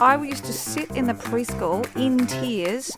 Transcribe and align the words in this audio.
I 0.00 0.16
used 0.22 0.46
to 0.46 0.52
sit 0.54 0.90
in 0.92 1.06
the 1.06 1.12
preschool 1.12 1.84
in 1.94 2.26
tears. 2.26 2.96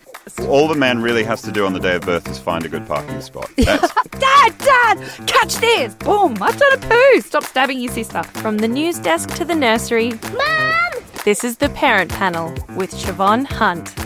All 0.49 0.69
the 0.69 0.77
man 0.77 1.03
really 1.03 1.25
has 1.25 1.43
to 1.43 1.51
do 1.51 1.67
on 1.67 1.73
the 1.73 1.81
day 1.81 1.97
of 1.97 2.03
birth 2.03 2.29
is 2.29 2.39
find 2.39 2.65
a 2.65 2.69
good 2.69 2.87
parking 2.87 3.21
spot. 3.21 3.51
That's, 3.57 3.93
Dad, 4.11 4.57
Dad, 4.59 5.27
catch 5.27 5.57
this! 5.57 5.97
Boom! 5.97 6.41
I've 6.41 6.57
done 6.57 6.73
a 6.75 6.79
poo. 6.79 7.21
Stop 7.21 7.43
stabbing 7.43 7.81
your 7.81 7.93
sister. 7.93 8.23
From 8.23 8.59
the 8.59 8.69
news 8.69 9.01
desk 9.01 9.31
to 9.35 9.45
the 9.45 9.55
nursery, 9.55 10.13
Mom! 10.33 11.03
this 11.25 11.43
is 11.43 11.57
the 11.57 11.71
Parent 11.71 12.13
Panel 12.13 12.51
with 12.77 12.95
Shevonne 12.95 13.47
Hunt. 13.47 14.02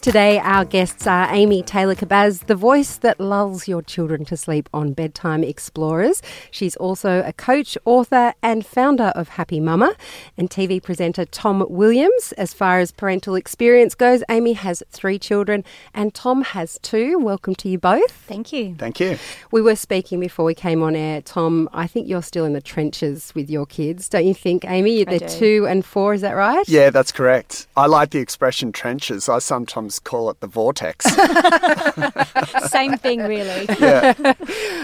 Today, 0.00 0.38
our 0.38 0.64
guests 0.64 1.08
are 1.08 1.26
Amy 1.34 1.60
Taylor 1.60 1.96
Kabbaz, 1.96 2.46
the 2.46 2.54
voice 2.54 2.98
that 2.98 3.18
lulls 3.18 3.66
your 3.66 3.82
children 3.82 4.24
to 4.26 4.36
sleep 4.36 4.68
on 4.72 4.92
Bedtime 4.92 5.42
Explorers. 5.42 6.22
She's 6.52 6.76
also 6.76 7.20
a 7.26 7.32
coach, 7.32 7.76
author, 7.84 8.32
and 8.40 8.64
founder 8.64 9.12
of 9.16 9.30
Happy 9.30 9.58
Mama, 9.58 9.96
and 10.36 10.48
TV 10.48 10.80
presenter 10.80 11.24
Tom 11.24 11.66
Williams. 11.68 12.30
As 12.38 12.54
far 12.54 12.78
as 12.78 12.92
parental 12.92 13.34
experience 13.34 13.96
goes, 13.96 14.22
Amy 14.30 14.52
has 14.52 14.84
three 14.88 15.18
children, 15.18 15.64
and 15.92 16.14
Tom 16.14 16.42
has 16.42 16.78
two. 16.80 17.18
Welcome 17.18 17.56
to 17.56 17.68
you 17.68 17.76
both. 17.76 18.12
Thank 18.12 18.52
you. 18.52 18.76
Thank 18.76 19.00
you. 19.00 19.18
We 19.50 19.60
were 19.60 19.76
speaking 19.76 20.20
before 20.20 20.44
we 20.44 20.54
came 20.54 20.80
on 20.80 20.94
air. 20.94 21.22
Tom, 21.22 21.68
I 21.72 21.88
think 21.88 22.06
you're 22.06 22.22
still 22.22 22.44
in 22.44 22.52
the 22.52 22.62
trenches 22.62 23.32
with 23.34 23.50
your 23.50 23.66
kids, 23.66 24.08
don't 24.08 24.24
you 24.24 24.34
think, 24.34 24.64
Amy? 24.64 25.02
They're 25.02 25.18
two 25.18 25.66
and 25.68 25.84
four, 25.84 26.14
is 26.14 26.20
that 26.20 26.34
right? 26.34 26.66
Yeah, 26.68 26.90
that's 26.90 27.10
correct. 27.10 27.66
I 27.76 27.86
like 27.86 28.10
the 28.10 28.20
expression 28.20 28.70
trenches. 28.70 29.28
I 29.28 29.40
sometimes 29.40 29.87
call 29.96 30.30
it 30.30 30.40
the 30.40 30.46
vortex. 30.46 31.04
Same 32.70 32.96
thing, 32.96 33.20
really. 33.20 33.66
yeah. 33.80 34.14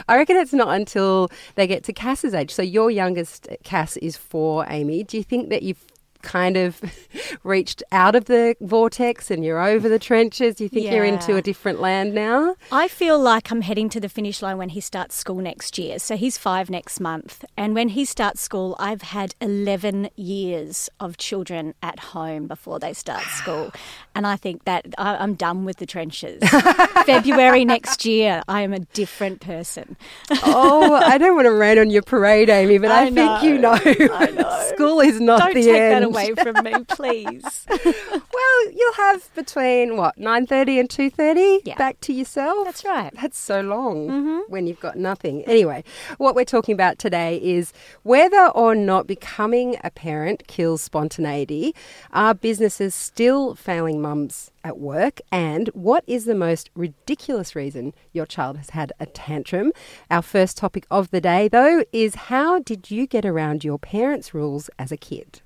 I 0.09 0.17
reckon 0.17 0.37
it's 0.37 0.53
not 0.53 0.69
until 0.69 1.31
they 1.57 1.67
get 1.67 1.85
to 1.85 1.93
Cass's 1.93 2.35
age. 2.35 2.51
So 2.51 2.63
your 2.63 2.91
youngest 2.91 3.49
Cass 3.65 3.97
is 3.99 4.17
four, 4.17 4.67
Amy. 4.69 5.03
Do 5.05 5.17
you 5.17 5.23
think 5.23 5.51
that 5.51 5.63
you've 5.63 5.85
kind 6.25 6.57
of 6.57 6.81
reached 7.45 7.83
out 7.93 8.17
of 8.17 8.25
the 8.25 8.57
vortex 8.61 9.31
and 9.31 9.45
you're 9.45 9.61
over 9.61 9.89
the 9.89 9.99
trenches? 9.99 10.61
You 10.61 10.69
think 10.69 10.91
you're 10.91 11.05
into 11.05 11.37
a 11.37 11.43
different 11.43 11.81
land 11.81 12.15
now? 12.15 12.57
I 12.73 12.89
feel 12.89 13.19
like 13.19 13.51
I'm 13.53 13.61
heading 13.61 13.89
to 13.91 14.01
the 14.01 14.09
finish 14.09 14.43
line 14.43 14.59
when 14.59 14.71
he 14.71 14.81
starts 14.81 15.15
school 15.15 15.37
next 15.37 15.79
year. 15.79 15.99
So 15.99 16.17
he's 16.17 16.37
five 16.39 16.71
next 16.71 16.99
month. 16.99 17.45
And 17.57 17.75
when 17.75 17.91
he 17.91 18.05
starts 18.05 18.41
school, 18.41 18.75
I've 18.79 19.03
had 19.03 19.35
11 19.41 20.11
years 20.17 20.89
of 20.99 21.17
children 21.17 21.75
at 21.83 21.99
home 22.01 22.49
before 22.49 22.79
they 22.79 22.93
start 22.93 23.23
school. 23.25 23.73
And 24.15 24.27
I 24.27 24.37
think 24.37 24.65
that 24.65 24.87
I'm 24.99 25.35
done 25.35 25.65
with 25.65 25.77
the 25.77 25.87
trenches. 25.87 26.43
February 27.07 27.65
next 27.65 28.05
year, 28.05 28.43
I 28.49 28.63
am 28.63 28.73
a 28.73 28.81
different 28.81 29.41
person. 29.41 29.97
oh, 30.45 30.95
I 30.95 31.19
don't 31.19 31.35
want 31.35 31.47
to 31.47 31.53
rain 31.53 31.79
on 31.79 31.91
your 31.91 32.03
parade, 32.03 32.49
Amy, 32.49 32.79
but 32.79 32.91
I, 32.95 33.05
I 33.05 33.11
think 33.11 33.43
you 33.43 33.59
know, 33.59 33.73
I 33.75 34.31
know. 34.31 34.71
school 34.75 35.01
is 35.01 35.21
not 35.21 35.41
Don't 35.41 35.55
the 35.55 35.71
end. 35.71 36.14
Away 36.15 36.35
from 36.43 36.63
me, 36.65 36.75
please. 36.89 37.67
Well, 37.69 38.71
you'll 38.73 38.95
have 38.95 39.35
between 39.35 39.97
what 39.97 40.17
nine 40.19 40.47
thirty 40.47 40.79
and 40.79 40.89
two 40.89 41.11
thirty 41.11 41.61
Yeah. 41.65 41.77
back 41.77 42.01
to 42.03 42.13
yourself. 42.13 42.65
That's 42.65 42.85
right. 42.85 43.13
Mm-hmm. 43.13 43.23
That's 43.23 43.39
so 43.39 43.61
long 43.61 44.45
when 44.49 44.67
you've 44.67 44.81
got 44.81 44.97
nothing. 44.97 45.43
Anyway, 45.45 45.85
what 46.19 46.35
we're 46.35 46.45
talking 46.45 46.73
about 46.75 46.99
today 46.99 47.37
is 47.43 47.73
whether 48.03 48.49
or 48.49 48.75
not 48.75 49.07
becoming 49.07 49.77
a 49.83 49.91
parent 49.91 50.47
kills 50.47 50.83
spontaneity. 50.83 51.75
Are 52.13 52.35
businesses 52.35 52.95
still 52.95 53.55
failing 53.55 54.01
mums 54.01 54.51
at 54.63 54.79
work? 54.79 55.21
And 55.33 55.69
what 55.69 56.05
is 56.07 56.25
the 56.25 56.35
most 56.35 56.71
ridiculous 56.75 57.55
reason 57.57 57.93
your 58.13 58.27
child 58.27 58.57
has 58.57 58.71
had 58.71 58.93
a 59.01 59.07
tantrum? 59.07 59.73
Our 60.11 60.23
first 60.23 60.57
topic 60.57 60.87
of 60.91 61.11
the 61.11 61.21
day, 61.21 61.49
though, 61.49 61.85
is 61.93 62.15
how 62.15 62.59
did 62.61 62.91
you 62.91 63.07
get 63.07 63.25
around 63.25 63.65
your 63.65 63.79
parents' 63.79 64.35
rules 64.35 64.71
as 64.79 64.93
a 64.93 64.97
kid? 64.97 65.41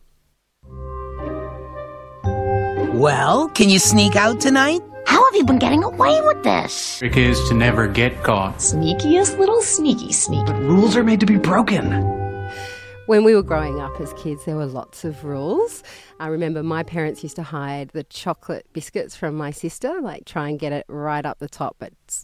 Well, 2.99 3.49
can 3.51 3.69
you 3.69 3.79
sneak 3.79 4.17
out 4.17 4.41
tonight? 4.41 4.83
How 5.07 5.25
have 5.25 5.37
you 5.37 5.45
been 5.45 5.61
getting 5.61 5.85
away 5.85 6.21
with 6.23 6.43
this? 6.43 6.99
Trick 6.99 7.17
is 7.17 7.39
to 7.49 7.55
never 7.55 7.87
get 7.87 8.25
caught. 8.25 8.57
Sneakiest 8.57 9.39
little 9.39 9.63
sneaky 9.63 10.13
sneak. 10.13 10.45
But 10.47 10.57
Rules 10.57 10.97
are 10.97 11.05
made 11.05 11.21
to 11.21 11.27
be 11.27 11.37
broken. 11.37 11.93
When 13.07 13.23
we 13.23 13.37
were 13.37 13.45
growing 13.45 13.79
up 13.79 14.01
as 14.01 14.13
kids, 14.15 14.47
there 14.47 14.57
were 14.57 14.67
lots 14.67 15.05
of 15.05 15.25
rules. 15.25 15.85
I 16.19 16.27
remember 16.27 16.65
my 16.65 16.83
parents 16.83 17.23
used 17.23 17.37
to 17.37 17.45
hide 17.45 17.91
the 17.91 18.03
chocolate 18.03 18.67
biscuits 18.73 19.15
from 19.15 19.37
my 19.37 19.53
sister, 19.53 20.01
like 20.03 20.25
try 20.25 20.49
and 20.49 20.59
get 20.59 20.73
it 20.73 20.85
right 20.89 21.25
up 21.25 21.39
the 21.39 21.49
top 21.49 21.81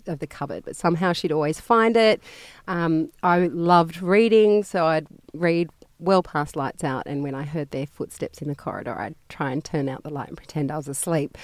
of 0.08 0.18
the 0.18 0.26
cupboard, 0.26 0.64
but 0.64 0.74
somehow 0.74 1.12
she'd 1.12 1.30
always 1.30 1.60
find 1.60 1.96
it. 1.96 2.20
Um, 2.66 3.12
I 3.22 3.46
loved 3.46 4.02
reading, 4.02 4.64
so 4.64 4.86
I'd 4.86 5.06
read 5.34 5.70
well 5.98 6.22
past 6.22 6.56
lights 6.56 6.84
out, 6.84 7.04
and 7.06 7.22
when 7.22 7.34
I 7.34 7.44
heard 7.44 7.70
their 7.70 7.86
footsteps 7.86 8.42
in 8.42 8.48
the 8.48 8.54
corridor, 8.54 8.98
I'd 8.98 9.14
try 9.28 9.52
and 9.52 9.64
turn 9.64 9.88
out 9.88 10.02
the 10.02 10.10
light 10.10 10.28
and 10.28 10.36
pretend 10.36 10.70
I 10.70 10.76
was 10.76 10.88
asleep. 10.88 11.38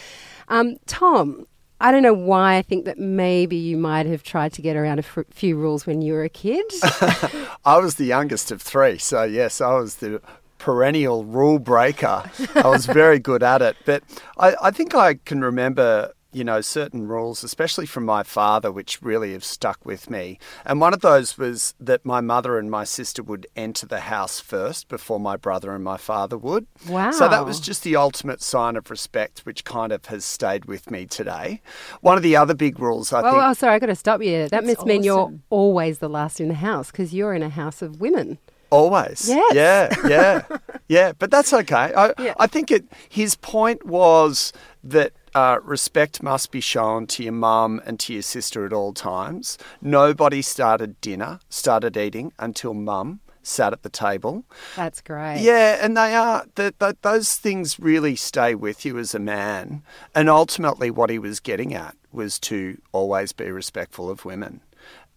Um, 0.49 0.77
Tom, 0.87 1.47
I 1.81 1.91
don't 1.91 2.03
know 2.03 2.15
why 2.15 2.56
I 2.56 2.62
think 2.62 2.84
that 2.84 2.99
maybe 2.99 3.56
you 3.56 3.77
might 3.77 4.06
have 4.06 4.22
tried 4.22 4.53
to 4.55 4.62
get 4.62 4.77
around 4.77 4.99
a 4.99 5.05
f- 5.05 5.25
few 5.31 5.56
rules 5.56 5.87
when 5.87 6.03
you 6.03 6.12
were 6.12 6.25
a 6.25 6.28
kid. 6.28 6.66
I 7.65 7.78
was 7.78 7.94
the 7.94 8.05
youngest 8.05 8.50
of 8.50 8.61
three, 8.61 8.99
so 8.99 9.22
yes, 9.22 9.61
I 9.61 9.75
was 9.75 9.97
the 9.97 10.21
perennial 10.59 11.25
rule 11.25 11.59
breaker. 11.59 12.31
I 12.55 12.69
was 12.69 12.87
very 12.87 13.19
good 13.19 13.43
at 13.43 13.62
it. 13.62 13.77
But 13.84 14.05
I, 14.38 14.55
I 14.62 14.71
think 14.71 14.94
I 14.94 15.15
can 15.15 15.41
remember, 15.41 16.12
you 16.32 16.44
know, 16.44 16.60
certain 16.60 17.08
rules, 17.08 17.42
especially 17.42 17.86
from 17.86 18.04
my 18.04 18.22
father, 18.22 18.70
which 18.70 19.02
really 19.02 19.32
have 19.32 19.44
stuck 19.44 19.84
with 19.84 20.08
me. 20.08 20.38
And 20.64 20.80
one 20.80 20.94
of 20.94 21.00
those 21.00 21.36
was 21.36 21.74
that 21.80 22.04
my 22.04 22.20
mother 22.20 22.58
and 22.58 22.70
my 22.70 22.84
sister 22.84 23.22
would 23.22 23.46
enter 23.56 23.86
the 23.86 24.00
house 24.00 24.38
first 24.40 24.88
before 24.88 25.19
my 25.19 25.36
brother 25.36 25.74
and 25.74 25.82
my 25.82 25.96
father 25.96 26.38
would. 26.38 26.66
Wow. 26.88 27.10
So 27.10 27.28
that 27.28 27.44
was 27.44 27.58
just 27.60 27.82
the 27.82 27.96
ultimate 27.96 28.42
sign 28.42 28.76
of 28.76 28.90
respect, 28.90 29.40
which 29.40 29.64
kind 29.64 29.90
of 29.92 30.06
has 30.06 30.24
stayed 30.24 30.66
with 30.66 30.90
me 30.90 31.06
today. 31.06 31.60
One 32.00 32.16
of 32.16 32.22
the 32.22 32.36
other 32.36 32.54
big 32.54 32.78
rules, 32.78 33.12
I 33.12 33.20
Oh, 33.20 33.22
think. 33.24 33.42
oh, 33.42 33.52
sorry, 33.54 33.74
I've 33.74 33.80
got 33.80 33.86
to 33.86 33.96
stop 33.96 34.22
you. 34.22 34.42
That 34.48 34.50
That's 34.64 34.66
must 34.66 34.86
mean 34.86 35.02
you're 35.02 35.32
always 35.50 35.98
the 35.98 36.08
last 36.08 36.40
in 36.40 36.48
the 36.48 36.54
house 36.54 36.90
because 36.90 37.12
you're 37.12 37.34
in 37.34 37.42
a 37.42 37.48
house 37.50 37.82
of 37.82 38.00
women. 38.00 38.38
Always. 38.70 39.28
Yes. 39.28 39.52
Yeah, 39.54 40.08
yeah, 40.08 40.42
yeah. 40.86 41.12
But 41.19 41.32
that's 41.32 41.52
okay. 41.52 41.92
I, 41.96 42.12
Yeah. 42.20 42.34
I 42.38 42.46
think 42.46 42.70
it. 42.70 42.84
His 43.08 43.34
point 43.34 43.84
was 43.84 44.52
that 44.84 45.12
uh, 45.34 45.58
respect 45.62 46.22
must 46.22 46.50
be 46.50 46.60
shown 46.60 47.06
to 47.08 47.22
your 47.22 47.32
mum 47.32 47.80
and 47.84 47.98
to 48.00 48.12
your 48.12 48.22
sister 48.22 48.66
at 48.66 48.72
all 48.72 48.92
times. 48.92 49.58
Nobody 49.80 50.42
started 50.42 51.00
dinner, 51.00 51.41
started 51.48 51.96
eating 51.96 52.32
until 52.38 52.74
mum 52.74 53.20
sat 53.42 53.72
at 53.72 53.82
the 53.82 53.88
table. 53.88 54.44
That's 54.76 55.00
great. 55.00 55.40
Yeah, 55.40 55.78
and 55.80 55.96
they 55.96 56.14
are. 56.14 56.44
The, 56.54 56.74
the, 56.78 56.96
those 57.02 57.34
things 57.34 57.78
really 57.78 58.16
stay 58.16 58.54
with 58.54 58.84
you 58.84 58.98
as 58.98 59.14
a 59.14 59.19
man. 59.19 59.82
And 60.14 60.28
ultimately, 60.28 60.90
what 60.90 61.10
he 61.10 61.19
was 61.19 61.40
getting 61.40 61.74
at 61.74 61.96
was 62.12 62.38
to 62.40 62.80
always 62.92 63.32
be 63.32 63.50
respectful 63.50 64.10
of 64.10 64.24
women. 64.24 64.60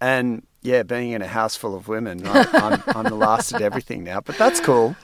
And 0.04 0.46
yeah, 0.62 0.84
being 0.84 1.12
in 1.12 1.22
a 1.22 1.28
house 1.28 1.56
full 1.56 1.78
of 1.78 1.88
women, 1.88 2.28
I, 2.28 2.46
I'm, 2.52 2.84
I'm 2.94 3.04
the 3.06 3.16
last 3.16 3.54
at 3.54 3.62
everything 3.62 4.04
now, 4.04 4.20
but 4.20 4.38
that's 4.38 4.60
cool. 4.60 4.98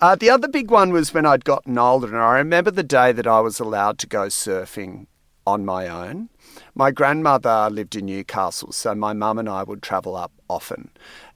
Uh, 0.00 0.14
the 0.14 0.30
other 0.30 0.48
big 0.48 0.70
one 0.70 0.94
was 0.94 1.12
when 1.12 1.26
I'd 1.26 1.44
gotten 1.44 1.76
older, 1.76 2.06
and 2.06 2.16
I 2.16 2.38
remember 2.38 2.70
the 2.70 2.82
day 2.82 3.12
that 3.12 3.26
I 3.26 3.40
was 3.40 3.60
allowed 3.60 3.98
to 3.98 4.06
go 4.06 4.28
surfing 4.28 5.08
on 5.46 5.66
my 5.66 5.88
own. 5.88 6.30
My 6.74 6.90
grandmother 6.90 7.68
lived 7.70 7.96
in 7.96 8.06
Newcastle, 8.06 8.72
so 8.72 8.94
my 8.94 9.12
mum 9.12 9.38
and 9.38 9.46
I 9.46 9.62
would 9.62 9.82
travel 9.82 10.16
up 10.16 10.32
often. 10.48 10.88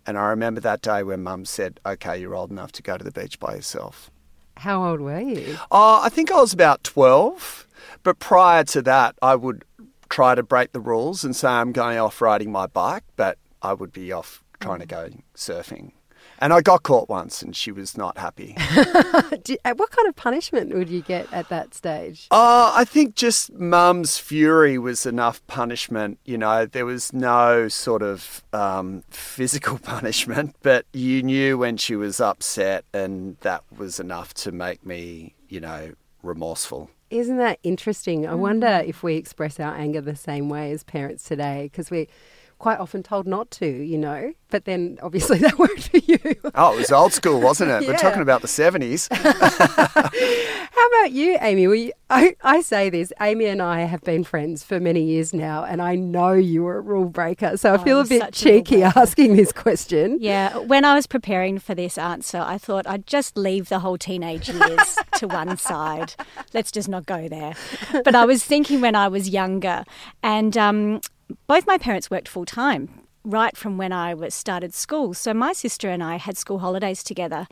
And 0.06 0.16
I 0.16 0.28
remember 0.28 0.62
that 0.62 0.80
day 0.80 1.02
when 1.02 1.22
mum 1.22 1.44
said, 1.44 1.78
Okay, 1.84 2.18
you're 2.18 2.34
old 2.34 2.50
enough 2.50 2.72
to 2.72 2.82
go 2.82 2.96
to 2.96 3.04
the 3.04 3.12
beach 3.12 3.38
by 3.38 3.56
yourself. 3.56 4.10
How 4.56 4.82
old 4.82 5.00
were 5.00 5.20
you? 5.20 5.58
Oh, 5.70 6.00
I 6.02 6.08
think 6.08 6.32
I 6.32 6.40
was 6.40 6.54
about 6.54 6.84
12. 6.84 7.66
But 8.02 8.18
prior 8.18 8.64
to 8.64 8.82
that, 8.82 9.16
I 9.20 9.34
would 9.36 9.64
try 10.10 10.34
to 10.34 10.42
break 10.42 10.72
the 10.72 10.80
rules 10.80 11.24
and 11.24 11.34
say 11.34 11.48
I'm 11.48 11.72
going 11.72 11.98
off 11.98 12.20
riding 12.20 12.52
my 12.52 12.66
bike, 12.66 13.04
but 13.16 13.38
I 13.62 13.72
would 13.72 13.92
be 13.92 14.12
off 14.12 14.44
trying 14.58 14.80
to 14.80 14.86
go 14.86 15.08
surfing. 15.34 15.92
And 16.38 16.52
I 16.54 16.62
got 16.62 16.82
caught 16.82 17.08
once 17.08 17.42
and 17.42 17.54
she 17.54 17.70
was 17.70 17.96
not 17.96 18.18
happy. 18.18 18.56
Uh, 19.64 19.74
what 19.74 19.90
kind 19.90 20.08
of 20.08 20.16
punishment 20.16 20.72
would 20.74 20.88
you 20.88 21.02
get 21.02 21.30
at 21.32 21.48
that 21.48 21.74
stage? 21.74 22.28
Oh, 22.30 22.72
I 22.74 22.84
think 22.84 23.14
just 23.14 23.52
mum's 23.52 24.18
fury 24.18 24.78
was 24.78 25.06
enough 25.06 25.44
punishment. 25.46 26.18
You 26.24 26.38
know, 26.38 26.66
there 26.66 26.86
was 26.86 27.12
no 27.12 27.68
sort 27.68 28.02
of 28.02 28.44
um, 28.52 29.02
physical 29.10 29.78
punishment, 29.82 30.56
but 30.62 30.86
you 30.92 31.22
knew 31.22 31.58
when 31.58 31.76
she 31.76 31.96
was 31.96 32.20
upset, 32.20 32.84
and 32.92 33.36
that 33.40 33.64
was 33.76 33.98
enough 33.98 34.34
to 34.34 34.52
make 34.52 34.84
me, 34.84 35.34
you 35.48 35.60
know, 35.60 35.92
remorseful. 36.22 36.90
Isn't 37.10 37.38
that 37.38 37.58
interesting? 37.64 38.26
I 38.26 38.34
wonder 38.34 38.68
mm-hmm. 38.68 38.88
if 38.88 39.02
we 39.02 39.16
express 39.16 39.58
our 39.58 39.74
anger 39.74 40.00
the 40.00 40.14
same 40.14 40.48
way 40.48 40.70
as 40.70 40.84
parents 40.84 41.24
today 41.24 41.64
because 41.64 41.90
we 41.90 42.08
quite 42.60 42.78
often 42.78 43.02
told 43.02 43.26
not 43.26 43.50
to, 43.50 43.66
you 43.66 43.98
know. 43.98 44.32
But 44.50 44.66
then 44.66 44.98
obviously 45.02 45.38
that 45.44 45.58
worked 45.58 45.88
for 45.88 45.96
you. 45.96 46.18
Oh, 46.54 46.74
it 46.74 46.76
was 46.76 46.92
old 46.92 47.12
school, 47.12 47.40
wasn't 47.40 47.70
it? 47.70 47.88
We're 47.88 47.96
talking 47.96 48.22
about 48.22 48.42
the 48.42 48.48
70s. 48.48 49.08
How 50.72 50.86
about 50.88 51.12
you, 51.12 51.38
Amy? 51.40 51.66
We, 51.66 51.92
I, 52.10 52.36
I 52.42 52.60
say 52.60 52.90
this, 52.90 53.12
Amy 53.20 53.46
and 53.46 53.62
I 53.62 53.80
have 53.80 54.02
been 54.02 54.24
friends 54.24 54.62
for 54.62 54.78
many 54.78 55.02
years 55.02 55.32
now, 55.32 55.64
and 55.64 55.80
I 55.80 55.94
know 55.94 56.32
you 56.32 56.62
were 56.64 56.78
a 56.78 56.80
rule 56.80 57.06
breaker. 57.06 57.56
So 57.56 57.74
I 57.74 57.78
feel 57.78 57.98
a 57.98 58.02
I'm 58.02 58.08
bit 58.08 58.20
such 58.20 58.42
a 58.42 58.44
cheeky 58.44 58.82
asking 58.82 59.36
this 59.36 59.52
question. 59.52 60.18
Yeah, 60.20 60.56
when 60.58 60.84
I 60.84 60.94
was 60.94 61.06
preparing 61.06 61.58
for 61.58 61.74
this 61.74 61.96
answer, 61.96 62.38
I 62.38 62.58
thought 62.58 62.86
I'd 62.86 63.06
just 63.06 63.36
leave 63.36 63.68
the 63.68 63.78
whole 63.78 63.96
teenage 63.96 64.48
years 64.48 64.98
to 65.16 65.28
one 65.28 65.56
side. 65.56 66.14
Let's 66.52 66.70
just 66.70 66.88
not 66.88 67.06
go 67.06 67.28
there. 67.28 67.54
But 68.04 68.14
I 68.14 68.26
was 68.26 68.44
thinking 68.44 68.80
when 68.80 68.94
I 68.94 69.08
was 69.08 69.28
younger, 69.28 69.84
and 70.22 70.56
um, 70.56 71.00
both 71.46 71.66
my 71.66 71.78
parents 71.78 72.10
worked 72.10 72.28
full 72.28 72.44
time 72.44 72.88
right 73.24 73.56
from 73.56 73.76
when 73.76 73.92
I 73.92 74.14
was 74.14 74.34
started 74.34 74.74
school. 74.74 75.14
So 75.14 75.34
my 75.34 75.52
sister 75.52 75.90
and 75.90 76.02
I 76.02 76.16
had 76.16 76.36
school 76.36 76.60
holidays 76.60 77.02
together 77.02 77.46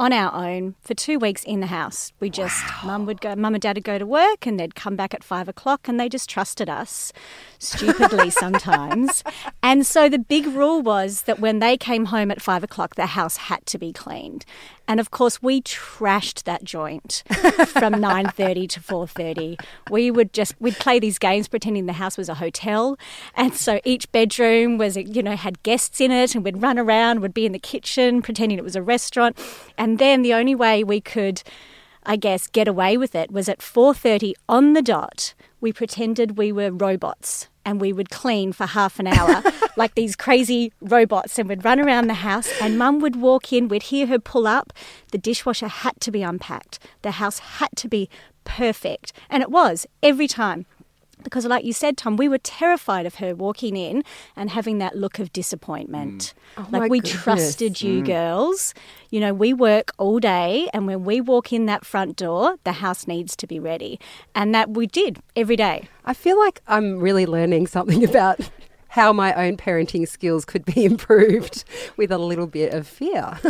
on 0.00 0.14
our 0.14 0.32
own 0.34 0.74
for 0.80 0.94
two 0.94 1.18
weeks 1.18 1.44
in 1.44 1.60
the 1.60 1.66
house. 1.66 2.10
We 2.20 2.30
just, 2.30 2.64
mum 2.82 3.04
would 3.04 3.20
go, 3.20 3.36
mum 3.36 3.54
and 3.54 3.60
dad 3.60 3.76
would 3.76 3.84
go 3.84 3.98
to 3.98 4.06
work 4.06 4.46
and 4.46 4.58
they'd 4.58 4.74
come 4.74 4.96
back 4.96 5.12
at 5.12 5.22
five 5.22 5.46
o'clock 5.46 5.88
and 5.88 6.00
they 6.00 6.08
just 6.08 6.30
trusted 6.30 6.70
us, 6.70 7.12
stupidly 7.58 8.30
sometimes. 8.44 9.22
And 9.62 9.86
so 9.86 10.08
the 10.08 10.18
big 10.18 10.46
rule 10.46 10.80
was 10.80 11.22
that 11.22 11.38
when 11.38 11.58
they 11.58 11.76
came 11.76 12.06
home 12.06 12.30
at 12.30 12.40
five 12.40 12.64
o'clock, 12.64 12.94
the 12.94 13.06
house 13.06 13.36
had 13.36 13.66
to 13.66 13.78
be 13.78 13.92
cleaned. 13.92 14.46
And 14.90 14.98
of 14.98 15.12
course, 15.12 15.40
we 15.40 15.62
trashed 15.62 16.42
that 16.42 16.64
joint 16.64 17.22
from 17.28 17.94
9.30 18.08 18.68
to 18.70 18.80
4.30. 18.80 19.56
We 19.88 20.10
would 20.10 20.32
just, 20.32 20.60
we'd 20.60 20.74
play 20.74 20.98
these 20.98 21.16
games 21.16 21.46
pretending 21.46 21.86
the 21.86 21.92
house 21.92 22.18
was 22.18 22.28
a 22.28 22.34
hotel. 22.34 22.98
And 23.36 23.54
so 23.54 23.78
each 23.84 24.10
bedroom 24.10 24.78
was, 24.78 24.96
you 24.96 25.22
know, 25.22 25.36
had 25.36 25.62
guests 25.62 26.00
in 26.00 26.10
it 26.10 26.34
and 26.34 26.42
we'd 26.42 26.60
run 26.60 26.76
around, 26.76 27.20
would 27.20 27.32
be 27.32 27.46
in 27.46 27.52
the 27.52 27.60
kitchen 27.60 28.20
pretending 28.20 28.58
it 28.58 28.64
was 28.64 28.74
a 28.74 28.82
restaurant. 28.82 29.38
And 29.78 30.00
then 30.00 30.22
the 30.22 30.34
only 30.34 30.56
way 30.56 30.82
we 30.82 31.00
could, 31.00 31.44
I 32.02 32.16
guess, 32.16 32.48
get 32.48 32.66
away 32.66 32.96
with 32.96 33.14
it 33.14 33.30
was 33.30 33.48
at 33.48 33.60
4.30 33.60 34.32
on 34.48 34.72
the 34.72 34.82
dot, 34.82 35.34
we 35.60 35.72
pretended 35.72 36.36
we 36.36 36.50
were 36.50 36.72
robots 36.72 37.48
and 37.64 37.80
we 37.80 37.92
would 37.92 38.10
clean 38.10 38.52
for 38.52 38.66
half 38.66 38.98
an 38.98 39.06
hour 39.06 39.42
like 39.76 39.94
these 39.94 40.16
crazy 40.16 40.72
robots 40.80 41.38
and 41.38 41.48
we'd 41.48 41.64
run 41.64 41.80
around 41.80 42.06
the 42.06 42.14
house 42.14 42.50
and 42.60 42.78
mum 42.78 43.00
would 43.00 43.16
walk 43.16 43.52
in 43.52 43.68
we'd 43.68 43.84
hear 43.84 44.06
her 44.06 44.18
pull 44.18 44.46
up. 44.46 44.72
The 45.12 45.18
dishwasher 45.18 45.68
had 45.68 46.00
to 46.00 46.10
be 46.10 46.22
unpacked. 46.22 46.78
The 47.02 47.12
house 47.12 47.38
had 47.38 47.70
to 47.76 47.88
be 47.88 48.08
perfect. 48.44 49.12
And 49.28 49.42
it 49.42 49.50
was. 49.50 49.86
Every 50.02 50.26
time 50.26 50.66
because 51.22 51.44
like 51.46 51.64
you 51.64 51.72
said 51.72 51.96
tom 51.96 52.16
we 52.16 52.28
were 52.28 52.38
terrified 52.38 53.06
of 53.06 53.16
her 53.16 53.34
walking 53.34 53.76
in 53.76 54.02
and 54.36 54.50
having 54.50 54.78
that 54.78 54.96
look 54.96 55.18
of 55.18 55.32
disappointment. 55.32 56.34
Mm. 56.56 56.64
Oh 56.64 56.66
like 56.70 56.90
we 56.90 57.00
goodness. 57.00 57.22
trusted 57.22 57.82
you 57.82 58.02
mm. 58.02 58.06
girls. 58.06 58.74
You 59.10 59.20
know 59.20 59.34
we 59.34 59.52
work 59.52 59.92
all 59.98 60.18
day 60.18 60.68
and 60.72 60.86
when 60.86 61.04
we 61.04 61.20
walk 61.20 61.52
in 61.52 61.66
that 61.66 61.84
front 61.84 62.16
door 62.16 62.56
the 62.64 62.72
house 62.72 63.06
needs 63.06 63.36
to 63.36 63.46
be 63.46 63.58
ready. 63.58 63.98
And 64.34 64.54
that 64.54 64.70
we 64.70 64.86
did 64.86 65.18
every 65.36 65.56
day. 65.56 65.88
I 66.04 66.14
feel 66.14 66.38
like 66.38 66.60
I'm 66.66 66.98
really 66.98 67.26
learning 67.26 67.66
something 67.66 68.04
about 68.10 68.40
how 68.90 69.12
my 69.12 69.32
own 69.34 69.56
parenting 69.56 70.06
skills 70.06 70.44
could 70.44 70.64
be 70.64 70.84
improved 70.92 71.64
with 71.96 72.10
a 72.12 72.18
little 72.18 72.46
bit 72.46 72.72
of 72.74 72.86
fear. 72.86 73.38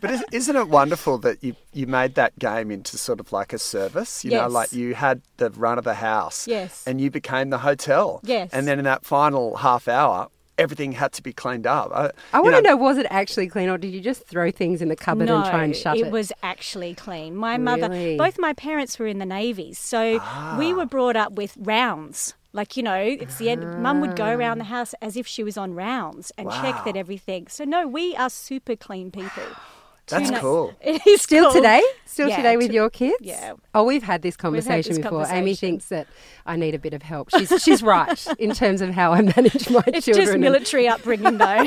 But 0.00 0.10
is- 0.12 0.24
isn't 0.32 0.56
it 0.56 0.68
wonderful 0.68 1.18
that 1.18 1.44
you, 1.44 1.54
you 1.74 1.86
made 1.86 2.14
that 2.14 2.38
game 2.38 2.70
into 2.70 2.96
sort 2.96 3.20
of 3.20 3.32
like 3.32 3.52
a 3.52 3.58
service? 3.58 4.24
You 4.24 4.30
know, 4.30 4.48
like 4.48 4.72
you 4.72 4.94
had 4.94 5.20
the 5.36 5.50
run 5.50 5.76
of 5.78 5.84
the 5.84 5.92
house. 5.94 6.48
Yes. 6.48 6.82
And 6.86 7.00
you 7.00 7.10
became 7.10 7.50
the 7.50 7.58
hotel. 7.58 8.20
Yes. 8.22 8.48
And 8.52 8.66
then 8.66 8.78
in 8.78 8.84
that 8.86 9.04
final 9.04 9.56
half 9.56 9.88
hour, 9.88 10.28
everything 10.56 10.92
had 10.92 11.12
to 11.14 11.22
be 11.22 11.32
cleaned 11.34 11.66
up. 11.66 11.90
I, 11.92 12.10
I 12.32 12.38
you 12.38 12.42
want 12.44 12.56
to 12.56 12.62
know, 12.62 12.76
was 12.76 12.96
it 12.96 13.06
actually 13.10 13.48
clean 13.48 13.68
or 13.68 13.76
did 13.76 13.92
you 13.92 14.00
just 14.00 14.26
throw 14.26 14.50
things 14.50 14.80
in 14.80 14.88
the 14.88 14.96
cupboard 14.96 15.26
no, 15.26 15.36
and 15.42 15.50
try 15.50 15.64
and 15.64 15.76
shut 15.76 15.98
it? 15.98 16.06
it 16.06 16.12
was 16.12 16.32
actually 16.42 16.94
clean. 16.94 17.36
My 17.36 17.58
mother, 17.58 17.88
both 18.16 18.38
my 18.38 18.54
parents 18.54 18.98
were 18.98 19.06
in 19.06 19.18
the 19.18 19.26
navies, 19.26 19.78
so 19.78 20.18
Ah. 20.22 20.56
we 20.58 20.72
were 20.72 20.86
brought 20.86 21.16
up 21.16 21.32
with 21.32 21.56
rounds. 21.60 22.34
Like 22.52 22.76
you 22.76 22.82
know, 22.82 22.94
it's 22.96 23.36
the 23.38 23.50
end. 23.50 23.80
Mum 23.82 24.00
would 24.00 24.16
go 24.16 24.26
around 24.28 24.58
Ah. 24.60 24.64
the 24.64 24.70
house 24.70 24.94
as 25.00 25.16
if 25.16 25.26
she 25.26 25.42
was 25.44 25.56
on 25.56 25.74
rounds 25.74 26.32
and 26.36 26.50
check 26.50 26.84
that 26.84 26.96
everything. 26.96 27.46
So 27.48 27.64
no, 27.64 27.86
we 27.86 28.16
are 28.16 28.28
super 28.30 28.74
clean 28.76 29.10
people. 29.10 29.44
That's 30.08 30.28
Too 30.30 30.36
cool. 30.38 30.74
It 30.80 31.06
is 31.06 31.22
Still 31.22 31.44
cool. 31.44 31.52
today? 31.52 31.82
Still 32.04 32.28
Yeah, 32.28 32.36
today 32.38 32.56
with 32.56 32.68
to- 32.68 32.72
your 32.74 32.90
kids? 32.90 33.18
yeah. 33.20 33.52
Oh, 33.72 33.84
we've 33.84 34.02
had 34.02 34.22
this 34.22 34.34
had 34.34 34.40
conversation 34.40 34.94
this 34.96 35.02
before. 35.04 35.24
Amy 35.30 35.54
thinks 35.54 35.84
that 35.90 36.08
I 36.44 36.56
need 36.56 36.74
a 36.74 36.80
bit 36.80 36.92
of 36.94 37.02
help. 37.02 37.30
She's 37.30 37.52
she's 37.62 37.80
right 37.80 38.26
in 38.40 38.52
terms 38.52 38.80
of 38.80 38.90
how 38.90 39.12
I 39.12 39.20
manage 39.22 39.70
my 39.70 39.84
It's 39.86 40.06
children. 40.06 40.24
just 40.26 40.32
and- 40.32 40.40
military 40.40 40.88
upbringing, 40.88 41.38
though. 41.38 41.66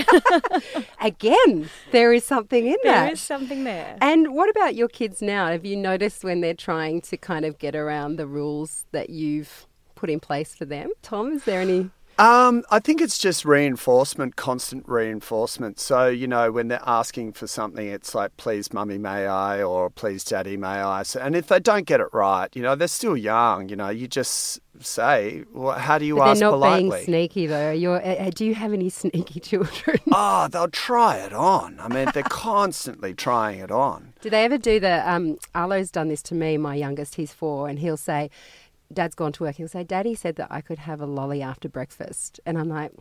Again, 1.01 1.69
there 1.91 2.12
is 2.12 2.25
something 2.25 2.65
in 2.65 2.75
there 2.83 2.94
that. 2.94 3.13
is 3.13 3.21
something 3.21 3.63
there. 3.63 3.97
And 4.01 4.33
what 4.33 4.50
about 4.50 4.75
your 4.75 4.88
kids 4.89 5.21
now? 5.21 5.47
Have 5.47 5.63
you 5.65 5.77
noticed 5.77 6.25
when 6.25 6.41
they're 6.41 6.53
trying 6.53 7.00
to 7.01 7.15
kind 7.18 7.45
of 7.45 7.57
get 7.59 7.75
around 7.77 8.18
the 8.18 8.27
rules 8.27 8.86
that 8.91 9.09
you've 9.09 9.68
put 10.03 10.09
in 10.09 10.19
place 10.19 10.53
for 10.53 10.65
them? 10.65 10.91
Tom, 11.01 11.31
is 11.31 11.45
there 11.45 11.61
any? 11.61 11.89
Um, 12.19 12.63
I 12.69 12.79
think 12.79 13.00
it's 13.01 13.17
just 13.17 13.45
reinforcement, 13.45 14.35
constant 14.35 14.83
reinforcement. 14.88 15.79
So, 15.79 16.09
you 16.09 16.27
know, 16.27 16.51
when 16.51 16.67
they're 16.67 16.83
asking 16.85 17.33
for 17.33 17.47
something, 17.47 17.88
it's 17.88 18.13
like, 18.13 18.35
please, 18.35 18.71
mummy, 18.73 18.97
may 18.97 19.25
I, 19.25 19.63
or 19.63 19.89
please, 19.89 20.23
daddy, 20.25 20.57
may 20.57 20.67
I. 20.67 21.03
So, 21.03 21.21
and 21.21 21.35
if 21.38 21.47
they 21.47 21.59
don't 21.59 21.88
get 21.88 22.01
it 22.01 22.07
right, 22.11 22.50
you 22.53 22.61
know, 22.61 22.75
they're 22.75 22.88
still 22.89 23.15
young, 23.17 23.69
you 23.69 23.75
know, 23.77 23.89
you 23.89 24.07
just 24.09 24.59
say, 24.81 25.44
well, 25.53 25.79
how 25.79 25.97
do 25.97 26.05
you 26.05 26.17
But 26.17 26.27
ask 26.31 26.39
they're 26.39 26.50
not 26.51 26.55
politely? 26.57 26.89
being 26.89 27.03
sneaky 27.05 27.47
though. 27.47 27.71
You're, 27.71 28.05
uh, 28.05 28.29
do 28.29 28.45
you 28.45 28.53
have 28.55 28.73
any 28.73 28.89
sneaky 28.89 29.39
children? 29.50 29.97
Oh, 30.11 30.47
they'll 30.51 30.67
try 30.67 31.17
it 31.17 31.33
on. 31.33 31.79
I 31.79 31.88
mean, 31.88 32.09
they're 32.13 32.23
constantly 32.29 33.15
trying 33.15 33.57
it 33.59 33.71
on. 33.71 34.13
Do 34.21 34.29
they 34.29 34.44
ever 34.44 34.59
do 34.59 34.79
the? 34.79 35.09
Um, 35.09 35.38
Arlo's 35.55 35.89
done 35.89 36.09
this 36.09 36.21
to 36.23 36.35
me. 36.35 36.57
My 36.57 36.75
youngest, 36.75 37.15
he's 37.15 37.33
four, 37.33 37.67
and 37.69 37.79
he'll 37.79 37.97
say, 37.97 38.29
"Dad's 38.93 39.15
gone 39.15 39.31
to 39.33 39.43
work." 39.43 39.55
He'll 39.55 39.67
say, 39.67 39.83
"Daddy 39.83 40.15
said 40.15 40.35
that 40.37 40.51
I 40.51 40.61
could 40.61 40.79
have 40.79 41.01
a 41.01 41.05
lolly 41.05 41.41
after 41.41 41.67
breakfast," 41.69 42.39
and 42.45 42.57
I'm 42.57 42.69
like. 42.69 42.91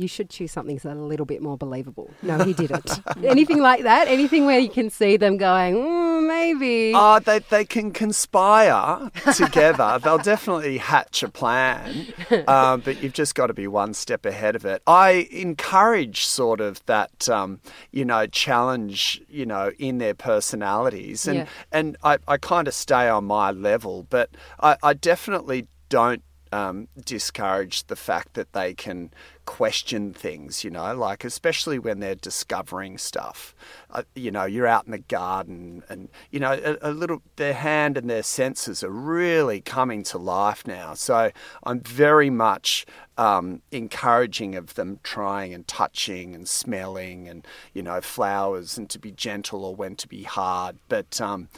You 0.00 0.08
should 0.08 0.30
choose 0.30 0.50
something 0.50 0.76
that's 0.76 0.86
a 0.86 0.94
little 0.94 1.26
bit 1.26 1.42
more 1.42 1.58
believable. 1.58 2.10
No, 2.22 2.42
he 2.42 2.54
didn't. 2.54 3.00
Anything 3.22 3.58
like 3.60 3.82
that? 3.82 4.08
Anything 4.08 4.46
where 4.46 4.58
you 4.58 4.70
can 4.70 4.88
see 4.88 5.18
them 5.18 5.36
going, 5.36 5.74
mm, 5.74 6.26
maybe. 6.26 6.92
Oh, 6.96 7.18
they, 7.18 7.40
they 7.40 7.66
can 7.66 7.90
conspire 7.92 9.10
together. 9.36 9.98
They'll 10.02 10.16
definitely 10.16 10.78
hatch 10.78 11.22
a 11.22 11.28
plan, 11.28 12.06
um, 12.48 12.80
but 12.80 13.02
you've 13.02 13.12
just 13.12 13.34
got 13.34 13.48
to 13.48 13.52
be 13.54 13.66
one 13.66 13.92
step 13.92 14.24
ahead 14.24 14.56
of 14.56 14.64
it. 14.64 14.82
I 14.86 15.28
encourage 15.30 16.24
sort 16.24 16.62
of 16.62 16.82
that, 16.86 17.28
um, 17.28 17.60
you 17.90 18.06
know, 18.06 18.26
challenge, 18.26 19.20
you 19.28 19.44
know, 19.44 19.70
in 19.78 19.98
their 19.98 20.14
personalities. 20.14 21.26
And, 21.28 21.40
Yeah. 21.40 21.46
and 21.72 21.96
I, 22.02 22.16
I 22.26 22.38
kind 22.38 22.68
of 22.68 22.72
stay 22.74 23.06
on 23.08 23.24
my 23.26 23.50
level, 23.50 24.06
but 24.08 24.30
I, 24.60 24.76
I 24.82 24.94
definitely 24.94 25.66
don't 25.90 26.22
um, 26.52 26.88
discourage 27.04 27.86
the 27.86 27.96
fact 27.96 28.34
that 28.34 28.52
they 28.52 28.74
can 28.74 29.10
question 29.46 30.12
things, 30.12 30.62
you 30.62 30.70
know, 30.70 30.94
like 30.94 31.24
especially 31.24 31.78
when 31.78 32.00
they're 32.00 32.14
discovering 32.14 32.98
stuff. 32.98 33.54
Uh, 33.90 34.02
you 34.14 34.30
know, 34.30 34.44
you're 34.44 34.66
out 34.66 34.84
in 34.84 34.92
the 34.92 34.98
garden 34.98 35.82
and, 35.88 36.08
you 36.30 36.38
know, 36.38 36.52
a, 36.52 36.90
a 36.90 36.92
little, 36.92 37.22
their 37.36 37.54
hand 37.54 37.96
and 37.96 38.08
their 38.08 38.22
senses 38.22 38.84
are 38.84 38.90
really 38.90 39.60
coming 39.60 40.02
to 40.04 40.18
life 40.18 40.66
now. 40.66 40.94
So 40.94 41.32
I'm 41.64 41.80
very 41.80 42.30
much 42.30 42.86
um, 43.18 43.62
encouraging 43.72 44.54
of 44.54 44.74
them 44.74 45.00
trying 45.02 45.52
and 45.52 45.66
touching 45.66 46.34
and 46.34 46.48
smelling 46.48 47.28
and, 47.28 47.46
you 47.74 47.82
know, 47.82 48.00
flowers 48.00 48.78
and 48.78 48.88
to 48.90 48.98
be 48.98 49.10
gentle 49.10 49.64
or 49.64 49.74
when 49.74 49.96
to 49.96 50.06
be 50.06 50.22
hard. 50.22 50.78
But, 50.88 51.20
um, 51.20 51.48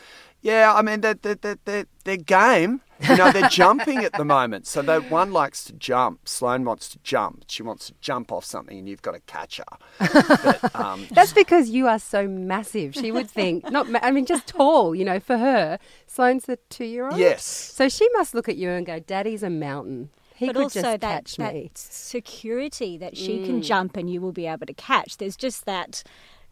yeah, 0.42 0.72
I 0.74 0.82
mean, 0.82 1.00
they're, 1.00 1.14
they're, 1.14 1.34
they're, 1.36 1.58
they're, 1.64 1.86
they're 2.04 2.16
game. 2.18 2.80
You 3.08 3.16
know, 3.16 3.32
they're 3.32 3.48
jumping 3.48 4.04
at 4.04 4.12
the 4.12 4.24
moment. 4.24 4.66
So 4.68 4.80
that 4.82 5.10
one 5.10 5.32
likes 5.32 5.64
to 5.64 5.72
jump. 5.72 6.28
Sloane 6.28 6.64
wants 6.64 6.88
to 6.90 7.00
jump. 7.02 7.44
She 7.48 7.60
wants 7.64 7.86
to 7.88 7.94
jump 8.00 8.30
off 8.30 8.44
something, 8.44 8.78
and 8.78 8.88
you've 8.88 9.02
got 9.02 9.12
to 9.14 9.20
catch 9.26 9.58
her. 9.58 9.64
But, 9.98 10.76
um, 10.76 11.08
That's 11.10 11.32
because 11.32 11.68
you 11.70 11.88
are 11.88 11.98
so 11.98 12.28
massive. 12.28 12.94
She 12.94 13.10
would 13.10 13.28
think, 13.28 13.68
not, 13.72 13.88
ma- 13.88 13.98
I 14.02 14.12
mean, 14.12 14.24
just 14.24 14.46
tall, 14.46 14.94
you 14.94 15.04
know, 15.04 15.18
for 15.18 15.36
her. 15.36 15.80
Sloane's 16.06 16.48
a 16.48 16.56
two 16.70 16.84
year 16.84 17.06
old. 17.08 17.16
yes. 17.18 17.44
So 17.44 17.88
she 17.88 18.08
must 18.12 18.34
look 18.36 18.48
at 18.48 18.56
you 18.56 18.70
and 18.70 18.86
go, 18.86 19.00
Daddy's 19.00 19.42
a 19.42 19.50
mountain. 19.50 20.10
He 20.36 20.46
but 20.46 20.54
could 20.56 20.62
also 20.62 20.82
just 20.82 21.00
that, 21.00 21.24
catch 21.24 21.36
that 21.36 21.54
me. 21.54 21.70
security 21.74 22.96
that 22.98 23.16
she 23.16 23.38
Mm. 23.38 23.46
can 23.46 23.62
jump 23.62 23.96
and 23.96 24.08
you 24.10 24.20
will 24.20 24.32
be 24.32 24.46
able 24.46 24.66
to 24.66 24.74
catch. 24.74 25.16
There's 25.16 25.36
just 25.36 25.64
that. 25.66 26.02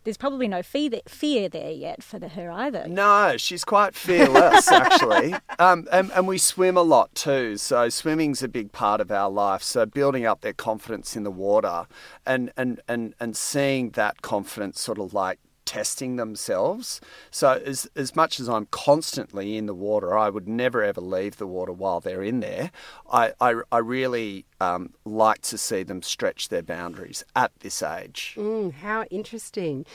There's 0.05 0.17
probably 0.17 0.49
no 0.49 0.63
fear, 0.63 0.91
fear 1.07 1.49
there 1.49 1.71
yet 1.71 2.03
for 2.03 2.19
the, 2.19 2.29
her 2.29 2.51
either. 2.51 2.89
No, 2.89 3.37
she's 3.37 3.65
quite 3.65 3.95
fearless, 3.95 4.69
actually. 4.73 5.35
Um, 5.59 5.87
and, 5.93 6.11
and 6.13 6.27
we 6.27 6.39
swim 6.39 6.77
a 6.77 6.83
lot 6.83 7.15
too. 7.15 7.59
So 7.59 7.89
swimming's 7.91 8.43
a 8.43 8.49
big 8.49 8.73
part 8.73 9.01
of 9.01 9.11
our 9.11 9.31
life. 9.31 9.63
So 9.63 9.85
building 9.85 10.25
up 10.25 10.41
their 10.41 10.55
confidence 10.55 11.17
in 11.17 11.25
the 11.25 11.31
water 11.31 11.87
and, 12.25 12.51
and, 12.57 12.81
and, 12.89 13.15
and 13.21 13.37
seeing 13.37 13.91
that 13.91 14.23
confidence 14.23 14.81
sort 14.81 14.99
of 14.99 15.13
like 15.13 15.39
testing 15.65 16.17
themselves. 16.17 17.01
So 17.31 17.61
as 17.65 17.89
as 17.95 18.17
much 18.17 18.41
as 18.41 18.49
I'm 18.49 18.67
constantly 18.67 19.57
in 19.57 19.67
the 19.67 19.75
water, 19.75 20.17
I 20.17 20.31
would 20.31 20.49
never 20.49 20.83
ever 20.83 21.01
leave 21.01 21.37
the 21.37 21.47
water 21.47 21.73
while 21.73 22.01
they're 22.01 22.23
in 22.23 22.41
there. 22.41 22.71
I 23.11 23.33
I, 23.41 23.55
I 23.71 23.79
really 23.79 24.47
um, 24.61 24.93
like 25.05 25.41
to 25.43 25.59
see 25.59 25.83
them 25.83 26.03
stretch 26.03 26.49
their 26.49 26.63
boundaries 26.63 27.25
at 27.35 27.53
this 27.61 27.83
age. 27.83 28.35
Mm, 28.37 28.75
how 28.75 29.05
interesting. 29.05 29.87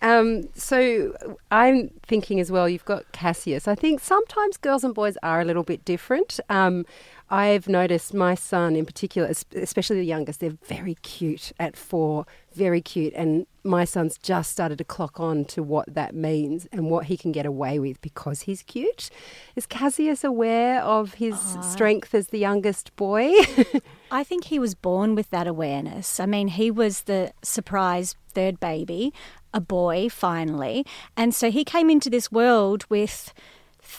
Um, 0.00 0.48
so 0.54 1.14
I'm 1.50 1.90
thinking 2.06 2.40
as 2.40 2.50
well, 2.50 2.68
you've 2.68 2.84
got 2.84 3.10
Cassius. 3.12 3.68
I 3.68 3.74
think 3.74 4.00
sometimes 4.00 4.56
girls 4.56 4.84
and 4.84 4.94
boys 4.94 5.16
are 5.22 5.40
a 5.40 5.44
little 5.44 5.62
bit 5.62 5.84
different. 5.84 6.40
Um, 6.48 6.86
I've 7.30 7.68
noticed 7.68 8.14
my 8.14 8.34
son 8.34 8.76
in 8.76 8.84
particular, 8.86 9.30
especially 9.54 9.96
the 9.96 10.06
youngest, 10.06 10.40
they're 10.40 10.58
very 10.66 10.94
cute 10.96 11.52
at 11.58 11.76
four, 11.76 12.26
very 12.54 12.80
cute. 12.80 13.12
And 13.14 13.46
my 13.64 13.84
son's 13.84 14.18
just 14.18 14.52
started 14.52 14.78
to 14.78 14.84
clock 14.84 15.18
on 15.18 15.44
to 15.46 15.62
what 15.62 15.92
that 15.92 16.14
means 16.14 16.66
and 16.70 16.90
what 16.90 17.06
he 17.06 17.16
can 17.16 17.32
get 17.32 17.46
away 17.46 17.78
with 17.78 18.00
because 18.02 18.42
he's 18.42 18.62
cute. 18.62 19.08
Is 19.56 19.66
Cassius 19.66 20.22
aware 20.22 20.82
of 20.82 21.14
his 21.14 21.38
strength 21.62 22.14
as 22.14 22.28
the 22.28 22.38
youngest 22.38 22.94
boy? 22.96 23.32
I 24.10 24.22
think 24.22 24.44
he 24.44 24.58
was 24.58 24.74
born 24.74 25.14
with 25.14 25.30
that 25.30 25.46
awareness. 25.46 26.20
I 26.20 26.26
mean, 26.26 26.48
he 26.48 26.70
was 26.70 27.02
the 27.02 27.32
surprise 27.42 28.16
third 28.28 28.60
baby, 28.60 29.14
a 29.54 29.60
boy 29.60 30.08
finally. 30.10 30.84
And 31.16 31.34
so 31.34 31.50
he 31.50 31.64
came 31.64 31.88
into 31.88 32.10
this 32.10 32.30
world 32.30 32.84
with 32.90 33.32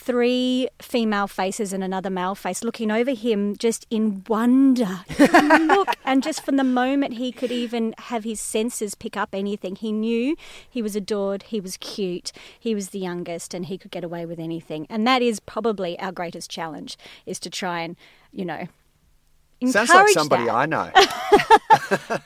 three 0.05 0.67
female 0.79 1.25
faces 1.27 1.73
and 1.73 1.83
another 1.83 2.11
male 2.11 2.35
face 2.35 2.63
looking 2.63 2.91
over 2.91 3.11
him 3.11 3.55
just 3.57 3.87
in 3.89 4.23
wonder. 4.29 5.01
Look, 5.19 5.95
and 6.05 6.21
just 6.21 6.45
from 6.45 6.57
the 6.57 6.63
moment 6.63 7.15
he 7.15 7.31
could 7.31 7.51
even 7.51 7.95
have 7.97 8.23
his 8.23 8.39
senses 8.39 8.93
pick 8.93 9.17
up 9.17 9.29
anything, 9.33 9.75
he 9.75 9.91
knew 9.91 10.35
he 10.69 10.81
was 10.83 10.95
adored, 10.95 11.43
he 11.43 11.59
was 11.59 11.77
cute, 11.77 12.31
he 12.59 12.75
was 12.75 12.89
the 12.89 12.99
youngest, 12.99 13.53
and 13.55 13.65
he 13.65 13.77
could 13.79 13.89
get 13.89 14.03
away 14.03 14.25
with 14.27 14.39
anything. 14.39 14.85
And 14.91 15.07
that 15.07 15.23
is 15.23 15.39
probably 15.39 15.97
our 15.99 16.11
greatest 16.11 16.51
challenge 16.51 16.97
is 17.25 17.39
to 17.39 17.49
try 17.49 17.79
and, 17.81 17.95
you 18.31 18.45
know, 18.45 18.67
Sounds 19.65 19.89
like 19.89 20.09
somebody 20.09 20.45
that 20.45 20.53
I 20.53 20.65
know. 20.67 20.91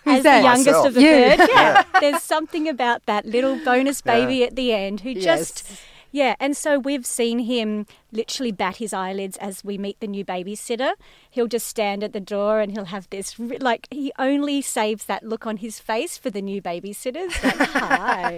as 0.06 0.24
that? 0.24 0.40
the 0.40 0.44
youngest 0.44 0.66
Myself. 0.66 0.88
of 0.88 0.94
the 0.96 1.02
You. 1.02 1.10
third. 1.38 1.50
Yeah. 1.50 1.84
There's 2.02 2.24
something 2.24 2.68
about 2.68 3.06
that 3.06 3.26
little 3.26 3.58
bonus 3.64 4.02
baby 4.02 4.44
at 4.44 4.56
the 4.56 4.74
end 4.74 5.02
who 5.02 5.14
just 5.14 5.64
Yes. 5.70 5.82
Yeah, 6.12 6.36
and 6.40 6.56
so 6.56 6.80
we've 6.80 7.06
seen 7.06 7.40
him 7.40 7.86
literally 8.12 8.52
bat 8.52 8.78
his 8.78 8.94
eyelids 8.94 9.38
as 9.38 9.64
we 9.64 9.78
meet 9.78 10.00
the 10.00 10.08
new 10.08 10.26
babysitter. 10.26 10.94
He'll 11.30 11.48
just 11.48 11.68
stand 11.68 12.04
at 12.04 12.14
the 12.14 12.20
door 12.20 12.60
and 12.60 12.72
he'll 12.72 12.86
have 12.86 13.10
this 13.10 13.38
like 13.60 13.88
he 13.92 14.12
only 14.20 14.62
saves 14.62 15.06
that 15.06 15.24
look 15.24 15.46
on 15.46 15.58
his 15.58 15.80
face 15.80 16.18
for 16.18 16.30
the 16.30 16.42
new 16.42 16.62
babysitters. 16.62 17.42
Like, 17.44 17.56
hi, 17.70 18.34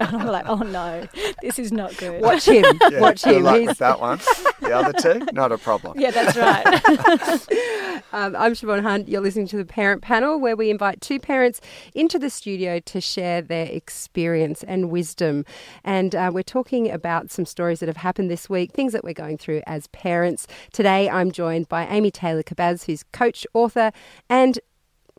and 0.00 0.16
I'm 0.16 0.26
like, 0.26 0.46
oh 0.48 0.56
no, 0.56 1.06
this 1.42 1.58
is 1.58 1.72
not 1.72 1.96
good. 1.96 2.22
Watch 2.22 2.46
him. 2.46 2.64
Yeah, 2.90 3.00
Watch 3.00 3.22
good 3.22 3.36
him. 3.36 3.42
luck 3.44 3.58
He's 3.58 3.68
with 3.68 3.78
that 3.78 4.00
one. 4.00 4.18
The 4.60 4.72
other 4.72 4.92
two, 4.92 5.26
not 5.32 5.52
a 5.52 5.58
problem. 5.58 5.98
Yeah, 6.00 6.10
that's 6.10 6.36
right. 6.36 7.46
Um, 8.12 8.34
I'm 8.34 8.54
Shevonne 8.54 8.82
Hunt. 8.82 9.08
You're 9.08 9.20
listening 9.20 9.46
to 9.48 9.56
the 9.56 9.64
Parent 9.64 10.02
Panel, 10.02 10.40
where 10.40 10.56
we 10.56 10.68
invite 10.68 11.00
two 11.00 11.20
parents 11.20 11.60
into 11.94 12.18
the 12.18 12.28
studio 12.28 12.80
to 12.80 13.00
share 13.00 13.40
their 13.40 13.66
experience 13.66 14.64
and 14.64 14.90
wisdom. 14.90 15.44
And 15.84 16.14
uh, 16.16 16.30
we're 16.34 16.42
talking 16.42 16.90
about 16.90 17.30
some 17.30 17.44
stories 17.46 17.78
that 17.78 17.88
have 17.88 17.98
happened 17.98 18.28
this 18.28 18.50
week, 18.50 18.72
things 18.72 18.92
that 18.94 19.04
we're 19.10 19.14
going 19.14 19.38
through 19.38 19.62
as 19.66 19.88
parents. 19.88 20.46
Today, 20.72 21.10
I'm 21.10 21.32
joined 21.32 21.68
by 21.68 21.84
Amy 21.86 22.12
Taylor 22.12 22.44
Kabbaz, 22.44 22.84
who's 22.84 23.02
coach, 23.12 23.44
author, 23.54 23.90
and 24.28 24.60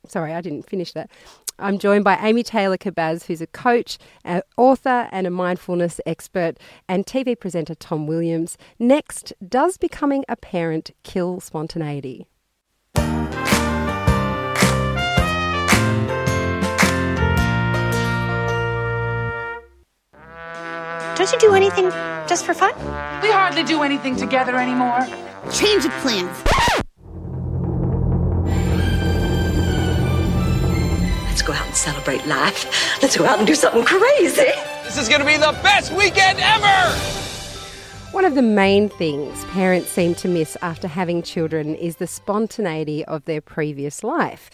sorry, 0.08 0.34
I 0.34 0.40
didn't 0.40 0.64
finish 0.64 0.94
that. 0.94 1.12
I'm 1.60 1.78
joined 1.78 2.06
by 2.06 2.16
Amy 2.16 2.42
Taylor 2.42 2.78
Kabbaz, 2.78 3.26
who's 3.26 3.42
a 3.42 3.48
coach, 3.48 3.98
an 4.24 4.44
author, 4.56 5.10
and 5.12 5.28
a 5.28 5.30
mindfulness 5.30 6.00
expert, 6.06 6.58
and 6.88 7.06
TV 7.06 7.38
presenter 7.38 7.76
Tom 7.76 8.08
Williams. 8.08 8.58
Next, 8.80 9.34
does 9.46 9.78
becoming 9.78 10.24
a 10.30 10.38
parent 10.38 10.92
kill 11.04 11.42
spontaneity? 11.42 12.26
Don't 21.22 21.32
you 21.32 21.38
do 21.38 21.54
anything 21.54 21.88
just 22.28 22.48
for 22.48 22.56
fun? 22.56 22.74
We 23.22 23.30
hardly 23.30 23.62
do 23.62 23.84
anything 23.84 24.16
together 24.16 24.56
anymore. 24.56 25.02
Change 25.52 25.86
of 25.86 25.92
plans. 26.02 26.36
Let's 31.28 31.44
go 31.44 31.54
out 31.54 31.68
and 31.68 31.76
celebrate 31.76 32.26
life. 32.26 32.66
Let's 33.04 33.16
go 33.16 33.26
out 33.26 33.38
and 33.38 33.46
do 33.46 33.54
something 33.54 33.86
crazy. 33.86 34.50
This 34.84 34.98
is 34.98 35.08
going 35.08 35.22
to 35.22 35.28
be 35.28 35.38
the 35.38 35.56
best 35.62 35.92
weekend 35.94 36.40
ever! 36.42 36.98
One 38.12 38.26
of 38.26 38.34
the 38.34 38.42
main 38.42 38.90
things 38.90 39.46
parents 39.46 39.90
seem 39.90 40.16
to 40.16 40.28
miss 40.28 40.58
after 40.64 40.88
having 40.88 41.22
children 41.22 41.76
is 41.76 41.98
the 41.98 42.08
spontaneity 42.08 43.06
of 43.06 43.26
their 43.26 43.42
previous 43.42 44.04
life. 44.04 44.50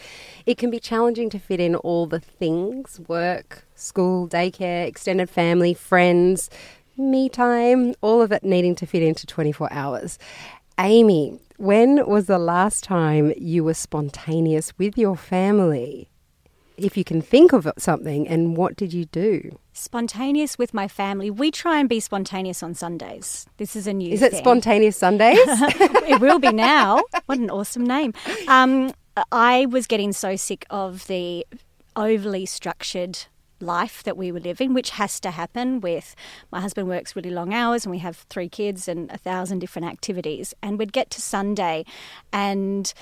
It 0.47 0.57
can 0.57 0.69
be 0.69 0.79
challenging 0.79 1.29
to 1.31 1.39
fit 1.39 1.59
in 1.59 1.75
all 1.75 2.05
the 2.07 2.21
things 2.21 3.01
work, 3.09 3.65
school, 3.75 4.29
daycare, 4.29 4.87
extended 4.87 5.29
family, 5.29 5.73
friends, 5.73 6.49
me 6.95 7.27
time, 7.27 7.93
all 7.99 8.21
of 8.21 8.31
it 8.31 8.45
needing 8.45 8.73
to 8.75 8.85
fit 8.85 9.03
into 9.03 9.27
24 9.27 9.67
hours. 9.73 10.17
Amy, 10.79 11.37
when 11.57 12.07
was 12.07 12.27
the 12.27 12.39
last 12.39 12.85
time 12.85 13.33
you 13.35 13.65
were 13.65 13.73
spontaneous 13.73 14.71
with 14.77 14.97
your 14.97 15.17
family? 15.17 16.09
If 16.77 16.95
you 16.95 17.03
can 17.03 17.21
think 17.21 17.51
of 17.51 17.69
something, 17.77 18.25
and 18.25 18.55
what 18.55 18.77
did 18.77 18.93
you 18.93 19.03
do? 19.03 19.59
spontaneous 19.77 20.57
with 20.57 20.73
my 20.73 20.87
family. 20.87 21.29
We 21.29 21.51
try 21.51 21.79
and 21.79 21.87
be 21.87 21.99
spontaneous 21.99 22.63
on 22.63 22.73
Sundays. 22.73 23.45
This 23.57 23.75
is 23.75 23.87
a 23.87 23.93
new 23.93 24.11
Is 24.11 24.21
it 24.21 24.31
thing. 24.31 24.39
spontaneous 24.39 24.97
Sundays? 24.97 25.37
it 25.45 26.19
will 26.19 26.39
be 26.39 26.51
now. 26.51 27.03
What 27.27 27.37
an 27.37 27.49
awesome 27.49 27.85
name. 27.85 28.13
Um, 28.47 28.91
I 29.31 29.65
was 29.65 29.87
getting 29.87 30.13
so 30.13 30.35
sick 30.35 30.65
of 30.69 31.07
the 31.07 31.45
overly 31.95 32.45
structured 32.45 33.19
life 33.59 34.03
that 34.03 34.17
we 34.17 34.31
were 34.31 34.39
living, 34.39 34.73
which 34.73 34.91
has 34.91 35.19
to 35.19 35.31
happen 35.31 35.81
with 35.81 36.15
my 36.51 36.61
husband 36.61 36.87
works 36.87 37.15
really 37.15 37.31
long 37.31 37.53
hours 37.53 37.85
and 37.85 37.91
we 37.91 37.97
have 37.99 38.17
three 38.29 38.49
kids 38.49 38.87
and 38.87 39.09
a 39.11 39.17
thousand 39.17 39.59
different 39.59 39.87
activities. 39.87 40.53
And 40.61 40.77
we'd 40.77 40.93
get 40.93 41.09
to 41.11 41.21
Sunday 41.21 41.85
and 42.31 42.93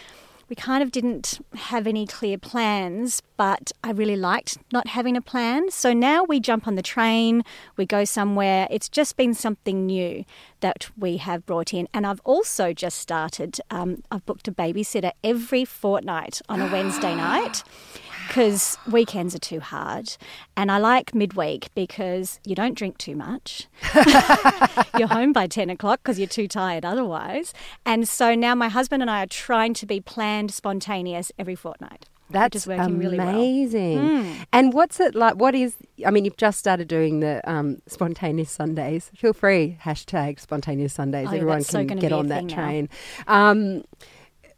we 0.50 0.56
kind 0.56 0.84
of 0.84 0.92
didn't 0.92 1.40
have 1.56 1.88
any 1.88 2.06
clear 2.06 2.38
plans, 2.38 3.22
but 3.38 3.72
I 3.84 3.92
really 3.92 4.16
liked 4.16 4.58
not 4.72 4.88
having 4.90 5.18
a 5.18 5.22
plan. 5.22 5.72
So 5.72 5.94
now 5.94 6.24
we 6.24 6.40
jump 6.40 6.68
on 6.68 6.76
the 6.76 6.82
train, 6.82 7.44
we 7.78 7.86
go 7.86 8.06
somewhere. 8.06 8.68
It's 8.70 8.90
just 8.90 9.18
been 9.18 9.34
something 9.34 9.86
new 9.86 10.26
that 10.60 10.90
we 10.98 11.18
have 11.18 11.46
brought 11.46 11.74
in. 11.74 11.88
And 11.94 12.06
I've 12.06 12.22
also 12.24 12.74
just 12.74 13.00
started, 13.00 13.60
um, 13.72 14.04
I've 14.12 14.26
booked 14.26 14.48
a 14.48 14.52
babysitter 14.52 15.12
every 15.24 15.66
fortnight 15.66 16.42
on 16.48 16.62
a 16.62 16.72
Wednesday 16.72 17.16
night 17.16 17.64
because 18.28 18.78
weekends 18.90 19.36
are 19.36 19.40
too 19.40 19.60
hard. 19.60 20.18
And 20.58 20.72
I 20.72 20.78
like 20.78 21.14
midweek 21.16 21.70
because 21.76 22.40
you 22.46 22.56
don't 22.56 22.76
drink 22.76 22.98
too 22.98 23.16
much. 23.16 23.68
you're 24.98 25.08
home 25.08 25.34
by 25.34 25.48
10 25.48 25.70
o'clock 25.70 26.02
because 26.04 26.20
you're 26.20 26.28
too 26.28 26.48
tired 26.48 26.86
otherwise. 26.86 27.54
And 27.86 28.08
so 28.08 28.36
now 28.36 28.56
my 28.56 28.70
husband 28.70 29.02
and 29.02 29.10
I 29.10 29.24
are 29.24 29.28
trying 29.28 29.74
to 29.76 29.86
be 29.86 30.02
planned, 30.02 30.52
spontaneous 30.52 31.32
every 31.38 31.56
fortnight. 31.56 32.08
That's 32.30 32.56
is 32.56 32.68
working 32.68 32.98
really 32.98 33.18
well. 33.18 33.30
amazing. 33.30 33.98
Mm. 34.00 34.46
And 34.52 34.74
what's 34.74 35.00
it 35.00 35.14
like? 35.14 35.36
What 35.36 35.54
is? 35.54 35.76
I 36.06 36.10
mean, 36.10 36.26
you've 36.26 36.38
just 36.38 36.58
started 36.58 36.88
doing 36.88 37.20
the 37.20 37.40
um, 37.50 37.82
spontaneous 37.88 38.50
Sundays. 38.50 39.12
Feel 39.16 39.34
free 39.34 39.78
hashtag 39.84 40.40
spontaneous 40.40 40.94
Sundays. 40.94 41.28
Oh, 41.30 41.36
Everyone 41.36 41.62
so 41.62 41.80
can 41.80 41.88
gonna 41.88 42.02
get 42.02 42.12
on 42.12 42.28
that 42.28 42.50
train. 42.50 42.90
Um, 43.28 43.84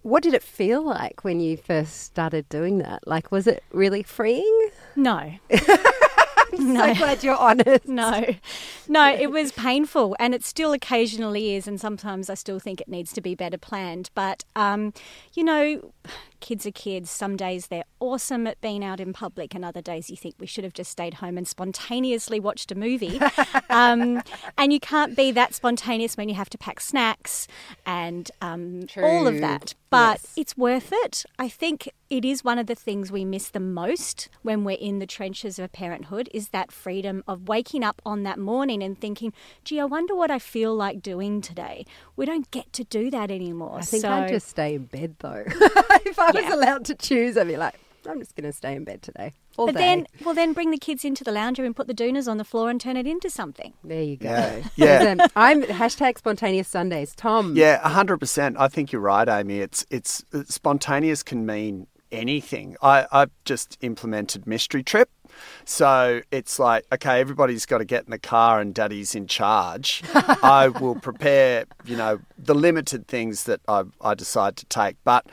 what 0.01 0.23
did 0.23 0.33
it 0.33 0.43
feel 0.43 0.83
like 0.83 1.23
when 1.23 1.39
you 1.39 1.57
first 1.57 2.03
started 2.03 2.47
doing 2.49 2.77
that? 2.79 3.07
Like, 3.07 3.31
was 3.31 3.47
it 3.47 3.63
really 3.71 4.03
freeing? 4.03 4.69
No. 4.95 5.33
I'm 6.53 6.75
so 6.75 6.93
glad 6.95 7.23
you're 7.23 7.35
honest. 7.35 7.87
No, 7.87 8.35
no, 8.87 9.13
it 9.13 9.31
was 9.31 9.51
painful, 9.51 10.15
and 10.19 10.33
it 10.33 10.43
still 10.43 10.73
occasionally 10.73 11.55
is, 11.55 11.67
and 11.67 11.79
sometimes 11.79 12.29
I 12.29 12.35
still 12.35 12.59
think 12.59 12.81
it 12.81 12.87
needs 12.87 13.11
to 13.13 13.21
be 13.21 13.35
better 13.35 13.57
planned. 13.57 14.09
But 14.15 14.43
um, 14.55 14.93
you 15.33 15.43
know, 15.43 15.93
kids 16.39 16.65
are 16.65 16.71
kids. 16.71 17.09
Some 17.09 17.35
days 17.35 17.67
they're 17.67 17.83
awesome 17.99 18.47
at 18.47 18.59
being 18.61 18.83
out 18.83 18.99
in 18.99 19.13
public, 19.13 19.53
and 19.55 19.65
other 19.65 19.81
days 19.81 20.09
you 20.09 20.15
think 20.17 20.35
we 20.39 20.47
should 20.47 20.63
have 20.63 20.73
just 20.73 20.91
stayed 20.91 21.15
home 21.15 21.37
and 21.37 21.47
spontaneously 21.47 22.39
watched 22.39 22.71
a 22.71 22.75
movie. 22.75 23.19
um, 23.69 24.21
and 24.57 24.71
you 24.73 24.79
can't 24.79 25.15
be 25.15 25.31
that 25.31 25.53
spontaneous 25.53 26.15
when 26.17 26.29
you 26.29 26.35
have 26.35 26.49
to 26.51 26.57
pack 26.57 26.79
snacks 26.79 27.47
and 27.85 28.31
um, 28.41 28.87
all 28.97 29.27
of 29.27 29.39
that. 29.41 29.73
But 29.89 30.19
Yes. 30.21 30.33
it's 30.35 30.57
worth 30.57 30.89
it. 30.91 31.25
I 31.39 31.47
think 31.47 31.89
it 32.09 32.25
is 32.25 32.43
one 32.43 32.59
of 32.59 32.67
the 32.67 32.75
things 32.75 33.11
we 33.11 33.23
miss 33.25 33.49
the 33.49 33.59
most 33.59 34.27
when 34.41 34.63
we're 34.65 34.77
in 34.77 34.99
the 34.99 35.05
trenches 35.07 35.59
of 35.59 35.71
parenthood 35.71 36.29
is 36.38 36.50
that 36.50 36.72
freedom 36.72 37.24
of 37.27 37.48
waking 37.50 37.84
up 37.84 38.01
on 38.06 38.24
that 38.24 38.39
morning 38.39 38.82
and 38.82 38.98
thinking, 39.00 39.34
gee, 39.65 39.79
I 39.79 39.86
wonder 39.86 40.15
what 40.15 40.32
I 40.32 40.39
feel 40.39 40.74
like 40.75 41.01
doing 41.01 41.41
today. 41.41 41.86
We 42.15 42.25
don't 42.25 42.50
get 42.51 42.72
to 42.74 42.84
do 42.86 43.10
that 43.12 43.29
anymore. 43.32 43.79
I 43.79 43.82
think 43.82 44.01
so, 44.01 44.10
I'd 44.12 44.29
just 44.29 44.48
stay 44.48 44.75
in 44.75 44.86
bed 44.86 45.15
though. 45.20 45.44
if 45.48 46.17
I 46.20 46.32
was 46.32 46.44
Yeah. 46.44 46.56
allowed 46.56 46.86
to 46.86 46.96
choose, 46.96 47.36
I'd 47.38 47.48
be 47.48 47.58
like, 47.58 47.75
I'm 48.08 48.20
just 48.20 48.36
going 48.38 48.46
to 48.46 48.53
stay 48.53 48.74
in 48.74 48.86
bed 48.86 49.01
today. 49.01 49.34
All 49.58 49.65
but 49.65 49.74
day. 49.75 49.82
then, 49.82 50.08
well, 50.24 50.34
then 50.34 50.53
bring 50.53 50.72
the 50.72 50.77
kids 50.77 51.03
into 51.03 51.25
the 51.25 51.32
lounge 51.34 51.58
room 51.58 51.65
and 51.65 51.75
put 51.75 51.88
the 51.88 51.94
doonas 51.94 52.29
on 52.32 52.38
the 52.38 52.46
floor 52.46 52.70
and 52.70 52.79
turn 52.79 52.96
it 52.96 53.06
into 53.06 53.29
something. 53.29 53.74
There 53.84 54.01
you 54.03 54.15
go. 54.15 54.29
Yeah. 54.29 54.62
Yeah. 54.77 55.00
Listen, 55.00 55.22
I'm 55.36 55.63
hashtag 55.63 56.17
spontaneous 56.17 56.70
Sundays. 56.70 57.13
Tom. 57.15 57.56
Yeah, 57.58 57.86
hundred 57.86 58.20
percent. 58.20 58.56
I 58.60 58.67
think 58.70 58.91
you're 58.94 59.01
right, 59.01 59.27
Amy. 59.27 59.60
It's 59.60 59.86
it's 59.89 60.24
uh, 60.34 60.44
spontaneous 60.48 61.22
can 61.24 61.46
mean 61.46 61.88
anything. 62.11 62.75
I 62.81 63.05
I've 63.11 63.31
just 63.45 63.77
implemented 63.81 64.47
mystery 64.47 64.83
trip. 64.83 65.09
So 65.65 66.21
it's 66.31 66.59
like, 66.59 66.85
okay, 66.91 67.19
everybody's 67.19 67.65
got 67.65 67.79
to 67.79 67.85
get 67.85 68.05
in 68.05 68.11
the 68.11 68.19
car 68.19 68.59
and 68.59 68.73
daddy's 68.73 69.13
in 69.15 69.27
charge. 69.27 70.03
I 70.13 70.69
will 70.69 70.95
prepare, 70.95 71.65
you 71.85 71.95
know, 71.95 72.19
the 72.37 72.55
limited 72.55 73.07
things 73.07 73.43
that 73.43 73.61
I, 73.67 73.83
I 74.01 74.13
decide 74.15 74.55
to 74.57 74.65
take. 74.65 74.95
But 75.03 75.27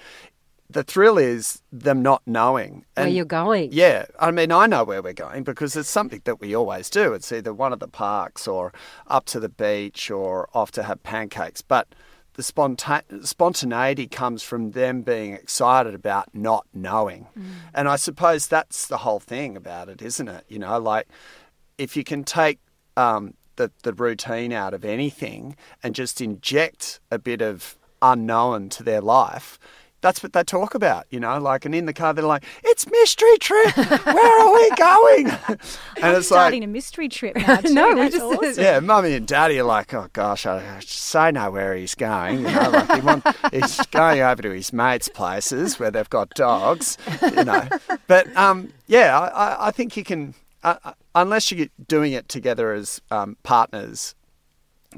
the 0.69 0.83
thrill 0.83 1.19
is 1.19 1.63
them 1.73 2.03
not 2.03 2.23
knowing 2.27 2.85
Where 2.97 3.07
you're 3.09 3.25
going. 3.25 3.71
Yeah, 3.73 4.07
I 4.19 4.31
mean, 4.31 4.51
I 4.51 4.67
know 4.67 4.85
where 4.85 5.03
we're 5.03 5.13
going 5.13 5.45
because 5.45 5.77
it's 5.77 5.89
something 5.89 6.23
that 6.25 6.41
we 6.41 6.55
always 6.55 6.91
do. 6.91 7.13
It's 7.13 7.31
either 7.33 7.53
one 7.53 7.73
of 7.73 7.81
the 7.81 7.89
parks 7.89 8.49
or 8.49 8.73
up 9.07 9.25
to 9.27 9.41
the 9.41 9.49
beach 9.49 10.11
or 10.11 10.49
off 10.55 10.71
to 10.73 10.83
have 10.83 11.03
pancakes. 11.03 11.63
But 11.63 11.89
the 12.35 12.43
sponta- 12.43 13.25
spontaneity 13.25 14.07
comes 14.07 14.43
from 14.43 14.73
them 14.73 15.03
being 15.03 15.33
excited 15.33 15.95
about 15.95 16.35
not 16.35 16.67
knowing. 16.75 17.29
And 17.73 17.89
I 17.89 17.97
suppose 17.97 18.47
that's 18.47 18.87
the 18.87 18.99
whole 18.99 19.21
thing 19.21 19.57
about 19.57 19.89
it, 19.89 20.03
isn't 20.03 20.29
it? 20.29 20.45
You 20.49 20.59
know, 20.59 20.79
like 20.79 21.07
if 21.79 21.97
you 21.97 22.05
can 22.05 22.25
take 22.25 22.59
um, 22.97 23.35
the, 23.57 23.71
the 23.83 23.93
routine 23.93 24.53
out 24.53 24.75
of 24.75 24.85
anything 24.85 25.57
and 25.83 25.95
just 25.95 26.21
inject 26.21 27.01
a 27.11 27.19
bit 27.19 27.41
of 27.41 27.77
unknown 28.03 28.69
to 28.71 28.83
their 28.83 29.01
life, 29.01 29.59
that's 30.05 30.23
what 30.23 30.35
they 30.35 30.45
talk 30.45 30.75
about, 30.75 31.07
you 31.09 31.19
know, 31.19 31.39
like, 31.39 31.65
and 31.65 31.75
in 31.75 31.87
the 31.87 31.95
car, 31.95 32.13
they're 32.13 32.27
like, 32.27 32.45
it's 32.63 32.87
mystery 32.91 33.39
trip. 33.39 33.75
Where 33.75 34.41
are 34.43 34.53
we 34.53 34.71
going? 34.77 35.29
and 35.49 35.59
I'm 36.03 36.15
it's 36.17 36.27
starting 36.27 36.61
like, 36.61 36.69
a 36.69 36.71
mystery 36.71 37.09
trip 37.09 37.37
now. 37.47 37.57
Too. 37.57 37.73
No, 37.73 37.95
we 37.95 38.11
just- 38.11 38.21
awesome. 38.23 38.63
yeah, 38.63 38.81
mummy 38.81 39.15
and 39.15 39.27
daddy 39.27 39.59
are 39.61 39.65
like, 39.65 39.95
oh 39.95 40.09
gosh, 40.13 40.45
I 40.45 40.79
so 40.81 41.31
know 41.31 41.51
where 41.51 41.75
he's 41.75 41.95
going. 41.95 42.41
You 42.41 42.51
know, 42.51 42.69
like 42.71 42.93
he 42.93 43.01
want, 43.01 43.25
he's 43.51 43.79
going 43.87 44.21
over 44.21 44.43
to 44.43 44.51
his 44.51 44.75
mates' 44.75 45.09
places 45.09 45.79
where 45.79 45.91
they've 45.91 46.11
got 46.11 46.29
dogs, 46.35 46.99
you 47.23 47.43
know. 47.45 47.67
But 48.07 48.37
um, 48.37 48.75
yeah, 48.87 49.19
I, 49.19 49.29
I- 49.29 49.67
I 49.69 49.71
think 49.71 49.97
you 49.97 50.05
can, 50.05 50.35
uh, 50.63 50.77
uh, 50.85 50.93
unless 51.15 51.51
you're 51.51 51.69
doing 51.89 52.13
it 52.13 52.29
together 52.29 52.75
as 52.75 53.01
um, 53.11 53.39
partners, 53.43 54.15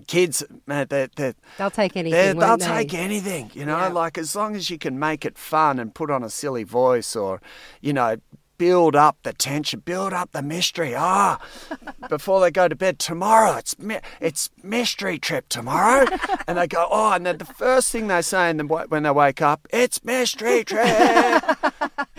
kids, 0.06 0.42
man, 0.66 0.86
they're, 0.88 1.08
they're, 1.16 1.34
They'll 1.58 1.70
take 1.70 1.96
anything. 1.96 2.38
they'll 2.38 2.56
they? 2.56 2.66
take 2.66 2.94
anything, 2.94 3.50
you 3.54 3.64
know, 3.66 3.78
Yeah. 3.78 3.88
like 3.88 4.18
as 4.18 4.34
long 4.36 4.54
as 4.56 4.70
you 4.70 4.78
can 4.78 4.98
make 4.98 5.24
it 5.24 5.36
fun 5.38 5.78
and 5.78 5.94
put 5.94 6.10
on 6.10 6.22
a 6.22 6.30
silly 6.30 6.64
voice 6.64 7.14
or, 7.16 7.40
you 7.80 7.92
know, 7.92 8.16
build 8.58 8.96
up 8.96 9.18
the 9.22 9.34
tension, 9.34 9.80
build 9.80 10.14
up 10.14 10.32
the 10.32 10.40
mystery. 10.40 10.94
Ah, 10.96 11.38
before 12.08 12.40
they 12.40 12.50
go 12.50 12.68
to 12.68 12.74
bed 12.74 12.98
tomorrow, 12.98 13.56
it's 13.56 13.78
mi- 13.78 14.00
it's 14.20 14.48
mystery 14.62 15.18
trip 15.18 15.46
tomorrow, 15.50 16.06
and 16.48 16.56
they 16.56 16.66
go, 16.66 16.88
oh, 16.90 17.12
and 17.12 17.26
then 17.26 17.36
the 17.36 17.44
first 17.44 17.92
thing 17.92 18.06
they 18.06 18.22
say 18.22 18.48
in 18.48 18.56
the, 18.56 18.64
when 18.64 19.02
they 19.02 19.10
wake 19.10 19.42
up, 19.42 19.68
it's 19.70 20.02
mystery 20.04 20.64
trip. 20.64 20.86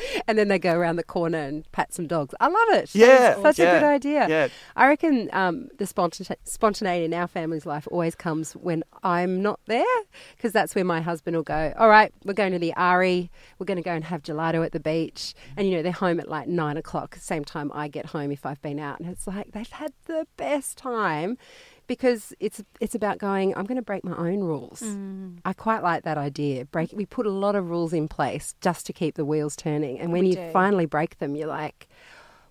and 0.28 0.38
then 0.38 0.48
they 0.48 0.60
go 0.60 0.74
around 0.76 0.96
the 0.96 1.04
corner 1.04 1.38
and 1.40 1.70
pat 1.72 1.94
some 1.94 2.08
dogs. 2.08 2.34
I 2.40 2.48
love 2.48 2.70
it. 2.84 2.94
Yeah, 2.96 3.34
It's 3.34 3.42
such 3.42 3.60
a 3.60 3.64
good 3.64 3.84
idea. 3.84 4.28
yeah. 4.30 4.48
I 4.76 4.88
reckon 4.88 5.30
um, 5.34 5.70
the 5.78 5.86
sponta- 5.86 6.36
spontaneity 6.44 7.06
in 7.06 7.14
our 7.14 7.28
family's 7.28 7.66
life 7.66 7.88
always 7.92 8.16
comes 8.16 8.54
when 8.54 8.84
I'm 9.04 9.42
not 9.42 9.60
there, 9.68 9.84
because 10.36 10.52
that's 10.52 10.76
where 10.76 10.86
my 10.86 11.02
husband 11.02 11.36
will 11.36 11.44
go. 11.44 11.74
All 11.78 11.90
right, 11.90 12.14
we're 12.26 12.34
going 12.34 12.54
to 12.54 12.60
the 12.60 12.74
Ari. 12.76 13.30
We're 13.60 13.66
going 13.66 13.78
to 13.78 13.84
go 13.84 13.94
and 13.94 14.04
have 14.06 14.24
gelato 14.24 14.66
at 14.66 14.72
the 14.72 14.80
beach, 14.80 15.34
and 15.56 15.68
you 15.68 15.76
know 15.76 15.84
they're 15.84 15.92
home 15.92 16.20
at 16.20 16.30
like 16.30 16.48
nine 16.48 16.78
o'clock, 16.78 17.16
same 17.20 17.44
time 17.46 17.72
I 17.74 17.88
get 17.88 18.08
home 18.08 18.32
if 18.32 18.46
I've 18.46 18.62
been 18.62 18.80
out, 18.80 19.00
and 19.00 19.10
it's 19.10 19.28
like 19.28 19.52
they've 19.52 19.68
had 19.70 19.94
the 20.06 20.28
best 20.38 20.78
time. 20.78 21.38
Because 21.88 22.34
it's 22.40 22.62
it's 22.80 22.96
about 22.96 23.18
going. 23.18 23.56
I'm 23.56 23.66
going 23.66 23.78
to 23.78 23.82
break 23.82 24.04
my 24.04 24.16
own 24.16 24.42
rules. 24.42 24.82
Mm. 24.82 25.38
I 25.46 25.54
quite 25.54 25.82
like 25.84 26.04
that 26.04 26.18
idea. 26.18 26.66
Break. 26.66 26.92
We 26.94 27.06
put 27.06 27.26
a 27.26 27.32
lot 27.32 27.56
of 27.56 27.70
rules 27.70 27.94
in 27.94 28.08
place 28.08 28.56
just 28.62 28.86
to 28.88 28.94
keep 28.94 29.16
the 29.16 29.26
wheels 29.26 29.56
turning, 29.56 30.00
and 30.00 30.12
when 30.12 30.24
We 30.24 30.30
you 30.32 30.36
do. 30.36 30.52
finally 30.52 30.86
break 30.86 31.18
them, 31.20 31.36
you're 31.36 31.48
like, 31.48 31.88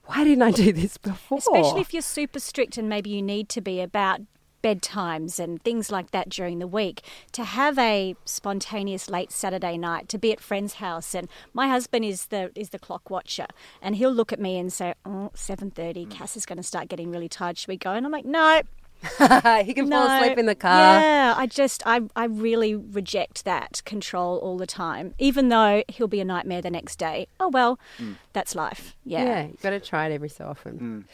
why 0.06 0.24
didn't 0.24 0.42
I 0.42 0.50
do 0.52 0.72
this 0.72 0.96
before? 0.96 1.38
Especially 1.38 1.80
if 1.80 1.92
you're 1.92 2.02
super 2.02 2.40
strict 2.40 2.78
and 2.78 2.88
maybe 2.88 3.10
you 3.10 3.20
need 3.22 3.48
to 3.50 3.60
be 3.60 3.80
about 3.80 4.20
bedtimes 4.62 5.38
and 5.38 5.62
things 5.62 5.92
like 5.92 6.10
that 6.10 6.28
during 6.28 6.58
the 6.58 6.66
week 6.66 7.02
to 7.30 7.44
have 7.44 7.78
a 7.78 8.16
spontaneous 8.24 9.08
late 9.08 9.30
Saturday 9.30 9.78
night 9.78 10.08
to 10.08 10.18
be 10.18 10.32
at 10.32 10.40
friend's 10.40 10.74
house 10.74 11.14
and 11.14 11.28
my 11.52 11.68
husband 11.68 12.04
is 12.04 12.26
the 12.26 12.50
is 12.56 12.70
the 12.70 12.78
clock 12.78 13.08
watcher 13.08 13.46
and 13.80 13.94
he'll 13.94 14.10
look 14.10 14.32
at 14.32 14.40
me 14.40 14.58
and 14.58 14.72
say 14.72 14.94
oh 15.04 15.30
7:30 15.36 16.10
Cass 16.10 16.36
is 16.36 16.46
going 16.46 16.56
to 16.56 16.64
start 16.64 16.88
getting 16.88 17.12
really 17.12 17.28
tired 17.28 17.56
should 17.58 17.68
we 17.68 17.76
go 17.76 17.92
and 17.92 18.04
I'm 18.04 18.10
like 18.10 18.24
no 18.24 18.62
he 19.64 19.74
can 19.74 19.88
fall 19.90 20.06
asleep 20.06 20.38
in 20.38 20.46
the 20.46 20.54
car. 20.54 21.00
Yeah, 21.00 21.34
I 21.36 21.46
just 21.46 21.82
I 21.86 22.02
I 22.14 22.24
really 22.24 22.74
reject 22.74 23.44
that 23.44 23.82
control 23.84 24.38
all 24.38 24.56
the 24.56 24.66
time 24.66 25.14
even 25.18 25.48
though 25.48 25.82
he'll 25.88 26.08
be 26.08 26.20
a 26.20 26.24
nightmare 26.24 26.62
the 26.62 26.70
next 26.70 26.96
day. 26.96 27.26
Oh 27.40 27.48
well, 27.48 27.78
mm. 27.98 28.16
that's 28.32 28.54
life. 28.54 28.96
Yeah. 29.04 29.24
Yeah, 29.24 29.46
you've 29.46 29.62
got 29.62 29.70
to 29.70 29.80
try 29.80 30.06
it 30.06 30.12
every 30.12 30.28
so 30.28 30.46
often. 30.46 30.78
Mm. 30.78 31.04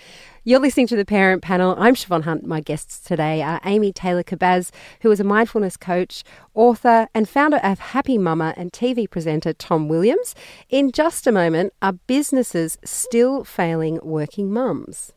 You're 0.44 0.60
listening 0.60 0.86
to 0.88 0.96
the 0.96 1.04
Parent 1.04 1.42
Panel. 1.42 1.76
I'm 1.78 1.94
Shevonne 1.94 2.24
Hunt. 2.24 2.44
My 2.44 2.60
guests 2.60 2.98
today 2.98 3.42
are 3.42 3.60
Amy 3.64 3.92
Taylor 3.92 4.22
Kabbaz, 4.22 4.70
who 5.00 5.10
is 5.10 5.20
a 5.20 5.24
mindfulness 5.24 5.76
coach, 5.76 6.24
author, 6.54 7.08
and 7.14 7.28
founder 7.28 7.58
of 7.58 7.78
Happy 7.78 8.18
Mama 8.18 8.54
and 8.56 8.72
TV 8.72 9.08
presenter 9.08 9.52
Tom 9.52 9.88
Williams. 9.88 10.34
In 10.68 10.90
just 10.90 11.26
a 11.26 11.32
moment, 11.32 11.72
are 11.80 11.92
businesses 11.92 12.78
still 12.84 13.44
failing 13.44 14.00
working 14.02 14.52
mums? 14.52 15.12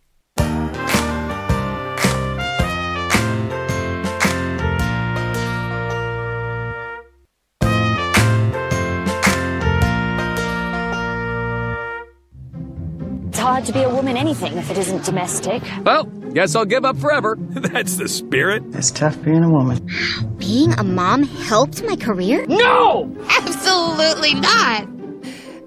Hard 13.45 13.63
to 13.65 13.73
be 13.73 13.83
a 13.83 13.89
woman 13.93 14.17
anything 14.17 14.57
if 14.57 14.71
it 14.71 14.77
isn't 14.79 15.05
domestic. 15.05 15.61
Well, 15.83 16.05
guess 16.33 16.55
I'll 16.55 16.65
give 16.65 16.83
up 16.83 16.97
forever. 16.97 17.35
That's 17.49 17.97
the 17.97 18.09
spirit. 18.09 18.63
It's 18.71 18.89
tough 18.89 19.21
being 19.21 19.43
a 19.43 19.49
woman. 19.51 19.87
Being 20.39 20.73
a 20.79 20.83
mom 20.83 21.21
helped 21.21 21.83
my 21.83 21.95
career? 21.95 22.47
No! 22.47 23.15
Absolutely 23.29 24.33
not. 24.33 24.87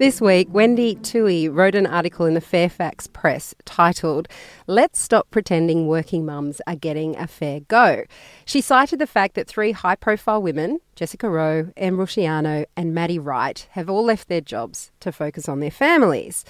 This 0.01 0.21
week, 0.21 0.49
Wendy 0.51 0.97
Tuohy 0.97 1.49
wrote 1.53 1.77
an 1.77 1.87
article 1.87 2.27
in 2.27 2.35
the 2.35 2.41
Fairfax 2.41 3.07
Press 3.07 3.55
titled, 3.65 4.27
Let's 4.67 5.01
Stop 5.01 5.31
Pretending 5.31 5.87
Working 5.87 6.27
Mums 6.27 6.61
Are 6.67 6.75
Getting 6.75 7.17
a 7.17 7.29
Fair 7.29 7.61
Go. 7.61 8.03
She 8.45 8.61
cited 8.61 8.99
the 8.99 9.07
fact 9.07 9.37
that 9.37 9.47
three 9.47 9.71
high 9.71 9.97
profile 9.97 10.43
women, 10.43 10.81
Jessica 10.97 11.31
Rowe, 11.31 11.71
Em 11.77 11.97
Rusciano, 11.97 12.67
and 12.77 12.93
Maddie 12.93 13.21
Wright, 13.21 13.69
have 13.71 13.89
all 13.89 14.05
left 14.05 14.29
their 14.29 14.41
jobs 14.41 14.91
to 14.99 15.13
focus 15.13 15.49
on 15.49 15.61
their 15.61 15.71
families. 15.71 16.45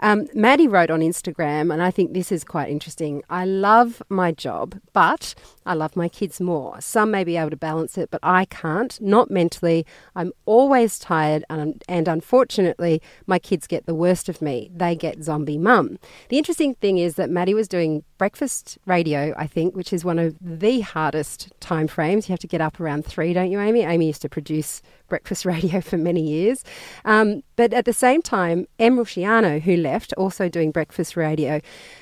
Um, 0.00 0.28
Maddie 0.34 0.68
wrote 0.68 0.90
on 0.90 1.00
Instagram, 1.00 1.72
and 1.72 1.82
I 1.82 1.90
think 1.90 2.12
this 2.12 2.30
is 2.30 2.44
quite 2.44 2.70
interesting. 2.70 3.22
I 3.30 3.44
love 3.44 4.02
my 4.08 4.32
job, 4.32 4.78
but 4.92 5.34
I 5.66 5.74
love 5.74 5.96
my 5.96 6.08
kids 6.08 6.40
more. 6.40 6.80
Some 6.80 7.10
may 7.10 7.24
be 7.24 7.36
able 7.36 7.50
to 7.50 7.56
balance 7.56 7.98
it, 7.98 8.10
but 8.10 8.20
I 8.22 8.44
can't, 8.46 8.98
not 9.00 9.30
mentally. 9.30 9.84
I'm 10.14 10.32
always 10.46 10.98
tired, 10.98 11.44
and, 11.50 11.82
and 11.88 12.08
unfortunately, 12.08 13.02
my 13.26 13.38
kids 13.38 13.66
get 13.66 13.86
the 13.86 13.94
worst 13.94 14.28
of 14.28 14.40
me. 14.40 14.70
They 14.74 14.94
get 14.94 15.22
zombie 15.22 15.58
mum. 15.58 15.98
The 16.28 16.38
interesting 16.38 16.74
thing 16.76 16.98
is 16.98 17.16
that 17.16 17.30
Maddie 17.30 17.54
was 17.54 17.68
doing 17.68 18.04
breakfast 18.18 18.78
radio, 18.86 19.34
I 19.36 19.46
think, 19.46 19.74
which 19.74 19.92
is 19.92 20.04
one 20.04 20.18
of 20.18 20.36
the 20.40 20.80
hardest 20.80 21.52
time 21.60 21.88
frames. 21.88 22.28
You 22.28 22.32
have 22.32 22.40
to 22.40 22.46
get 22.46 22.60
up 22.60 22.80
around 22.80 23.04
three, 23.04 23.32
don't 23.32 23.50
you, 23.50 23.60
Amy? 23.60 23.82
Amy 23.82 24.06
used 24.06 24.22
to 24.22 24.28
produce 24.28 24.82
breakfast 25.08 25.44
radio 25.44 25.80
for 25.80 25.98
many 25.98 26.22
years. 26.22 26.64
Um, 27.04 27.42
but 27.56 27.72
at 27.72 27.84
the 27.84 27.92
same 27.92 28.22
time, 28.22 28.66
Em 28.78 28.96
Rusciano, 28.96 29.60
who 29.60 29.76
left, 29.76 30.12
also 30.14 30.48
doing 30.48 30.70
breakfast 30.70 31.16
radio, 31.16 31.60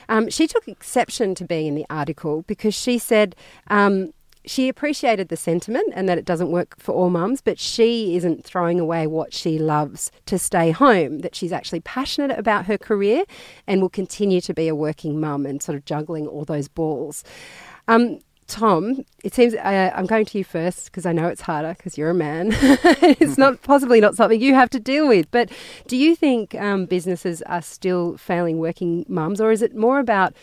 um, 0.08 0.30
she 0.30 0.46
took 0.46 0.68
exception 0.68 1.34
to 1.36 1.44
being 1.44 1.66
in 1.66 1.74
the 1.74 1.86
article 1.90 2.42
because 2.46 2.74
she 2.74 2.98
said 2.98 3.34
um, 3.68 4.12
she 4.46 4.68
appreciated 4.68 5.28
the 5.28 5.36
sentiment 5.36 5.92
and 5.94 6.08
that 6.08 6.18
it 6.18 6.24
doesn't 6.24 6.50
work 6.50 6.74
for 6.78 6.92
all 6.92 7.10
mums, 7.10 7.40
but 7.40 7.58
she 7.58 8.16
isn't 8.16 8.44
throwing 8.44 8.78
away 8.78 9.06
what 9.06 9.32
she 9.32 9.58
loves 9.58 10.10
to 10.26 10.38
stay 10.38 10.70
home, 10.70 11.20
that 11.20 11.34
she's 11.34 11.52
actually 11.52 11.80
passionate 11.80 12.38
about 12.38 12.66
her 12.66 12.76
career 12.76 13.24
and 13.66 13.80
will 13.80 13.88
continue 13.88 14.40
to 14.42 14.52
be 14.52 14.68
a 14.68 14.74
working 14.74 15.18
mum 15.18 15.46
and 15.46 15.62
sort 15.62 15.76
of 15.76 15.84
juggling 15.84 16.26
all 16.26 16.44
those 16.44 16.68
balls. 16.68 17.24
Um, 17.88 18.20
Tom, 18.46 19.04
it 19.22 19.34
seems 19.34 19.54
uh, 19.54 19.92
I'm 19.94 20.06
going 20.06 20.26
to 20.26 20.38
you 20.38 20.44
first 20.44 20.86
because 20.86 21.06
I 21.06 21.12
know 21.12 21.28
it's 21.28 21.40
harder 21.40 21.74
because 21.74 21.96
you're 21.96 22.10
a 22.10 22.14
man. 22.14 22.48
it's 22.52 23.38
not 23.38 23.62
possibly 23.62 24.00
not 24.00 24.16
something 24.16 24.40
you 24.40 24.54
have 24.54 24.70
to 24.70 24.80
deal 24.80 25.08
with. 25.08 25.30
But 25.30 25.50
do 25.86 25.96
you 25.96 26.14
think 26.14 26.54
um, 26.56 26.86
businesses 26.86 27.42
are 27.42 27.62
still 27.62 28.16
failing 28.16 28.58
working 28.58 29.06
mums, 29.08 29.40
or 29.40 29.50
is 29.50 29.62
it 29.62 29.74
more 29.74 29.98
about 29.98 30.34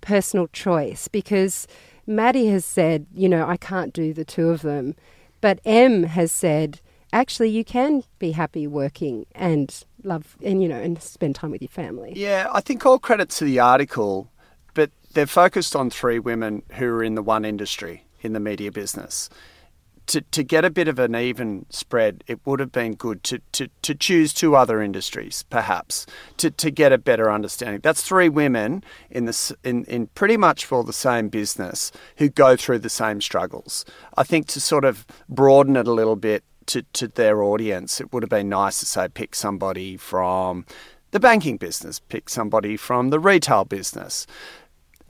personal 0.00 0.48
choice? 0.48 1.08
Because 1.08 1.66
Maddie 2.06 2.48
has 2.48 2.64
said, 2.64 3.06
you 3.14 3.28
know, 3.28 3.46
I 3.46 3.56
can't 3.56 3.92
do 3.92 4.12
the 4.12 4.24
two 4.24 4.50
of 4.50 4.62
them, 4.62 4.94
but 5.40 5.60
Em 5.64 6.04
has 6.04 6.30
said, 6.30 6.80
actually, 7.12 7.50
you 7.50 7.64
can 7.64 8.04
be 8.18 8.32
happy 8.32 8.66
working 8.66 9.26
and 9.34 9.84
love 10.04 10.36
and 10.42 10.62
you 10.62 10.68
know 10.68 10.80
and 10.80 11.02
spend 11.02 11.34
time 11.34 11.50
with 11.50 11.60
your 11.62 11.68
family. 11.68 12.12
Yeah, 12.14 12.48
I 12.52 12.60
think 12.60 12.86
all 12.86 12.98
credit 12.98 13.30
to 13.30 13.44
the 13.44 13.58
article, 13.58 14.30
they're 15.16 15.26
focused 15.26 15.74
on 15.74 15.88
three 15.88 16.18
women 16.18 16.62
who 16.72 16.84
are 16.84 17.02
in 17.02 17.14
the 17.14 17.22
one 17.22 17.46
industry 17.46 18.04
in 18.20 18.34
the 18.34 18.38
media 18.38 18.70
business. 18.70 19.30
To, 20.08 20.20
to 20.20 20.42
get 20.44 20.62
a 20.62 20.68
bit 20.68 20.88
of 20.88 20.98
an 20.98 21.16
even 21.16 21.64
spread, 21.70 22.22
it 22.26 22.38
would 22.44 22.60
have 22.60 22.70
been 22.70 22.94
good 22.96 23.24
to, 23.24 23.40
to, 23.52 23.68
to 23.80 23.94
choose 23.94 24.34
two 24.34 24.54
other 24.54 24.82
industries, 24.82 25.42
perhaps, 25.48 26.04
to, 26.36 26.50
to 26.50 26.70
get 26.70 26.92
a 26.92 26.98
better 26.98 27.30
understanding. 27.30 27.80
That's 27.82 28.02
three 28.02 28.28
women 28.28 28.84
in, 29.10 29.24
the, 29.24 29.56
in, 29.64 29.86
in 29.86 30.08
pretty 30.08 30.36
much 30.36 30.66
for 30.66 30.84
the 30.84 30.92
same 30.92 31.30
business 31.30 31.92
who 32.18 32.28
go 32.28 32.54
through 32.54 32.80
the 32.80 32.90
same 32.90 33.22
struggles. 33.22 33.86
I 34.18 34.22
think 34.22 34.48
to 34.48 34.60
sort 34.60 34.84
of 34.84 35.06
broaden 35.30 35.76
it 35.76 35.88
a 35.88 35.92
little 35.92 36.16
bit 36.16 36.44
to, 36.66 36.82
to 36.92 37.08
their 37.08 37.42
audience, 37.42 38.02
it 38.02 38.12
would 38.12 38.22
have 38.22 38.30
been 38.30 38.50
nice 38.50 38.80
to 38.80 38.86
say 38.86 39.08
pick 39.08 39.34
somebody 39.34 39.96
from 39.96 40.66
the 41.12 41.20
banking 41.20 41.56
business, 41.56 42.00
pick 42.00 42.28
somebody 42.28 42.76
from 42.76 43.08
the 43.08 43.18
retail 43.18 43.64
business 43.64 44.26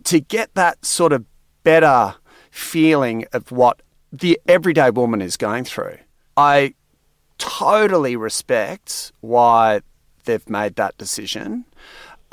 to 0.07 0.21
get 0.21 0.55
that 0.55 0.85
sort 0.85 1.13
of 1.13 1.25
better 1.63 2.15
feeling 2.51 3.27
of 3.33 3.51
what 3.51 3.83
the 4.13 4.41
everyday 4.47 4.91
woman 4.91 5.21
is 5.21 5.37
going 5.37 5.65
through. 5.65 5.99
I 6.37 6.75
totally 7.39 8.17
respect 8.17 9.13
why 9.21 9.81
they've 10.25 10.49
made 10.49 10.77
that 10.77 10.97
decision. 10.97 11.65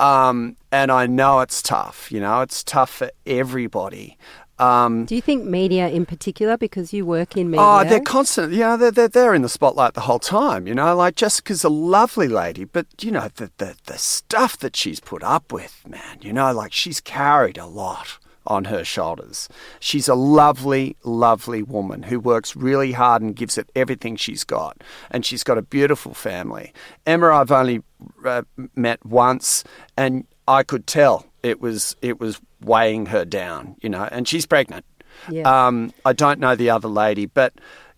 Um, 0.00 0.56
and 0.72 0.90
I 0.90 1.06
know 1.06 1.40
it's 1.40 1.62
tough, 1.62 2.10
you 2.10 2.20
know, 2.20 2.40
it's 2.40 2.64
tough 2.64 2.90
for 2.90 3.10
everybody. 3.26 4.18
Um, 4.58 5.04
Do 5.04 5.14
you 5.16 5.20
think 5.20 5.44
media 5.44 5.88
in 5.88 6.06
particular, 6.06 6.56
because 6.56 6.92
you 6.92 7.04
work 7.04 7.36
in 7.36 7.50
media? 7.50 7.64
Oh, 7.66 7.84
they're 7.84 8.00
constant. 8.00 8.52
You 8.52 8.60
know, 8.60 8.76
they're, 8.76 8.90
they're, 8.90 9.08
they're 9.08 9.34
in 9.34 9.42
the 9.42 9.48
spotlight 9.48 9.94
the 9.94 10.02
whole 10.02 10.20
time. 10.20 10.66
You 10.66 10.74
know, 10.74 10.94
like 10.94 11.16
Jessica's 11.16 11.64
a 11.64 11.68
lovely 11.68 12.28
lady, 12.28 12.64
but, 12.64 12.86
you 13.00 13.10
know, 13.10 13.28
the, 13.34 13.50
the, 13.58 13.74
the 13.86 13.98
stuff 13.98 14.56
that 14.58 14.76
she's 14.76 15.00
put 15.00 15.22
up 15.22 15.52
with, 15.52 15.82
man, 15.88 16.18
you 16.20 16.32
know, 16.32 16.52
like 16.52 16.72
she's 16.72 17.00
carried 17.00 17.58
a 17.58 17.66
lot 17.66 18.18
on 18.46 18.66
her 18.66 18.84
shoulders. 18.84 19.48
She's 19.80 20.06
a 20.06 20.14
lovely, 20.14 20.96
lovely 21.02 21.62
woman 21.62 22.04
who 22.04 22.20
works 22.20 22.54
really 22.54 22.92
hard 22.92 23.22
and 23.22 23.34
gives 23.34 23.56
it 23.56 23.70
everything 23.74 24.16
she's 24.16 24.44
got. 24.44 24.84
And 25.10 25.24
she's 25.24 25.42
got 25.42 25.58
a 25.58 25.62
beautiful 25.62 26.14
family. 26.14 26.72
Emma, 27.06 27.28
I've 27.28 27.50
only 27.50 27.82
uh, 28.24 28.42
met 28.76 29.04
once, 29.04 29.64
and 29.96 30.26
I 30.46 30.62
could 30.62 30.86
tell 30.86 31.26
it 31.44 31.60
was 31.60 31.94
it 32.02 32.18
was 32.18 32.40
weighing 32.60 33.06
her 33.06 33.24
down, 33.24 33.76
you 33.80 33.88
know. 33.88 34.08
And 34.10 34.26
she's 34.26 34.46
pregnant. 34.46 34.84
Yeah. 35.30 35.66
Um, 35.66 35.92
I 36.04 36.12
don't 36.12 36.40
know 36.40 36.56
the 36.56 36.70
other 36.70 36.88
lady, 36.88 37.26
but 37.26 37.52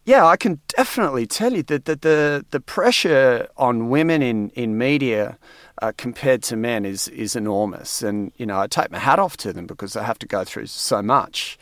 yeah, 0.05 0.25
I 0.25 0.37
can 0.37 0.61
definitely 0.69 1.27
tell 1.27 1.53
you 1.53 1.65
that 1.65 1.85
the, 1.87 1.97
the, 1.97 2.47
the 2.51 2.61
pressure 2.61 3.49
on 3.57 3.89
women 3.89 4.23
in, 4.23 4.51
in 4.51 4.79
media 4.79 5.37
uh, 5.83 5.93
compared 5.97 6.45
to 6.45 6.57
men 6.57 6.85
is, 6.85 7.09
is 7.09 7.35
enormous. 7.35 8.03
And, 8.03 8.31
you 8.37 8.47
know, 8.47 8.61
I 8.61 8.69
take 8.69 8.93
my 8.93 9.01
hat 9.01 9.19
off 9.19 9.37
to 9.39 9.53
them 9.53 9.67
because 9.67 9.95
they 9.95 10.05
have 10.05 10.19
to 10.21 10.27
go 10.27 10.45
through 10.45 10.67
so 10.67 11.03
much. 11.03 11.59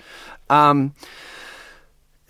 Um, 0.51 0.95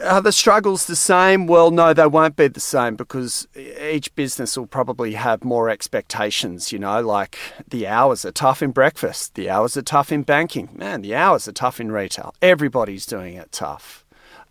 are 0.05 0.21
the 0.21 0.33
struggles 0.33 0.87
the 0.87 0.97
same? 0.97 1.47
Well, 1.47 1.71
no, 1.71 1.93
they 1.93 2.07
won't 2.07 2.37
be 2.37 2.49
the 2.49 2.61
same 2.61 2.97
because 2.97 3.49
each 3.57 4.15
business 4.15 4.57
will 4.57 4.67
probably 4.67 5.15
have 5.15 5.45
more 5.45 5.69
expectations. 5.69 6.73
You 6.73 6.79
know, 6.79 7.01
like 7.01 7.39
the 7.69 7.87
hours 7.87 8.25
are 8.25 8.33
tough 8.33 8.63
in 8.63 8.71
breakfast, 8.71 9.35
the 9.35 9.51
hours 9.51 9.77
are 9.77 9.83
tough 9.83 10.13
in 10.13 10.23
banking. 10.23 10.69
Man, 10.73 11.03
the 11.03 11.15
hours 11.15 11.49
are 11.49 11.53
tough 11.53 11.81
in 11.81 11.91
retail. 11.93 12.35
Everybody's 12.43 13.07
doing 13.07 13.35
it 13.35 13.53
tough. 13.53 14.05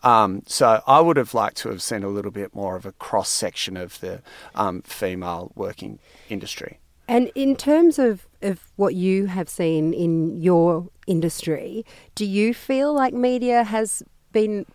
Um, 0.04 0.44
so 0.46 0.82
I 0.86 1.00
would 1.00 1.16
have 1.16 1.34
liked 1.34 1.58
to 1.58 1.70
have 1.70 1.82
seen 1.82 2.04
a 2.04 2.10
little 2.10 2.32
bit 2.32 2.54
more 2.54 2.76
of 2.76 2.86
a 2.86 2.92
cross 2.92 3.30
section 3.30 3.78
of 3.78 4.00
the 4.02 4.22
um, 4.54 4.82
female 4.82 5.52
working 5.56 6.00
industry. 6.30 6.80
And 7.08 7.32
in 7.36 7.56
terms 7.56 8.00
of, 8.00 8.28
of 8.42 8.72
what 8.76 8.96
you 8.96 9.28
have 9.28 9.50
seen 9.50 9.94
in 9.94 10.42
your 10.42 10.90
industry, 11.08 11.86
do 12.16 12.26
you 12.26 12.54
feel 12.54 12.94
like 12.94 13.14
media 13.14 13.64
has 13.64 14.04
been 14.32 14.66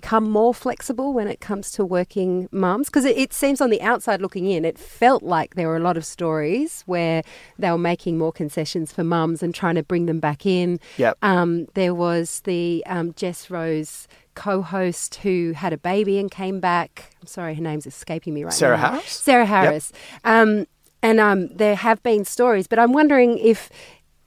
become 0.00 0.30
more 0.30 0.54
flexible 0.54 1.12
when 1.12 1.26
it 1.26 1.40
comes 1.40 1.72
to 1.72 1.84
working 1.84 2.48
mums? 2.52 2.86
Because 2.86 3.04
it, 3.04 3.16
it, 3.16 3.32
seems 3.32 3.60
on 3.60 3.70
the 3.70 3.82
outside 3.82 4.20
looking 4.20 4.46
in, 4.46 4.64
it 4.64 4.78
felt 4.78 5.24
like 5.24 5.56
there 5.56 5.66
were 5.66 5.76
a 5.76 5.80
lot 5.80 5.96
of 5.96 6.04
stories 6.04 6.84
where 6.86 7.22
they 7.58 7.68
were 7.70 7.84
making 7.92 8.16
more 8.16 8.30
concessions 8.30 8.92
for 8.92 9.02
mums 9.02 9.42
and 9.42 9.52
trying 9.52 9.74
to 9.74 9.82
bring 9.82 10.06
them 10.06 10.20
back 10.20 10.46
in. 10.46 10.78
Yep. 10.98 11.18
Um, 11.22 11.66
there 11.74 11.94
was 11.94 12.40
the 12.44 12.84
um, 12.86 13.12
Jess 13.14 13.50
Rowe's 13.50 14.06
co-host 14.34 15.16
who 15.16 15.52
had 15.56 15.72
a 15.72 15.78
baby 15.78 16.16
and 16.20 16.30
came 16.30 16.60
back. 16.60 17.10
I'm 17.20 17.26
sorry, 17.26 17.56
her 17.56 17.62
name's 17.62 17.86
escaping 17.86 18.34
me 18.34 18.44
right 18.44 18.50
now. 18.50 18.56
Sarah 18.56 18.76
now. 18.76 18.90
Harris? 18.90 19.10
Sarah 19.10 19.46
Harris. 19.46 19.92
Yep. 20.24 20.32
Um, 20.32 20.66
and 21.02 21.18
um, 21.18 21.48
there 21.48 21.74
have 21.74 22.00
been 22.04 22.24
stories, 22.24 22.68
but 22.68 22.78
I'm 22.78 22.92
wondering 22.92 23.38
if 23.38 23.68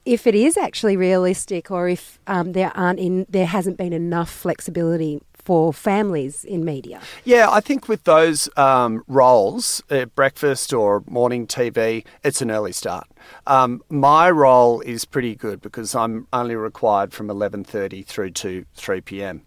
if 0.04 0.26
it 0.26 0.34
is 0.34 0.56
actually 0.56 0.96
realistic, 0.96 1.70
or 1.70 1.88
if 1.88 2.18
um, 2.26 2.52
there 2.52 2.72
aren't 2.76 2.98
in 2.98 3.26
there 3.28 3.46
hasn't 3.46 3.76
been 3.76 3.92
enough 3.92 4.30
flexibility 4.30 5.20
for 5.44 5.72
families 5.72 6.44
in 6.44 6.64
media. 6.64 7.00
Yeah, 7.24 7.50
I 7.50 7.60
think 7.60 7.88
with 7.88 8.04
those 8.04 8.48
um, 8.56 9.02
roles, 9.08 9.82
uh, 9.90 10.06
breakfast 10.06 10.72
or 10.72 11.02
morning 11.06 11.46
TV, 11.46 12.04
it's 12.22 12.40
an 12.40 12.50
early 12.50 12.72
start. 12.72 13.08
Um, 13.46 13.82
my 13.88 14.30
role 14.30 14.80
is 14.82 15.04
pretty 15.04 15.34
good 15.34 15.60
because 15.60 15.94
I'm 15.94 16.26
only 16.32 16.54
required 16.56 17.12
from 17.12 17.28
11:30 17.28 18.06
through 18.06 18.30
to 18.30 18.64
3 18.74 19.00
p.m. 19.00 19.42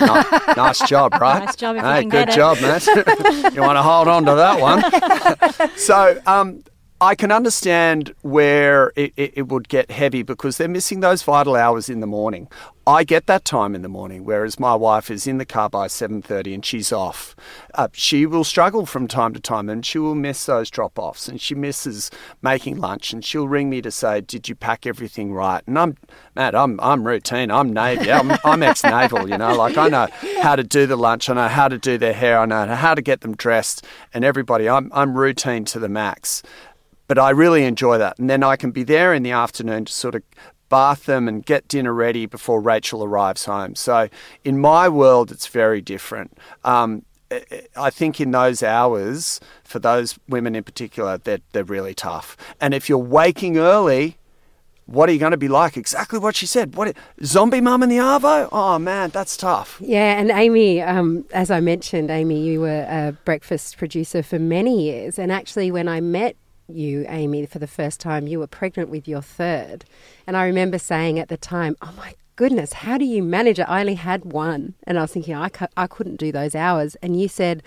No, 0.00 0.22
nice 0.56 0.86
job, 0.86 1.14
right? 1.14 1.44
Nice 1.44 1.56
job 1.56 1.76
if 1.76 1.82
hey, 1.82 1.96
you 1.96 2.00
can 2.02 2.08
good 2.10 2.26
get 2.26 2.28
it. 2.28 2.36
job, 2.36 2.60
Matt. 2.60 2.86
you 3.54 3.62
want 3.62 3.76
to 3.76 3.82
hold 3.82 4.08
on 4.08 4.24
to 4.26 4.34
that 4.34 4.60
one. 4.60 5.76
so, 5.76 6.20
um, 6.26 6.62
I 7.00 7.14
can 7.14 7.30
understand 7.30 8.12
where 8.22 8.92
it, 8.96 9.12
it, 9.16 9.32
it, 9.36 9.48
would 9.48 9.68
get 9.68 9.88
heavy 9.88 10.24
because 10.24 10.56
they're 10.56 10.66
missing 10.66 10.98
those 10.98 11.22
vital 11.22 11.54
hours 11.54 11.88
in 11.88 12.00
the 12.00 12.08
morning. 12.08 12.48
I 12.88 13.04
get 13.04 13.26
that 13.26 13.44
time 13.44 13.76
in 13.76 13.82
the 13.82 13.88
morning, 13.88 14.24
whereas 14.24 14.58
my 14.58 14.74
wife 14.74 15.08
is 15.08 15.26
in 15.26 15.36
the 15.36 15.44
car 15.44 15.68
by 15.68 15.88
seven 15.88 16.22
thirty 16.22 16.54
and 16.54 16.64
she's 16.64 16.90
off. 16.90 17.36
Uh, 17.74 17.88
she 17.92 18.24
will 18.24 18.44
struggle 18.44 18.86
from 18.86 19.06
time 19.06 19.34
to 19.34 19.40
time, 19.40 19.68
and 19.68 19.84
she 19.84 19.98
will 19.98 20.14
miss 20.14 20.46
those 20.46 20.70
drop 20.70 20.98
offs, 20.98 21.28
and 21.28 21.38
she 21.38 21.54
misses 21.54 22.10
making 22.40 22.78
lunch, 22.78 23.12
and 23.12 23.22
she'll 23.22 23.46
ring 23.46 23.68
me 23.68 23.82
to 23.82 23.90
say, 23.90 24.22
"Did 24.22 24.48
you 24.48 24.54
pack 24.54 24.86
everything 24.86 25.34
right?" 25.34 25.62
And 25.66 25.78
I'm, 25.78 25.98
Matt, 26.34 26.54
I'm 26.54 26.80
I'm 26.80 27.06
routine. 27.06 27.50
I'm 27.50 27.74
Navy. 27.74 28.10
I'm, 28.10 28.32
I'm 28.42 28.62
ex 28.62 28.82
naval. 28.82 29.28
You 29.28 29.36
know, 29.36 29.54
like 29.54 29.76
I 29.76 29.88
know 29.88 30.08
how 30.40 30.56
to 30.56 30.64
do 30.64 30.86
the 30.86 30.96
lunch. 30.96 31.28
I 31.28 31.34
know 31.34 31.48
how 31.48 31.68
to 31.68 31.76
do 31.76 31.98
their 31.98 32.14
hair. 32.14 32.38
I 32.38 32.46
know 32.46 32.74
how 32.74 32.94
to 32.94 33.02
get 33.02 33.20
them 33.20 33.36
dressed, 33.36 33.86
and 34.14 34.24
everybody. 34.24 34.66
I'm 34.66 34.90
I'm 34.94 35.14
routine 35.14 35.66
to 35.66 35.78
the 35.78 35.90
max 35.90 36.42
but 37.08 37.18
I 37.18 37.30
really 37.30 37.64
enjoy 37.64 37.98
that. 37.98 38.18
And 38.18 38.30
then 38.30 38.44
I 38.44 38.54
can 38.56 38.70
be 38.70 38.84
there 38.84 39.12
in 39.12 39.24
the 39.24 39.32
afternoon 39.32 39.86
to 39.86 39.92
sort 39.92 40.14
of 40.14 40.22
bath 40.68 41.06
them 41.06 41.26
and 41.26 41.44
get 41.44 41.66
dinner 41.66 41.92
ready 41.92 42.26
before 42.26 42.60
Rachel 42.60 43.02
arrives 43.02 43.46
home. 43.46 43.74
So 43.74 44.08
in 44.44 44.58
my 44.60 44.88
world, 44.88 45.32
it's 45.32 45.46
very 45.48 45.80
different. 45.80 46.36
Um, 46.62 47.04
I 47.76 47.90
think 47.90 48.20
in 48.20 48.30
those 48.30 48.62
hours, 48.62 49.40
for 49.64 49.78
those 49.78 50.18
women 50.28 50.54
in 50.54 50.64
particular, 50.64 51.18
they're, 51.18 51.40
they're 51.52 51.64
really 51.64 51.94
tough. 51.94 52.36
And 52.60 52.72
if 52.72 52.88
you're 52.88 52.98
waking 52.98 53.58
early, 53.58 54.18
what 54.86 55.10
are 55.10 55.12
you 55.12 55.18
going 55.18 55.32
to 55.32 55.36
be 55.38 55.48
like? 55.48 55.76
Exactly 55.76 56.18
what 56.18 56.36
she 56.36 56.46
said. 56.46 56.74
What 56.74 56.96
zombie 57.22 57.60
mum 57.60 57.82
in 57.82 57.90
the 57.90 57.98
arvo? 57.98 58.48
Oh 58.50 58.78
man, 58.78 59.10
that's 59.10 59.36
tough. 59.36 59.78
Yeah, 59.80 60.18
and 60.18 60.30
Amy, 60.30 60.80
um, 60.80 61.26
as 61.34 61.50
I 61.50 61.60
mentioned, 61.60 62.10
Amy, 62.10 62.42
you 62.42 62.62
were 62.62 62.86
a 62.88 63.14
breakfast 63.26 63.76
producer 63.76 64.22
for 64.22 64.38
many 64.38 64.84
years, 64.84 65.18
and 65.18 65.30
actually, 65.30 65.70
when 65.70 65.88
I 65.88 66.00
met 66.00 66.36
you, 66.68 67.04
Amy, 67.08 67.46
for 67.46 67.58
the 67.58 67.66
first 67.66 68.00
time, 68.00 68.26
you 68.26 68.38
were 68.38 68.46
pregnant 68.46 68.90
with 68.90 69.08
your 69.08 69.22
third. 69.22 69.84
And 70.26 70.36
I 70.36 70.44
remember 70.44 70.78
saying 70.78 71.18
at 71.18 71.28
the 71.28 71.36
time, 71.36 71.76
oh 71.82 71.92
my 71.96 72.14
goodness, 72.36 72.72
how 72.72 72.98
do 72.98 73.04
you 73.04 73.22
manage 73.22 73.58
it? 73.58 73.68
I 73.68 73.80
only 73.80 73.94
had 73.94 74.24
one. 74.32 74.74
And 74.84 74.98
I 74.98 75.02
was 75.02 75.12
thinking, 75.12 75.34
I, 75.34 75.48
cu- 75.48 75.66
I 75.76 75.86
couldn't 75.86 76.16
do 76.16 76.30
those 76.30 76.54
hours. 76.54 76.94
And 77.02 77.20
you 77.20 77.28
said, 77.28 77.62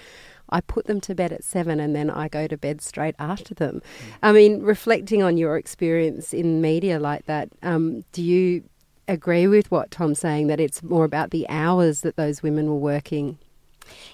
I 0.50 0.62
put 0.62 0.86
them 0.86 1.02
to 1.02 1.16
bed 1.16 1.32
at 1.32 1.44
seven 1.44 1.80
and 1.80 1.96
then 1.96 2.10
I 2.10 2.28
go 2.28 2.48
to 2.48 2.58
bed 2.58 2.82
straight 2.82 3.16
after 3.18 3.54
them. 3.54 3.82
I 4.22 4.32
mean, 4.32 4.62
reflecting 4.62 5.24
on 5.24 5.38
your 5.38 5.58
experience 5.58 6.34
in 6.34 6.62
media 6.62 7.00
like 7.00 7.26
that, 7.26 7.50
um, 7.64 8.04
do 8.12 8.22
you 8.22 8.64
agree 9.08 9.48
with 9.48 9.72
what 9.72 9.92
Tom's 9.92 10.20
saying 10.20 10.48
that 10.48 10.60
it's 10.60 10.84
more 10.84 11.06
about 11.06 11.32
the 11.32 11.48
hours 11.50 12.02
that 12.02 12.16
those 12.16 12.44
women 12.44 12.68
were 12.68 12.76
working? 12.76 13.38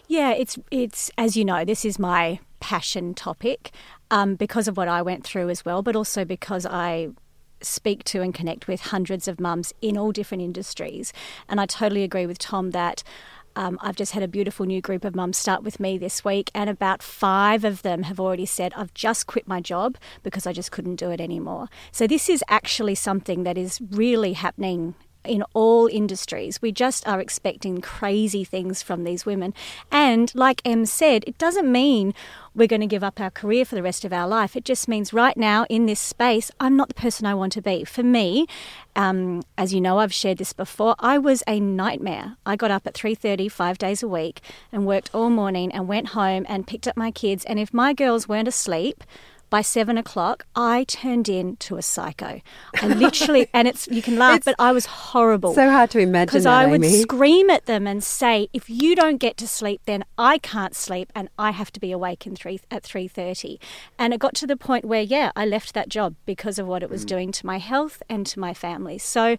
Yeah, 0.07 0.31
it's 0.31 0.57
it's 0.71 1.11
as 1.17 1.35
you 1.35 1.45
know, 1.45 1.65
this 1.65 1.85
is 1.85 1.99
my 1.99 2.39
passion 2.59 3.13
topic 3.13 3.71
um, 4.11 4.35
because 4.35 4.67
of 4.67 4.77
what 4.77 4.87
I 4.87 5.01
went 5.01 5.23
through 5.23 5.49
as 5.49 5.65
well, 5.65 5.81
but 5.81 5.95
also 5.95 6.25
because 6.25 6.65
I 6.65 7.09
speak 7.61 8.03
to 8.05 8.21
and 8.21 8.33
connect 8.33 8.67
with 8.67 8.81
hundreds 8.81 9.27
of 9.27 9.39
mums 9.39 9.73
in 9.81 9.97
all 9.97 10.11
different 10.11 10.43
industries. 10.43 11.11
And 11.49 11.59
I 11.59 11.65
totally 11.65 12.03
agree 12.03 12.25
with 12.25 12.37
Tom 12.37 12.71
that. 12.71 13.03
Um, 13.55 13.79
I've 13.81 13.95
just 13.95 14.11
had 14.11 14.21
a 14.21 14.27
beautiful 14.27 14.67
new 14.67 14.81
group 14.81 15.03
of 15.03 15.15
mums 15.15 15.35
start 15.35 15.63
with 15.63 15.79
me 15.79 15.97
this 15.97 16.23
week, 16.23 16.51
and 16.53 16.69
about 16.69 17.01
five 17.01 17.63
of 17.63 17.81
them 17.81 18.03
have 18.03 18.19
already 18.19 18.45
said, 18.45 18.71
I've 18.75 18.93
just 18.93 19.25
quit 19.25 19.47
my 19.47 19.61
job 19.61 19.97
because 20.21 20.45
I 20.45 20.53
just 20.53 20.71
couldn't 20.71 20.97
do 20.97 21.09
it 21.09 21.19
anymore. 21.19 21.67
So, 21.91 22.05
this 22.05 22.29
is 22.29 22.43
actually 22.49 22.93
something 22.93 23.45
that 23.45 23.57
is 23.57 23.81
really 23.89 24.33
happening 24.33 24.93
in 25.27 25.43
all 25.53 25.87
industries. 25.87 26.61
We 26.61 26.71
just 26.71 27.07
are 27.07 27.19
expecting 27.19 27.81
crazy 27.81 28.43
things 28.43 28.81
from 28.81 29.03
these 29.03 29.25
women. 29.25 29.53
And 29.91 30.33
like 30.33 30.61
Em 30.65 30.85
said, 30.85 31.23
it 31.27 31.37
doesn't 31.37 31.71
mean 31.71 32.13
we're 32.55 32.67
going 32.67 32.81
to 32.81 32.87
give 32.87 33.03
up 33.03 33.19
our 33.19 33.29
career 33.29 33.65
for 33.65 33.75
the 33.75 33.83
rest 33.83 34.03
of 34.03 34.11
our 34.11 34.27
life. 34.27 34.55
It 34.55 34.65
just 34.65 34.87
means 34.87 35.13
right 35.13 35.37
now 35.37 35.65
in 35.69 35.85
this 35.85 35.99
space, 35.99 36.49
I'm 36.59 36.75
not 36.75 36.87
the 36.87 36.95
person 36.95 37.27
I 37.27 37.35
want 37.35 37.53
to 37.53 37.61
be. 37.61 37.83
For 37.83 38.01
me, 38.01 38.47
um, 38.95 39.43
as 39.57 39.73
you 39.73 39.79
know, 39.79 39.99
I've 39.99 40.13
shared 40.13 40.39
this 40.39 40.53
before. 40.53 40.95
I 40.97 41.19
was 41.19 41.43
a 41.47 41.59
nightmare. 41.59 42.37
I 42.45 42.55
got 42.55 42.71
up 42.71 42.87
at 42.87 42.95
3:30 42.95 43.47
five 43.47 43.77
days 43.77 44.01
a 44.01 44.07
week 44.07 44.41
and 44.71 44.87
worked 44.87 45.11
all 45.13 45.29
morning 45.29 45.71
and 45.71 45.87
went 45.87 46.09
home 46.09 46.45
and 46.49 46.65
picked 46.65 46.87
up 46.87 46.97
my 46.97 47.11
kids. 47.11 47.45
And 47.45 47.59
if 47.59 47.73
my 47.73 47.93
girls 47.93 48.27
weren't 48.27 48.47
asleep, 48.47 49.03
by 49.49 49.61
seven 49.61 49.97
o'clock, 49.97 50.45
I 50.55 50.83
turned 50.85 51.29
into 51.29 51.77
a 51.77 51.81
psycho. 51.81 52.41
I 52.81 52.87
literally, 52.87 53.47
and 53.53 53.67
it's 53.67 53.87
you 53.87 54.01
can 54.01 54.17
laugh, 54.17 54.37
It's 54.37 54.45
but 54.45 54.55
I 54.59 54.71
was 54.71 54.85
horrible. 54.85 55.53
So 55.53 55.69
hard 55.69 55.89
to 55.91 55.99
imagine 55.99 56.27
because 56.27 56.45
I 56.45 56.65
would 56.65 56.83
Amy. 56.83 57.01
scream 57.01 57.49
at 57.49 57.65
them 57.65 57.87
and 57.87 58.03
say, 58.03 58.49
"If 58.53 58.69
you 58.69 58.95
don't 58.95 59.17
get 59.17 59.37
to 59.37 59.47
sleep, 59.47 59.81
then 59.85 60.03
I 60.17 60.37
can't 60.37 60.75
sleep, 60.75 61.11
and 61.15 61.29
I 61.37 61.51
have 61.51 61.71
to 61.73 61.79
be 61.79 61.91
awake 61.91 62.27
in 62.27 62.35
three 62.35 62.59
at 62.69 62.83
three 62.83 63.07
thirty. 63.07 63.59
And 63.97 64.13
it 64.13 64.19
got 64.19 64.35
to 64.35 64.47
the 64.47 64.57
point 64.57 64.85
where, 64.85 65.01
yeah, 65.01 65.31
I 65.35 65.45
left 65.45 65.73
that 65.73 65.89
job 65.89 66.15
because 66.25 66.59
of 66.59 66.67
what 66.67 66.83
it 66.83 66.89
was 66.89 67.03
mm. 67.03 67.09
doing 67.09 67.31
to 67.33 67.45
my 67.45 67.59
health 67.59 68.03
and 68.09 68.25
to 68.27 68.39
my 68.39 68.53
family. 68.53 68.97
So. 68.97 69.37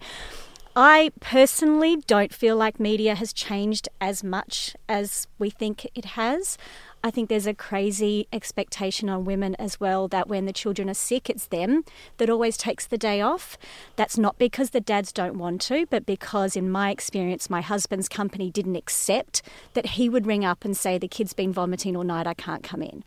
I 0.81 1.11
personally 1.19 1.97
don't 2.07 2.33
feel 2.33 2.55
like 2.55 2.79
media 2.79 3.17
has 3.17 3.33
changed 3.33 3.89
as 4.01 4.23
much 4.23 4.77
as 4.89 5.27
we 5.37 5.51
think 5.51 5.91
it 5.93 6.05
has. 6.05 6.57
I 7.03 7.13
think 7.13 7.29
there's 7.29 7.47
a 7.47 7.55
crazy 7.55 8.27
expectation 8.33 9.09
on 9.09 9.25
women 9.25 9.55
as 9.57 9.79
well 9.79 10.09
that 10.09 10.29
when 10.29 10.47
the 10.47 10.53
children 10.53 10.91
are 10.91 10.95
sick, 10.95 11.31
it's 11.31 11.47
them 11.47 11.85
that 12.17 12.29
always 12.29 12.57
takes 12.57 12.87
the 12.87 12.99
day 12.99 13.21
off. 13.21 13.57
That's 13.95 14.19
not 14.19 14.37
because 14.37 14.71
the 14.71 14.81
dads 14.81 15.13
don't 15.13 15.39
want 15.39 15.61
to, 15.63 15.87
but 15.87 16.05
because, 16.05 16.57
in 16.57 16.71
my 16.71 16.91
experience, 16.91 17.49
my 17.49 17.61
husband's 17.61 18.09
company 18.09 18.51
didn't 18.51 18.77
accept 18.77 19.43
that 19.75 19.87
he 19.87 20.09
would 20.09 20.27
ring 20.27 20.45
up 20.45 20.65
and 20.65 20.77
say, 20.77 20.99
The 20.99 21.07
kid's 21.07 21.35
been 21.35 21.53
vomiting 21.53 21.97
all 21.97 22.05
night, 22.05 22.27
I 22.27 22.35
can't 22.35 22.65
come 22.65 22.83
in. 22.83 23.05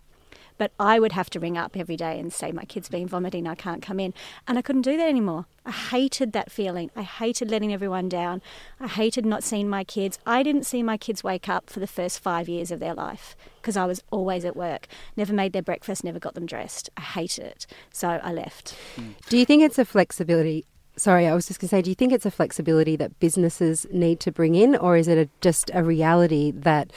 But 0.62 0.74
I 0.80 1.00
would 1.00 1.14
have 1.14 1.32
to 1.32 1.40
ring 1.40 1.58
up 1.58 1.76
every 1.76 1.98
day 1.98 2.20
and 2.20 2.32
say, 2.32 2.52
My 2.52 2.66
kid's 2.66 2.88
been 2.88 3.08
vomiting, 3.08 3.48
I 3.48 3.56
can't 3.56 3.82
come 3.82 4.00
in. 4.00 4.14
And 4.48 4.60
I 4.60 4.62
couldn't 4.62 4.84
do 4.84 4.96
that 4.96 5.10
anymore. 5.10 5.48
I 5.66 5.72
hated 5.72 6.34
that 6.34 6.52
feeling. 6.52 6.92
I 6.96 7.02
hated 7.02 7.50
letting 7.50 7.74
everyone 7.74 8.10
down. 8.10 8.44
I 8.80 8.88
hated 8.88 9.26
not 9.26 9.44
seeing 9.44 9.68
my 9.68 9.84
kids. 9.84 10.20
I 10.24 10.44
didn't 10.44 10.68
see 10.68 10.84
my 10.84 10.98
kids 10.98 11.24
wake 11.24 11.50
up 11.50 11.72
for 11.72 11.80
the 11.80 11.88
first 11.88 12.20
five 12.20 12.48
years 12.48 12.70
of 12.70 12.80
their 12.80 12.94
life 12.94 13.36
because 13.60 13.76
I 13.76 13.86
was 13.86 14.04
always 14.12 14.46
at 14.46 14.56
work. 14.56 14.86
Never 15.18 15.34
made 15.34 15.54
their 15.54 15.64
breakfast, 15.64 16.04
never 16.04 16.20
got 16.20 16.36
them 16.36 16.46
dressed. 16.46 16.92
I 16.96 17.02
hated 17.02 17.44
it. 17.44 17.66
So 17.92 18.08
I 18.08 18.32
left. 18.32 18.78
Mm. 18.98 19.16
Do 19.30 19.40
you 19.40 19.48
think 19.48 19.64
it's 19.64 19.80
a 19.80 19.86
flexibility? 19.86 20.68
Sorry, 20.96 21.26
I 21.26 21.34
was 21.34 21.48
just 21.48 21.60
going 21.60 21.70
to 21.70 21.76
say, 21.76 21.82
do 21.82 21.90
you 21.90 21.96
think 21.96 22.14
it's 22.14 22.28
a 22.28 22.30
flexibility 22.30 22.96
that 22.98 23.20
businesses 23.20 23.88
need 23.92 24.20
to 24.20 24.32
bring 24.32 24.54
in, 24.54 24.76
or 24.76 24.96
is 24.96 25.08
it 25.08 25.18
a, 25.18 25.28
just 25.40 25.72
a 25.74 25.84
reality 25.84 26.52
that 26.52 26.92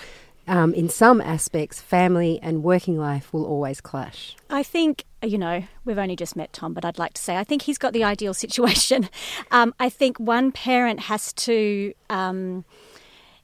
um, 0.46 0.74
in 0.74 0.88
some 0.88 1.20
aspects, 1.20 1.80
family 1.80 2.38
and 2.42 2.62
working 2.62 2.98
life 2.98 3.32
will 3.32 3.44
always 3.44 3.80
clash? 3.80 4.36
I 4.50 4.62
think, 4.62 5.04
you 5.22 5.38
know, 5.38 5.64
we've 5.84 5.98
only 5.98 6.16
just 6.16 6.36
met 6.36 6.52
Tom, 6.52 6.74
but 6.74 6.84
I'd 6.84 6.98
like 6.98 7.14
to 7.14 7.22
say 7.22 7.36
I 7.36 7.44
think 7.44 7.62
he's 7.62 7.78
got 7.78 7.92
the 7.92 8.04
ideal 8.04 8.34
situation. 8.34 9.08
Um, 9.50 9.74
I 9.78 9.88
think 9.88 10.18
one 10.18 10.52
parent 10.52 11.00
has 11.00 11.32
to. 11.34 11.92
Um, 12.10 12.64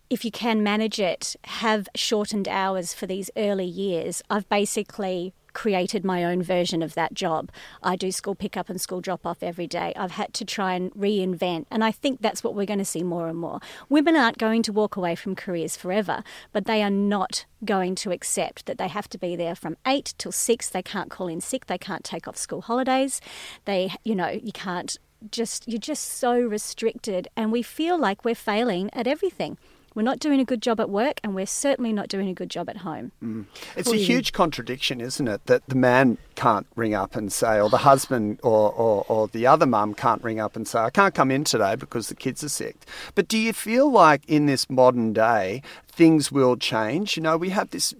if 0.08 0.24
you 0.24 0.30
can 0.30 0.62
manage 0.62 0.98
it, 0.98 1.36
have 1.44 1.88
shortened 1.94 2.48
hours 2.48 2.92
for 2.92 3.06
these 3.06 3.30
early 3.36 3.64
years. 3.64 4.22
I've 4.28 4.48
basically 4.48 5.32
created 5.61 6.07
my 6.07 6.25
own 6.25 6.42
version 6.42 6.83
of 6.83 6.94
that 6.94 7.12
job. 7.12 7.51
I 7.83 7.94
do 7.94 8.11
school 8.11 8.35
pickup 8.35 8.70
and 8.70 8.81
school 8.81 9.03
drop 9.03 9.27
off 9.27 9.42
every 9.42 9.66
day. 9.66 9.92
I've 9.94 10.12
had 10.12 10.33
to 10.33 10.44
try 10.46 10.73
and 10.73 10.90
reinvent, 10.94 11.66
and 11.70 11.85
I 11.85 11.92
think 11.92 12.23
that's 12.23 12.42
what 12.42 12.55
we're 12.55 12.64
going 12.64 12.79
to 12.79 12.85
see 12.87 13.03
more 13.03 13.29
and 13.29 13.37
more. 13.37 13.61
Women 13.90 14.16
aren't 14.16 14.38
going 14.38 14.62
to 14.62 14.73
walk 14.73 14.96
away 14.96 15.14
from 15.14 15.35
careers 15.37 15.77
forever, 15.77 16.25
but 16.55 16.64
they 16.64 16.83
are 16.83 16.88
not 16.88 17.44
going 17.62 17.94
to 17.96 18.11
accept 18.11 18.64
that 18.64 18.79
they 18.79 18.88
have 18.88 19.07
to 19.11 19.18
be 19.18 19.37
there 19.37 19.55
from 19.55 19.77
8 19.87 20.14
till 20.16 20.33
6. 20.33 20.70
They 20.70 20.83
can't 20.83 21.11
call 21.11 21.29
in 21.29 21.42
sick, 21.42 21.66
they 21.66 21.77
can't 21.77 22.05
take 22.05 22.27
off 22.27 22.38
school 22.38 22.62
holidays. 22.62 23.20
They, 23.66 23.92
you 24.03 24.14
know, 24.14 24.31
you 24.31 24.53
can't 24.53 24.96
just 25.31 25.68
you're 25.68 25.79
just 25.79 26.05
so 26.05 26.40
restricted 26.40 27.29
and 27.37 27.53
we 27.53 27.61
feel 27.61 27.99
like 27.99 28.25
we're 28.25 28.35
failing 28.35 28.88
at 28.94 29.07
everything. 29.07 29.59
We're 29.94 30.03
not 30.03 30.20
doing 30.20 30.40
a 30.40 30.44
good 30.44 30.62
job 30.62 30.81
at 30.81 30.88
work, 30.88 31.20
and 31.24 31.35
we're 31.35 31.46
certainly 31.46 31.92
not 31.92 32.09
doing 32.09 32.29
a 32.29 32.35
good 32.35 32.48
job 32.48 32.68
at 32.68 32.79
home. 32.79 33.12
Mm. 33.22 33.46
It's 33.76 33.90
a 33.90 33.96
huge 33.96 34.33
contradiction, 34.33 35.00
isn't 35.00 35.26
it? 35.26 35.46
That 35.46 35.66
the 35.66 35.74
man 35.74 36.18
can't 36.37 36.66
ring 36.76 36.94
up 36.94 37.16
and 37.16 37.33
say, 37.33 37.61
or 37.61 37.68
the 37.68 37.79
husband 37.79 38.38
or, 38.42 38.72
or, 38.72 39.05
or 39.09 39.29
the 39.29 39.46
other 39.46 39.66
mum 39.66 39.94
can't 39.94 40.22
ring 40.22 40.38
up 40.38 40.55
and 40.55 40.66
say, 40.66 40.79
I 40.79 40.90
can't 40.90 41.14
come 41.14 41.31
in 41.31 41.44
today 41.44 41.74
because 41.74 42.09
the 42.09 42.14
kids 42.14 42.44
are 42.44 42.48
sick. 42.48 42.76
But 43.14 43.29
do 43.29 43.37
you 43.37 43.53
feel 43.53 43.90
like 43.90 44.22
in 44.29 44.46
this 44.46 44.70
modern 44.70 45.12
day, 45.12 45.62
things 45.88 46.31
will 46.31 46.57
change? 46.57 47.16
You 47.16 47.22
know, 47.22 47.37
we 47.37 47.50
have 47.50 47.70
this, 47.70 47.92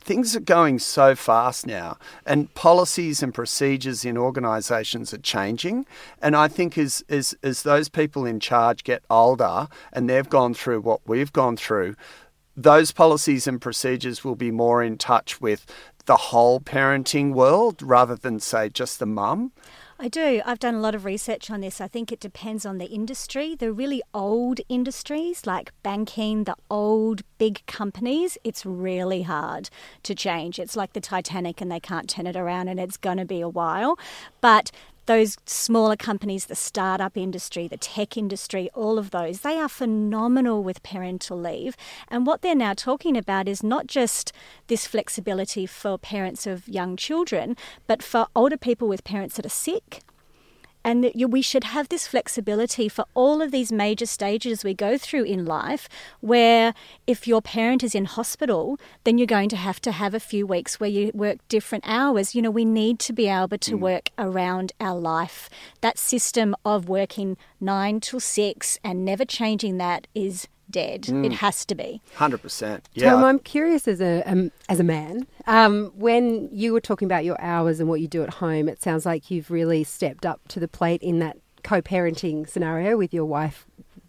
things 0.00 0.36
are 0.36 0.40
going 0.40 0.78
so 0.78 1.14
fast 1.14 1.66
now, 1.66 1.96
and 2.26 2.52
policies 2.54 3.22
and 3.22 3.32
procedures 3.34 4.04
in 4.04 4.16
organisations 4.16 5.12
are 5.12 5.18
changing. 5.18 5.86
And 6.20 6.36
I 6.36 6.48
think 6.48 6.76
as, 6.78 7.04
as, 7.08 7.36
as 7.42 7.62
those 7.62 7.88
people 7.88 8.24
in 8.24 8.40
charge 8.40 8.84
get 8.84 9.02
older 9.10 9.68
and 9.92 10.08
they've 10.08 10.28
gone 10.28 10.54
through 10.54 10.80
what 10.80 11.00
we've 11.06 11.32
gone 11.32 11.56
through, 11.56 11.96
those 12.56 12.90
policies 12.90 13.46
and 13.46 13.60
procedures 13.60 14.24
will 14.24 14.34
be 14.34 14.50
more 14.50 14.82
in 14.82 14.98
touch 14.98 15.40
with 15.40 15.64
the 16.06 16.16
whole 16.16 16.58
parenting 16.58 17.32
world 17.32 17.82
rather 17.82 18.16
than, 18.16 18.40
say, 18.40 18.68
just 18.68 18.98
the 18.98 19.06
mum. 19.06 19.52
I 20.00 20.06
do. 20.06 20.40
I've 20.46 20.60
done 20.60 20.76
a 20.76 20.80
lot 20.80 20.94
of 20.94 21.04
research 21.04 21.50
on 21.50 21.60
this. 21.60 21.80
I 21.80 21.88
think 21.88 22.12
it 22.12 22.20
depends 22.20 22.64
on 22.64 22.78
the 22.78 22.86
industry. 22.86 23.56
The 23.56 23.72
really 23.72 24.00
old 24.14 24.60
industries 24.68 25.44
like 25.44 25.72
banking, 25.82 26.44
the 26.44 26.54
old 26.70 27.22
big 27.38 27.66
companies, 27.66 28.38
it's 28.44 28.64
really 28.64 29.22
hard 29.22 29.70
to 30.04 30.14
change. 30.14 30.60
It's 30.60 30.76
like 30.76 30.92
the 30.92 31.00
Titanic 31.00 31.60
and 31.60 31.72
they 31.72 31.80
can't 31.80 32.08
turn 32.08 32.28
it 32.28 32.36
around 32.36 32.68
and 32.68 32.78
it's 32.78 32.96
going 32.96 33.16
to 33.16 33.24
be 33.24 33.40
a 33.40 33.48
while. 33.48 33.98
But 34.40 34.70
those 35.08 35.38
smaller 35.46 35.96
companies, 35.96 36.46
the 36.46 36.54
startup 36.54 37.16
industry, 37.16 37.66
the 37.66 37.78
tech 37.78 38.16
industry, 38.18 38.68
all 38.74 38.98
of 38.98 39.10
those, 39.10 39.40
they 39.40 39.56
are 39.56 39.68
phenomenal 39.68 40.62
with 40.62 40.82
parental 40.82 41.40
leave. 41.40 41.76
And 42.08 42.26
what 42.26 42.42
they're 42.42 42.54
now 42.54 42.74
talking 42.74 43.16
about 43.16 43.48
is 43.48 43.62
not 43.62 43.86
just 43.86 44.32
this 44.66 44.86
flexibility 44.86 45.64
for 45.64 45.96
parents 45.96 46.46
of 46.46 46.68
young 46.68 46.94
children, 46.94 47.56
but 47.86 48.02
for 48.02 48.26
older 48.36 48.58
people 48.58 48.86
with 48.86 49.02
parents 49.02 49.36
that 49.36 49.46
are 49.46 49.48
sick. 49.48 50.02
And 50.84 51.04
that 51.04 51.14
we 51.30 51.42
should 51.42 51.64
have 51.64 51.88
this 51.88 52.06
flexibility 52.06 52.88
for 52.88 53.04
all 53.14 53.42
of 53.42 53.50
these 53.50 53.70
major 53.70 54.06
stages 54.06 54.64
we 54.64 54.74
go 54.74 54.96
through 54.96 55.24
in 55.24 55.44
life, 55.44 55.88
where 56.20 56.74
if 57.06 57.26
your 57.26 57.42
parent 57.42 57.82
is 57.82 57.94
in 57.94 58.04
hospital, 58.04 58.78
then 59.04 59.18
you're 59.18 59.26
going 59.26 59.48
to 59.50 59.56
have 59.56 59.80
to 59.82 59.92
have 59.92 60.14
a 60.14 60.20
few 60.20 60.46
weeks 60.46 60.80
where 60.80 60.90
you 60.90 61.10
work 61.14 61.38
different 61.48 61.84
hours. 61.86 62.34
You 62.34 62.42
know, 62.42 62.50
we 62.50 62.64
need 62.64 62.98
to 63.00 63.12
be 63.12 63.28
able 63.28 63.58
to 63.58 63.74
work 63.74 64.10
around 64.18 64.72
our 64.80 64.98
life. 64.98 65.50
That 65.80 65.98
system 65.98 66.54
of 66.64 66.88
working 66.88 67.36
nine 67.60 68.00
till 68.00 68.20
six 68.20 68.78
and 68.82 69.04
never 69.04 69.24
changing 69.24 69.78
that 69.78 70.06
is 70.14 70.48
dead. 70.70 71.02
Mm. 71.02 71.26
It 71.26 71.32
has 71.32 71.64
to 71.66 71.74
be. 71.74 72.00
100%. 72.16 72.82
Yeah. 72.94 73.10
Tom, 73.10 73.24
I'm 73.24 73.38
curious 73.38 73.88
as 73.88 74.00
a 74.00 74.22
um, 74.30 74.50
as 74.68 74.80
a 74.80 74.84
man. 74.84 75.26
Um, 75.48 75.92
when 75.96 76.50
you 76.52 76.74
were 76.74 76.80
talking 76.80 77.06
about 77.06 77.24
your 77.24 77.40
hours 77.40 77.80
and 77.80 77.88
what 77.88 78.02
you 78.02 78.06
do 78.06 78.22
at 78.22 78.34
home, 78.34 78.68
it 78.68 78.82
sounds 78.82 79.06
like 79.06 79.30
you've 79.30 79.50
really 79.50 79.82
stepped 79.82 80.26
up 80.26 80.46
to 80.48 80.60
the 80.60 80.68
plate 80.68 81.02
in 81.02 81.20
that 81.20 81.38
co-parenting 81.64 82.46
scenario 82.46 82.98
with 82.98 83.14
your 83.14 83.24
wife 83.24 83.64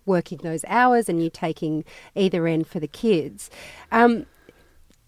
working 0.05 0.39
those 0.39 0.65
hours 0.67 1.07
and 1.07 1.23
you 1.23 1.29
taking 1.29 1.85
either 2.13 2.45
end 2.45 2.67
for 2.67 2.81
the 2.81 2.89
kids. 2.89 3.49
Um, 3.89 4.25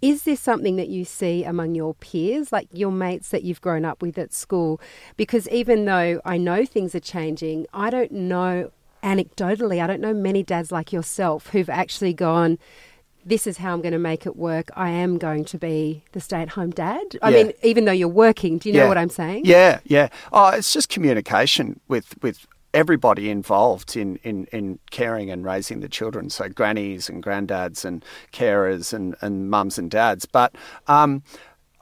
is 0.02 0.24
this 0.24 0.40
something 0.40 0.78
that 0.78 0.88
you 0.88 1.04
see 1.04 1.44
among 1.44 1.76
your 1.76 1.96
peers, 1.96 2.54
like 2.54 2.70
your 2.72 2.92
mates 2.94 3.28
that 3.30 3.44
you've 3.44 3.60
grown 3.60 3.84
up 3.84 4.02
with 4.02 4.18
at 4.18 4.32
school? 4.32 4.80
Because 5.18 5.50
even 5.50 5.84
though 5.84 6.22
I 6.24 6.38
know 6.38 6.66
things 6.66 6.96
are 6.96 7.02
changing, 7.02 7.68
I 7.74 7.90
don't 7.90 8.12
know 8.14 8.72
anecdotally, 9.04 9.84
I 9.84 9.88
don't 9.88 10.00
know 10.00 10.14
many 10.14 10.44
dads 10.44 10.72
like 10.72 10.94
yourself 10.94 11.48
who've 11.48 11.70
actually 11.70 12.14
gone, 12.14 12.58
this 13.26 13.46
is 13.48 13.58
how 13.58 13.74
I'm 13.74 13.82
going 13.82 13.94
to 13.94 14.00
make 14.00 14.26
it 14.26 14.36
work. 14.36 14.70
I 14.76 14.90
am 14.90 15.18
going 15.18 15.46
to 15.46 15.58
be 15.58 16.04
the 16.12 16.20
stay 16.20 16.42
at 16.42 16.50
home 16.50 16.72
dad. 16.72 17.18
I 17.22 17.30
Yeah. 17.30 17.44
mean, 17.44 17.54
even 17.64 17.86
though 17.86 17.92
you're 17.92 18.08
working, 18.08 18.58
do 18.58 18.70
you 18.70 18.74
know 18.76 18.84
Yeah. 18.84 18.88
what 18.88 18.98
I'm 18.98 19.10
saying? 19.10 19.44
Yeah, 19.46 19.80
yeah. 19.86 20.08
Oh, 20.32 20.48
it's 20.50 20.74
just 20.74 20.90
communication 20.90 21.80
with 21.88 22.16
with 22.22 22.48
everybody 22.74 23.30
involved 23.30 23.98
in, 23.98 24.16
in, 24.24 24.46
in 24.54 24.80
caring 24.92 25.30
and 25.30 25.44
raising 25.44 25.82
the 25.82 25.90
children. 25.90 26.30
So 26.30 26.48
grannies 26.48 27.10
and 27.10 27.22
granddads 27.22 27.84
and 27.84 28.04
carers 28.32 28.94
and, 28.94 29.14
and 29.20 29.50
mums 29.50 29.78
and 29.78 29.92
dads. 29.92 30.26
But 30.26 30.56
um, 30.88 31.22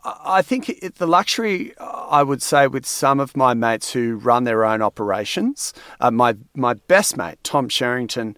I 0.03 0.39
I 0.39 0.41
think 0.41 0.69
it, 0.69 0.95
the 0.95 1.05
luxury, 1.05 1.73
I 1.79 2.23
would 2.23 2.41
say, 2.41 2.65
with 2.67 2.85
some 2.87 3.19
of 3.19 3.35
my 3.37 3.53
mates 3.53 3.91
who 3.93 4.15
run 4.17 4.45
their 4.45 4.65
own 4.65 4.81
operations, 4.81 5.73
uh, 5.99 6.09
my 6.09 6.35
my 6.55 6.73
best 6.73 7.17
mate 7.17 7.37
Tom 7.43 7.69
Sherrington 7.69 8.35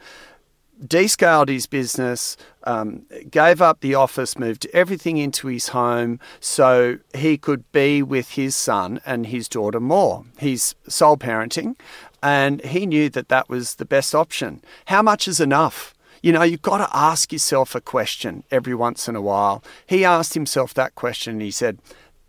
descaled 0.86 1.50
his 1.50 1.68
business, 1.68 2.38
um, 2.64 3.06
gave 3.30 3.62
up 3.62 3.82
the 3.82 3.96
office, 3.96 4.38
moved 4.38 4.68
everything 4.74 5.18
into 5.18 5.48
his 5.48 5.70
home 5.70 6.20
so 6.40 7.00
he 7.14 7.38
could 7.38 7.70
be 7.72 8.02
with 8.02 8.32
his 8.32 8.56
son 8.56 9.00
and 9.06 9.28
his 9.28 9.48
daughter 9.48 9.80
more. 9.80 10.26
He's 10.40 10.76
sole 10.88 11.18
parenting. 11.18 11.76
And 12.24 12.64
he 12.64 12.86
knew 12.86 13.10
that 13.10 13.30
that 13.30 13.50
was 13.50 13.76
the 13.76 13.86
best 13.86 14.14
option. 14.14 14.62
How 14.86 15.02
much 15.02 15.28
is 15.28 15.40
enough? 15.40 15.94
You 16.22 16.32
know, 16.32 16.44
you've 16.44 16.62
got 16.62 16.78
to 16.78 16.96
ask 16.96 17.34
yourself 17.34 17.74
a 17.74 17.82
question 17.82 18.44
every 18.52 18.76
once 18.76 19.08
in 19.08 19.16
a 19.16 19.22
while. 19.22 19.64
He 19.88 20.06
asked 20.06 20.36
himself 20.36 20.74
that 20.76 20.94
question 20.94 21.34
and 21.34 21.42
he 21.42 21.50
said, 21.50 21.80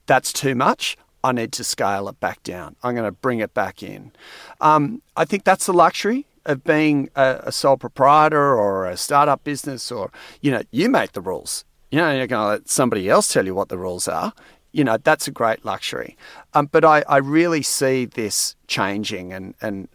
That's 0.07 0.33
too 0.33 0.55
much. 0.55 0.97
I 1.23 1.33
need 1.33 1.53
to 1.53 1.65
scale 1.65 2.09
it 2.09 2.19
back 2.19 2.43
down. 2.43 2.75
I'm 2.83 2.95
going 2.95 3.05
to 3.05 3.13
bring 3.13 3.39
it 3.41 3.55
back 3.55 3.83
in. 3.83 4.13
Um, 4.61 5.03
I 5.17 5.25
think 5.25 5.45
that's 5.45 5.67
the 5.67 5.73
luxury 5.73 6.27
of 6.47 6.65
being 6.65 7.09
a, 7.15 7.41
a, 7.45 7.53
sole 7.53 7.77
proprietor 7.77 8.57
or 8.57 8.87
a 8.87 8.97
startup 8.97 9.45
business, 9.45 9.93
or, 9.93 10.11
you 10.41 10.51
know, 10.51 10.63
you 10.71 10.89
make 10.89 11.13
the 11.13 11.21
rules. 11.21 11.65
You 11.91 11.99
know, 11.99 12.11
you're 12.11 12.27
going 12.27 12.43
to 12.43 12.49
let 12.49 12.69
somebody 12.69 13.09
else 13.09 13.33
tell 13.33 13.47
you 13.47 13.55
what 13.55 13.69
the 13.69 13.79
rules 13.79 14.09
are. 14.09 14.33
You 14.73 14.85
know, 14.85 14.97
that's 14.97 15.29
a 15.29 15.31
great 15.31 15.65
luxury. 15.65 16.17
Um, 16.55 16.67
but 16.67 16.85
I, 16.85 17.05
I 17.09 17.19
really 17.19 17.63
see 17.63 18.07
this 18.07 18.57
changing 18.67 19.33
and, 19.33 19.55
and, 19.61 19.89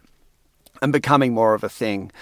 and 0.80 0.92
becoming 0.92 1.34
more 1.34 1.54
of 1.54 1.64
a 1.64 1.68
thing. 1.68 2.12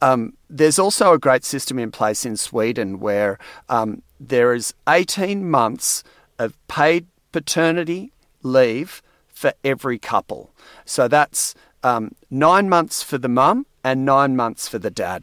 Um, 0.00 0.34
there's 0.48 0.78
also 0.78 1.12
a 1.12 1.18
great 1.18 1.44
system 1.44 1.78
in 1.78 1.90
place 1.90 2.24
in 2.24 2.36
Sweden 2.36 3.00
where 3.00 3.38
um, 3.68 4.02
there 4.18 4.54
is 4.54 4.74
18 4.88 5.48
months 5.48 6.02
of 6.38 6.56
paid 6.68 7.06
paternity 7.32 8.12
leave 8.42 9.02
for 9.28 9.52
every 9.64 9.98
couple. 9.98 10.50
So 10.86 11.08
that's 11.08 11.54
um, 11.86 12.14
nine 12.30 12.68
months 12.68 13.02
for 13.02 13.18
the 13.18 13.28
mum 13.28 13.66
and 13.84 14.04
nine 14.04 14.34
months 14.34 14.68
for 14.68 14.78
the 14.78 14.90
dad. 14.90 15.22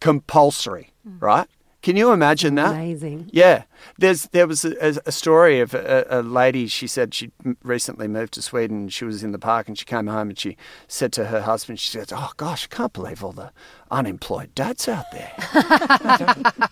Compulsory, 0.00 0.92
mm. 1.08 1.20
right? 1.20 1.48
Can 1.80 1.96
you 1.96 2.10
imagine 2.10 2.56
that? 2.56 2.72
Amazing. 2.72 3.30
Yeah. 3.32 3.62
There's 3.96 4.24
there 4.28 4.48
was 4.48 4.64
a, 4.64 5.00
a 5.06 5.12
story 5.12 5.60
of 5.60 5.72
a, 5.72 6.04
a, 6.10 6.20
lady. 6.20 6.66
She 6.66 6.88
said 6.88 7.14
she 7.14 7.30
recently 7.62 8.08
moved 8.08 8.32
to 8.34 8.42
Sweden. 8.42 8.88
She 8.88 9.04
was 9.04 9.22
in 9.22 9.30
the 9.30 9.38
park 9.38 9.68
and 9.68 9.78
she 9.78 9.84
came 9.84 10.08
home 10.08 10.30
and 10.30 10.38
she 10.38 10.56
said 10.88 11.12
to 11.12 11.26
her 11.26 11.42
husband, 11.42 11.78
she 11.78 11.90
said, 11.92 12.12
"Oh 12.12 12.32
gosh, 12.36 12.68
I 12.70 12.74
can't 12.74 12.92
believe 12.92 13.22
all 13.22 13.30
the 13.30 13.52
unemployed 13.88 14.52
dads 14.54 14.88
out 14.88 15.04
there." 15.12 15.32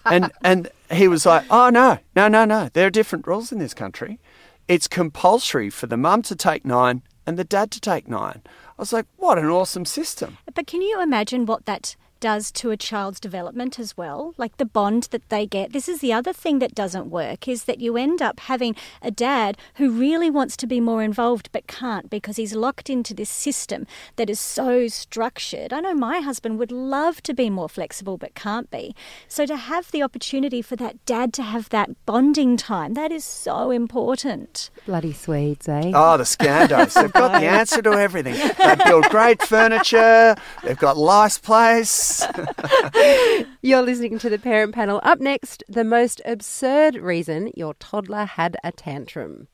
and 0.06 0.32
and 0.42 0.68
he 0.90 1.06
was 1.06 1.24
like, 1.24 1.44
"Oh 1.48 1.70
no, 1.70 1.98
no, 2.16 2.26
no, 2.26 2.44
no. 2.44 2.68
There 2.72 2.88
are 2.88 2.90
different 2.90 3.26
rules 3.26 3.52
in 3.52 3.58
this 3.58 3.74
country. 3.74 4.18
It's 4.66 4.88
compulsory 4.88 5.70
for 5.70 5.86
the 5.86 5.96
mum 5.96 6.22
to 6.22 6.34
take 6.34 6.64
nine 6.64 7.02
and 7.24 7.38
the 7.38 7.44
dad 7.44 7.70
to 7.70 7.80
take 7.80 8.08
nine." 8.08 8.42
I 8.78 8.82
was 8.82 8.92
like, 8.92 9.06
"What 9.16 9.38
an 9.38 9.46
awesome 9.46 9.84
system!" 9.84 10.38
But 10.54 10.66
can 10.66 10.82
you 10.82 11.00
imagine 11.00 11.46
what 11.46 11.66
that 11.66 11.96
does 12.24 12.50
to 12.50 12.70
a 12.70 12.76
child's 12.78 13.20
development 13.20 13.78
as 13.78 13.98
well, 13.98 14.32
like 14.38 14.56
the 14.56 14.64
bond 14.64 15.08
that 15.10 15.28
they 15.28 15.44
get. 15.44 15.74
This 15.74 15.90
is 15.90 16.00
the 16.00 16.14
other 16.14 16.32
thing 16.32 16.58
that 16.58 16.74
doesn't 16.74 17.10
work 17.10 17.46
is 17.46 17.64
that 17.64 17.80
you 17.80 17.98
end 17.98 18.22
up 18.22 18.40
having 18.40 18.74
a 19.02 19.10
dad 19.10 19.58
who 19.74 19.90
really 19.90 20.30
wants 20.30 20.56
to 20.56 20.66
be 20.66 20.80
more 20.80 21.02
involved 21.02 21.50
but 21.52 21.66
can't 21.66 22.08
because 22.08 22.38
he's 22.38 22.54
locked 22.54 22.88
into 22.88 23.12
this 23.12 23.28
system 23.28 23.86
that 24.16 24.30
is 24.30 24.40
so 24.40 24.88
structured. 24.88 25.70
I 25.70 25.80
know 25.80 25.92
my 25.92 26.20
husband 26.20 26.58
would 26.58 26.72
love 26.72 27.22
to 27.24 27.34
be 27.34 27.50
more 27.50 27.68
flexible 27.68 28.16
but 28.16 28.34
can't 28.34 28.70
be. 28.70 28.96
So 29.28 29.44
to 29.44 29.56
have 29.56 29.90
the 29.90 30.02
opportunity 30.02 30.62
for 30.62 30.76
that 30.76 31.04
dad 31.04 31.34
to 31.34 31.42
have 31.42 31.68
that 31.68 31.90
bonding 32.06 32.56
time, 32.56 32.94
that 32.94 33.12
is 33.12 33.26
so 33.26 33.70
important. 33.70 34.70
Bloody 34.86 35.12
Swedes, 35.12 35.68
eh? 35.68 35.92
Oh, 35.94 36.16
the 36.16 36.24
Scandos. 36.24 36.94
They've 36.94 37.12
got 37.12 37.38
the 37.38 37.46
answer 37.58 37.82
to 37.82 37.92
everything. 37.92 38.36
They 38.56 38.76
build 38.86 39.04
great 39.10 39.42
furniture. 39.42 40.36
They've 40.62 40.78
got 40.78 40.96
nice 40.96 41.36
place. 41.36 42.13
You're 43.62 43.82
listening 43.82 44.18
to 44.20 44.28
the 44.28 44.38
parent 44.38 44.74
panel. 44.74 45.00
Up 45.02 45.20
next, 45.20 45.64
the 45.68 45.84
most 45.84 46.20
absurd 46.24 46.96
reason 46.96 47.50
your 47.54 47.74
toddler 47.74 48.24
had 48.24 48.56
a 48.62 48.72
tantrum. 48.72 49.48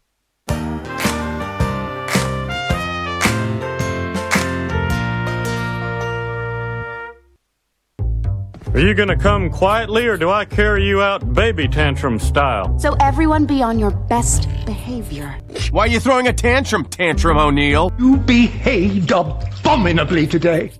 Are 8.72 8.78
you 8.78 8.94
going 8.94 9.08
to 9.08 9.16
come 9.16 9.50
quietly 9.50 10.06
or 10.06 10.16
do 10.16 10.30
I 10.30 10.44
carry 10.44 10.86
you 10.86 11.02
out 11.02 11.34
baby 11.34 11.66
tantrum 11.66 12.20
style? 12.20 12.78
So 12.78 12.94
everyone 13.00 13.44
be 13.44 13.64
on 13.64 13.80
your 13.80 13.90
best 13.90 14.48
behavior. 14.64 15.36
Why 15.72 15.86
are 15.86 15.88
you 15.88 15.98
throwing 15.98 16.28
a 16.28 16.32
tantrum, 16.32 16.84
Tantrum 16.84 17.36
O'Neill? 17.36 17.92
You 17.98 18.16
behaved 18.18 19.10
abominably 19.10 20.28
today. 20.28 20.70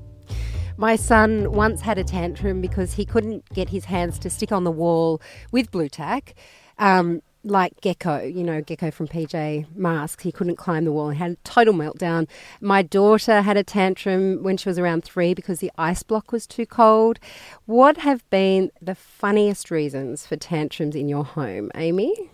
My 0.80 0.96
son 0.96 1.52
once 1.52 1.82
had 1.82 1.98
a 1.98 2.04
tantrum 2.04 2.62
because 2.62 2.94
he 2.94 3.04
couldn't 3.04 3.46
get 3.50 3.68
his 3.68 3.84
hands 3.84 4.18
to 4.20 4.30
stick 4.30 4.50
on 4.50 4.64
the 4.64 4.70
wall 4.70 5.20
with 5.52 5.70
Blu 5.70 5.90
Tack. 5.90 6.34
Um, 6.78 7.20
like 7.44 7.78
Gecko, 7.82 8.22
you 8.22 8.42
know, 8.42 8.62
Gecko 8.62 8.90
from 8.90 9.06
PJ 9.06 9.66
Masks. 9.76 10.22
He 10.22 10.32
couldn't 10.32 10.56
climb 10.56 10.86
the 10.86 10.92
wall 10.92 11.10
and 11.10 11.18
had 11.18 11.32
a 11.32 11.36
total 11.44 11.74
meltdown. 11.74 12.26
My 12.62 12.80
daughter 12.80 13.42
had 13.42 13.58
a 13.58 13.62
tantrum 13.62 14.42
when 14.42 14.56
she 14.56 14.70
was 14.70 14.78
around 14.78 15.04
three 15.04 15.34
because 15.34 15.58
the 15.58 15.70
ice 15.76 16.02
block 16.02 16.32
was 16.32 16.46
too 16.46 16.64
cold. 16.64 17.18
What 17.66 17.98
have 17.98 18.28
been 18.30 18.70
the 18.80 18.94
funniest 18.94 19.70
reasons 19.70 20.26
for 20.26 20.36
tantrums 20.36 20.96
in 20.96 21.10
your 21.10 21.24
home, 21.26 21.70
Amy? 21.74 22.30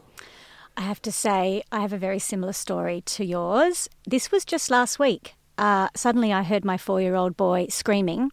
I 0.77 0.83
have 0.83 1.03
to 1.03 1.11
say, 1.11 1.65
I 1.73 1.81
have 1.81 1.93
a 1.93 1.99
very 1.99 2.21
similar 2.21 2.53
story 2.53 3.01
to 3.07 3.25
yours. 3.25 3.89
This 4.07 4.31
was 4.31 4.45
just 4.45 4.71
last 4.71 5.01
week 5.01 5.36
uh, 5.59 5.88
suddenly 5.95 6.33
I 6.33 6.42
heard 6.42 6.64
my 6.64 6.77
four 6.77 7.01
year 7.01 7.14
old 7.14 7.37
boy 7.37 7.66
screaming 7.69 8.31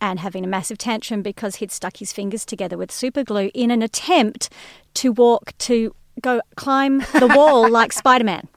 and 0.00 0.20
having 0.20 0.44
a 0.44 0.48
massive 0.48 0.78
tantrum 0.78 1.22
because 1.22 1.56
he'd 1.56 1.70
stuck 1.70 1.98
his 1.98 2.12
fingers 2.12 2.44
together 2.44 2.76
with 2.76 2.90
super 2.90 3.24
glue 3.24 3.50
in 3.54 3.70
an 3.70 3.82
attempt 3.82 4.50
to 4.94 5.12
walk 5.12 5.56
to 5.58 5.94
go 6.20 6.40
climb 6.56 6.98
the 7.18 7.32
wall 7.34 7.68
like 7.70 7.92
Spider 7.92 8.24
Man. 8.24 8.48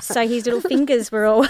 so 0.00 0.26
his 0.26 0.46
little 0.46 0.60
fingers 0.60 1.10
were 1.10 1.26
all. 1.26 1.46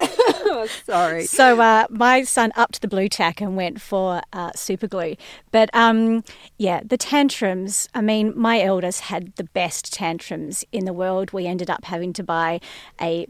oh, 0.00 0.66
sorry. 0.84 1.24
So 1.24 1.60
uh, 1.60 1.86
my 1.90 2.22
son 2.22 2.52
upped 2.56 2.80
the 2.80 2.88
Blu 2.88 3.08
Tack 3.08 3.40
and 3.40 3.56
went 3.56 3.80
for 3.80 4.22
uh, 4.32 4.52
super 4.54 4.86
glue. 4.86 5.16
But 5.50 5.70
um, 5.74 6.24
yeah, 6.56 6.80
the 6.84 6.96
tantrums. 6.96 7.88
I 7.94 8.00
mean, 8.00 8.32
my 8.36 8.60
eldest 8.60 9.02
had 9.02 9.34
the 9.36 9.44
best 9.44 9.92
tantrums 9.92 10.64
in 10.72 10.84
the 10.84 10.92
world. 10.92 11.32
We 11.32 11.46
ended 11.46 11.70
up 11.70 11.84
having 11.84 12.12
to 12.14 12.22
buy 12.22 12.60
a 13.00 13.26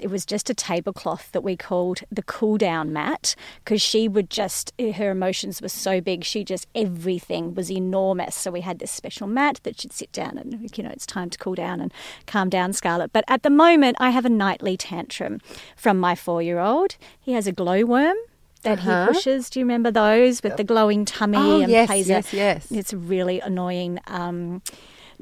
it 0.00 0.10
was 0.10 0.24
just 0.24 0.50
a 0.50 0.54
tablecloth 0.54 1.30
that 1.32 1.42
we 1.42 1.56
called 1.56 2.00
the 2.10 2.22
cool 2.22 2.56
down 2.56 2.92
mat 2.92 3.34
because 3.64 3.80
she 3.80 4.08
would 4.08 4.30
just 4.30 4.72
her 4.78 5.10
emotions 5.10 5.60
were 5.60 5.68
so 5.68 6.00
big 6.00 6.24
she 6.24 6.44
just 6.44 6.66
everything 6.74 7.54
was 7.54 7.70
enormous 7.70 8.34
so 8.34 8.50
we 8.50 8.60
had 8.60 8.78
this 8.78 8.90
special 8.90 9.26
mat 9.26 9.60
that 9.62 9.80
she'd 9.80 9.92
sit 9.92 10.10
down 10.12 10.38
and 10.38 10.76
you 10.76 10.84
know 10.84 10.90
it's 10.90 11.06
time 11.06 11.30
to 11.30 11.38
cool 11.38 11.54
down 11.54 11.80
and 11.80 11.92
calm 12.26 12.48
down 12.48 12.72
scarlett 12.72 13.12
but 13.12 13.24
at 13.28 13.42
the 13.42 13.50
moment 13.50 13.96
i 14.00 14.10
have 14.10 14.24
a 14.24 14.30
nightly 14.30 14.76
tantrum 14.76 15.40
from 15.76 15.98
my 15.98 16.14
four 16.14 16.42
year 16.42 16.58
old 16.58 16.96
he 17.18 17.32
has 17.32 17.46
a 17.46 17.52
glowworm 17.52 18.16
that 18.62 18.78
uh-huh. 18.78 19.06
he 19.06 19.12
pushes. 19.12 19.50
Do 19.50 19.60
you 19.60 19.64
remember 19.64 19.90
those 19.90 20.42
with 20.42 20.56
the 20.56 20.64
glowing 20.64 21.04
tummy 21.04 21.38
oh, 21.38 21.60
and 21.62 21.70
yes, 21.70 21.86
plays 21.86 22.08
yes, 22.08 22.32
a, 22.32 22.36
yes. 22.36 22.70
It's 22.70 22.92
really 22.92 23.40
annoying. 23.40 24.00
Um, 24.06 24.62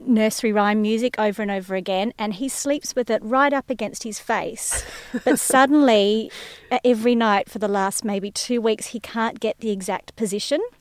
nursery 0.06 0.52
rhyme 0.52 0.82
music 0.82 1.18
over 1.18 1.42
and 1.42 1.50
over 1.50 1.74
again, 1.74 2.12
and 2.18 2.34
he 2.34 2.48
sleeps 2.48 2.94
with 2.94 3.10
it 3.10 3.22
right 3.22 3.52
up 3.52 3.70
against 3.70 4.02
his 4.02 4.18
face. 4.18 4.84
But 5.24 5.38
suddenly, 5.40 6.30
Uh, 6.70 6.78
every 6.84 7.14
night 7.14 7.48
for 7.48 7.58
the 7.58 7.68
last 7.68 8.04
maybe 8.04 8.30
two 8.30 8.60
weeks, 8.60 8.86
he 8.86 9.00
can't 9.00 9.40
get 9.40 9.58
the 9.60 9.70
exact 9.70 10.14
position. 10.16 10.60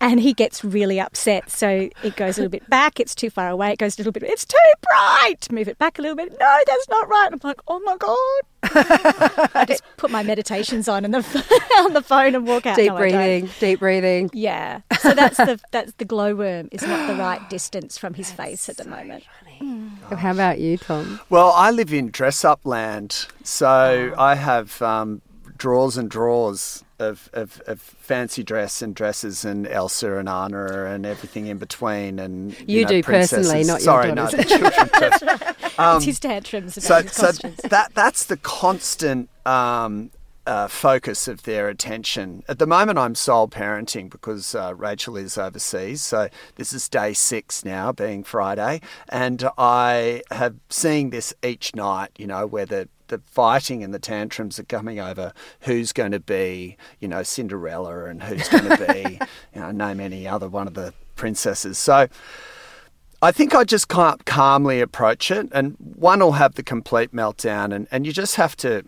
and 0.00 0.20
he 0.20 0.32
gets 0.32 0.64
really 0.64 1.00
upset. 1.00 1.50
So 1.50 1.88
it 2.02 2.16
goes 2.16 2.38
a 2.38 2.42
little 2.42 2.50
bit 2.50 2.68
back. 2.68 3.00
It's 3.00 3.14
too 3.14 3.30
far 3.30 3.48
away. 3.48 3.72
It 3.72 3.78
goes 3.78 3.96
a 3.96 4.00
little 4.00 4.12
bit. 4.12 4.22
It's 4.24 4.44
too 4.44 4.56
bright. 4.82 5.50
Move 5.50 5.68
it 5.68 5.78
back 5.78 5.98
a 5.98 6.02
little 6.02 6.16
bit. 6.16 6.32
No, 6.38 6.58
that's 6.66 6.88
not 6.88 7.08
right. 7.08 7.28
I'm 7.32 7.40
like, 7.42 7.60
oh 7.68 7.80
my 7.80 7.96
god. 7.96 8.42
I 9.54 9.64
just 9.66 9.82
put 9.96 10.10
my 10.10 10.22
meditations 10.22 10.88
on 10.88 11.04
and 11.04 11.14
the 11.14 11.70
on 11.78 11.92
the 11.92 12.02
phone 12.02 12.34
and 12.34 12.46
walk 12.46 12.66
out. 12.66 12.76
Deep 12.76 12.92
no, 12.92 12.96
breathing. 12.96 13.48
Deep 13.60 13.80
breathing. 13.80 14.30
Yeah. 14.32 14.80
So 15.00 15.14
that's 15.14 15.36
the 15.36 15.60
that's 15.70 15.92
the 15.94 16.04
glowworm 16.04 16.68
is 16.72 16.82
not 16.82 17.06
the 17.06 17.14
right 17.14 17.48
distance 17.48 17.96
from 17.96 18.14
his 18.14 18.30
face 18.30 18.68
at 18.68 18.76
the 18.76 18.88
moment. 18.88 19.24
How 20.14 20.30
about 20.30 20.60
you, 20.60 20.78
Tom? 20.78 21.20
Well, 21.30 21.52
I 21.52 21.70
live 21.70 21.92
in 21.92 22.10
dress 22.10 22.44
up 22.44 22.60
land, 22.64 23.26
so 23.42 24.12
oh. 24.16 24.20
I 24.20 24.34
have 24.36 24.80
um, 24.82 25.20
drawers 25.56 25.96
and 25.96 26.08
drawers 26.10 26.84
of, 26.98 27.28
of, 27.32 27.60
of, 27.66 27.80
fancy 27.80 28.42
dress 28.42 28.80
and 28.80 28.94
dresses 28.94 29.44
and 29.44 29.66
Elsa 29.66 30.16
and 30.16 30.28
Anna 30.28 30.86
and 30.86 31.04
everything 31.04 31.46
in 31.46 31.58
between. 31.58 32.18
And 32.18 32.52
you, 32.60 32.78
you 32.78 32.82
know, 32.82 32.88
do 32.88 33.02
princesses. 33.02 33.48
personally, 33.48 33.64
not 33.64 33.82
Sorry, 33.82 34.06
your 34.06 34.14
daughters. 34.14 34.50
no, 34.50 34.58
the 34.58 35.18
children. 35.18 35.54
um, 35.78 35.96
it's 35.96 36.06
his 36.06 36.20
tantrums 36.20 36.82
so, 36.82 37.02
his 37.02 37.12
so 37.12 37.32
that 37.68 37.90
that's 37.94 38.24
the 38.24 38.36
constant. 38.38 39.28
Um, 39.44 40.10
uh, 40.46 40.68
focus 40.68 41.28
of 41.28 41.42
their 41.42 41.68
attention. 41.68 42.44
At 42.48 42.58
the 42.58 42.66
moment, 42.66 42.98
I'm 42.98 43.14
sole 43.14 43.48
parenting 43.48 44.08
because 44.10 44.54
uh, 44.54 44.74
Rachel 44.74 45.16
is 45.16 45.36
overseas. 45.36 46.02
So 46.02 46.28
this 46.54 46.72
is 46.72 46.88
day 46.88 47.12
six 47.12 47.64
now, 47.64 47.92
being 47.92 48.24
Friday, 48.24 48.80
and 49.08 49.48
I 49.58 50.22
have 50.30 50.56
seen 50.68 51.10
this 51.10 51.34
each 51.44 51.74
night. 51.74 52.10
You 52.16 52.26
know, 52.26 52.46
where 52.46 52.66
the 52.66 52.88
the 53.08 53.20
fighting 53.26 53.84
and 53.84 53.94
the 53.94 53.98
tantrums 53.98 54.58
are 54.58 54.64
coming 54.64 54.98
over 54.98 55.32
who's 55.60 55.92
going 55.92 56.10
to 56.10 56.20
be, 56.20 56.76
you 56.98 57.06
know, 57.06 57.22
Cinderella 57.22 58.06
and 58.06 58.22
who's 58.22 58.48
going 58.48 58.68
to 58.68 58.92
be, 58.92 59.20
you 59.54 59.60
know, 59.60 59.70
name 59.70 60.00
any 60.00 60.26
other 60.26 60.48
one 60.48 60.66
of 60.66 60.74
the 60.74 60.92
princesses. 61.14 61.78
So 61.78 62.08
I 63.22 63.32
think 63.32 63.54
I 63.54 63.64
just 63.64 63.88
can't 63.88 64.24
calmly 64.26 64.80
approach 64.80 65.30
it, 65.30 65.48
and 65.52 65.76
one 65.78 66.20
will 66.20 66.32
have 66.32 66.54
the 66.54 66.62
complete 66.62 67.12
meltdown, 67.12 67.74
and, 67.74 67.88
and 67.90 68.06
you 68.06 68.12
just 68.12 68.36
have 68.36 68.56
to 68.58 68.84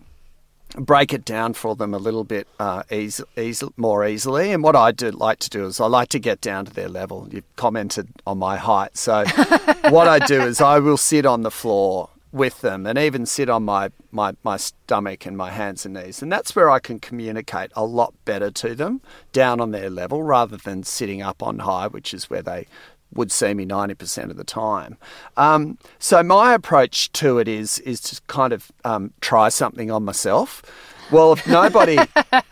break 0.77 1.12
it 1.12 1.25
down 1.25 1.55
for 1.55 1.75
them 1.75 1.95
a 1.95 1.99
little 1.99 2.25
bit 2.25 2.47
uh, 2.59 2.83
easy, 2.91 3.25
easy, 3.37 3.66
more 3.77 4.07
easily. 4.07 4.53
And 4.53 4.62
what 4.62 4.77
I 4.77 4.93
do 4.93 5.11
like 5.11 5.39
to 5.41 5.51
do 5.51 5.66
is 5.66 5.81
I 5.81 5.87
like 5.87 6.09
to 6.11 6.19
get 6.19 6.41
down 6.41 6.66
to 6.66 6.75
their 6.75 6.89
level. 6.89 7.29
You've 7.31 7.57
commented 7.57 8.09
on 8.27 8.39
my 8.39 8.57
height, 8.57 8.97
so 8.97 9.25
what 9.91 10.09
I 10.09 10.19
do 10.19 10.43
is 10.43 10.61
I 10.61 10.79
will 10.79 10.97
sit 10.97 11.27
on 11.27 11.43
the 11.43 11.51
floor 11.51 12.11
with 12.33 12.61
them 12.61 12.87
and 12.87 12.99
even 12.99 13.25
sit 13.25 13.49
on 13.49 13.64
my, 13.64 13.91
my, 14.11 14.35
my 14.43 14.57
stomach 14.57 15.25
and 15.25 15.37
my 15.37 15.51
hands 15.51 15.87
and 15.87 15.95
knees. 15.95 16.23
And 16.23 16.31
that's 16.31 16.55
where 16.55 16.69
I 16.69 16.79
can 16.79 17.01
communicate 17.01 17.71
a 17.75 17.85
lot 17.85 18.12
better 18.25 18.51
to 18.51 18.75
them 18.75 19.01
down 19.33 19.61
on 19.61 19.71
their 19.71 19.89
level 19.89 20.23
rather 20.23 20.57
than 20.57 20.83
sitting 20.83 21.23
up 21.23 21.43
on 21.43 21.61
high, 21.61 21.87
which 21.87 22.12
is 22.12 22.29
where 22.29 22.43
they 22.43 22.66
would 23.13 23.33
see 23.33 23.55
me 23.55 23.65
90% 23.65 24.31
of 24.31 24.37
the 24.37 24.45
time. 24.45 24.97
Um, 25.37 25.79
so 25.99 26.23
my 26.23 26.55
approach 26.55 27.11
to 27.13 27.39
it 27.39 27.49
is 27.49 27.79
is 27.81 28.01
to 28.03 28.21
kind 28.27 28.53
of 28.53 28.71
um, 28.85 29.13
try 29.21 29.49
something 29.49 29.91
on 29.91 30.05
myself. 30.05 30.63
Well, 31.11 31.33
if 31.33 31.47
nobody 31.47 31.99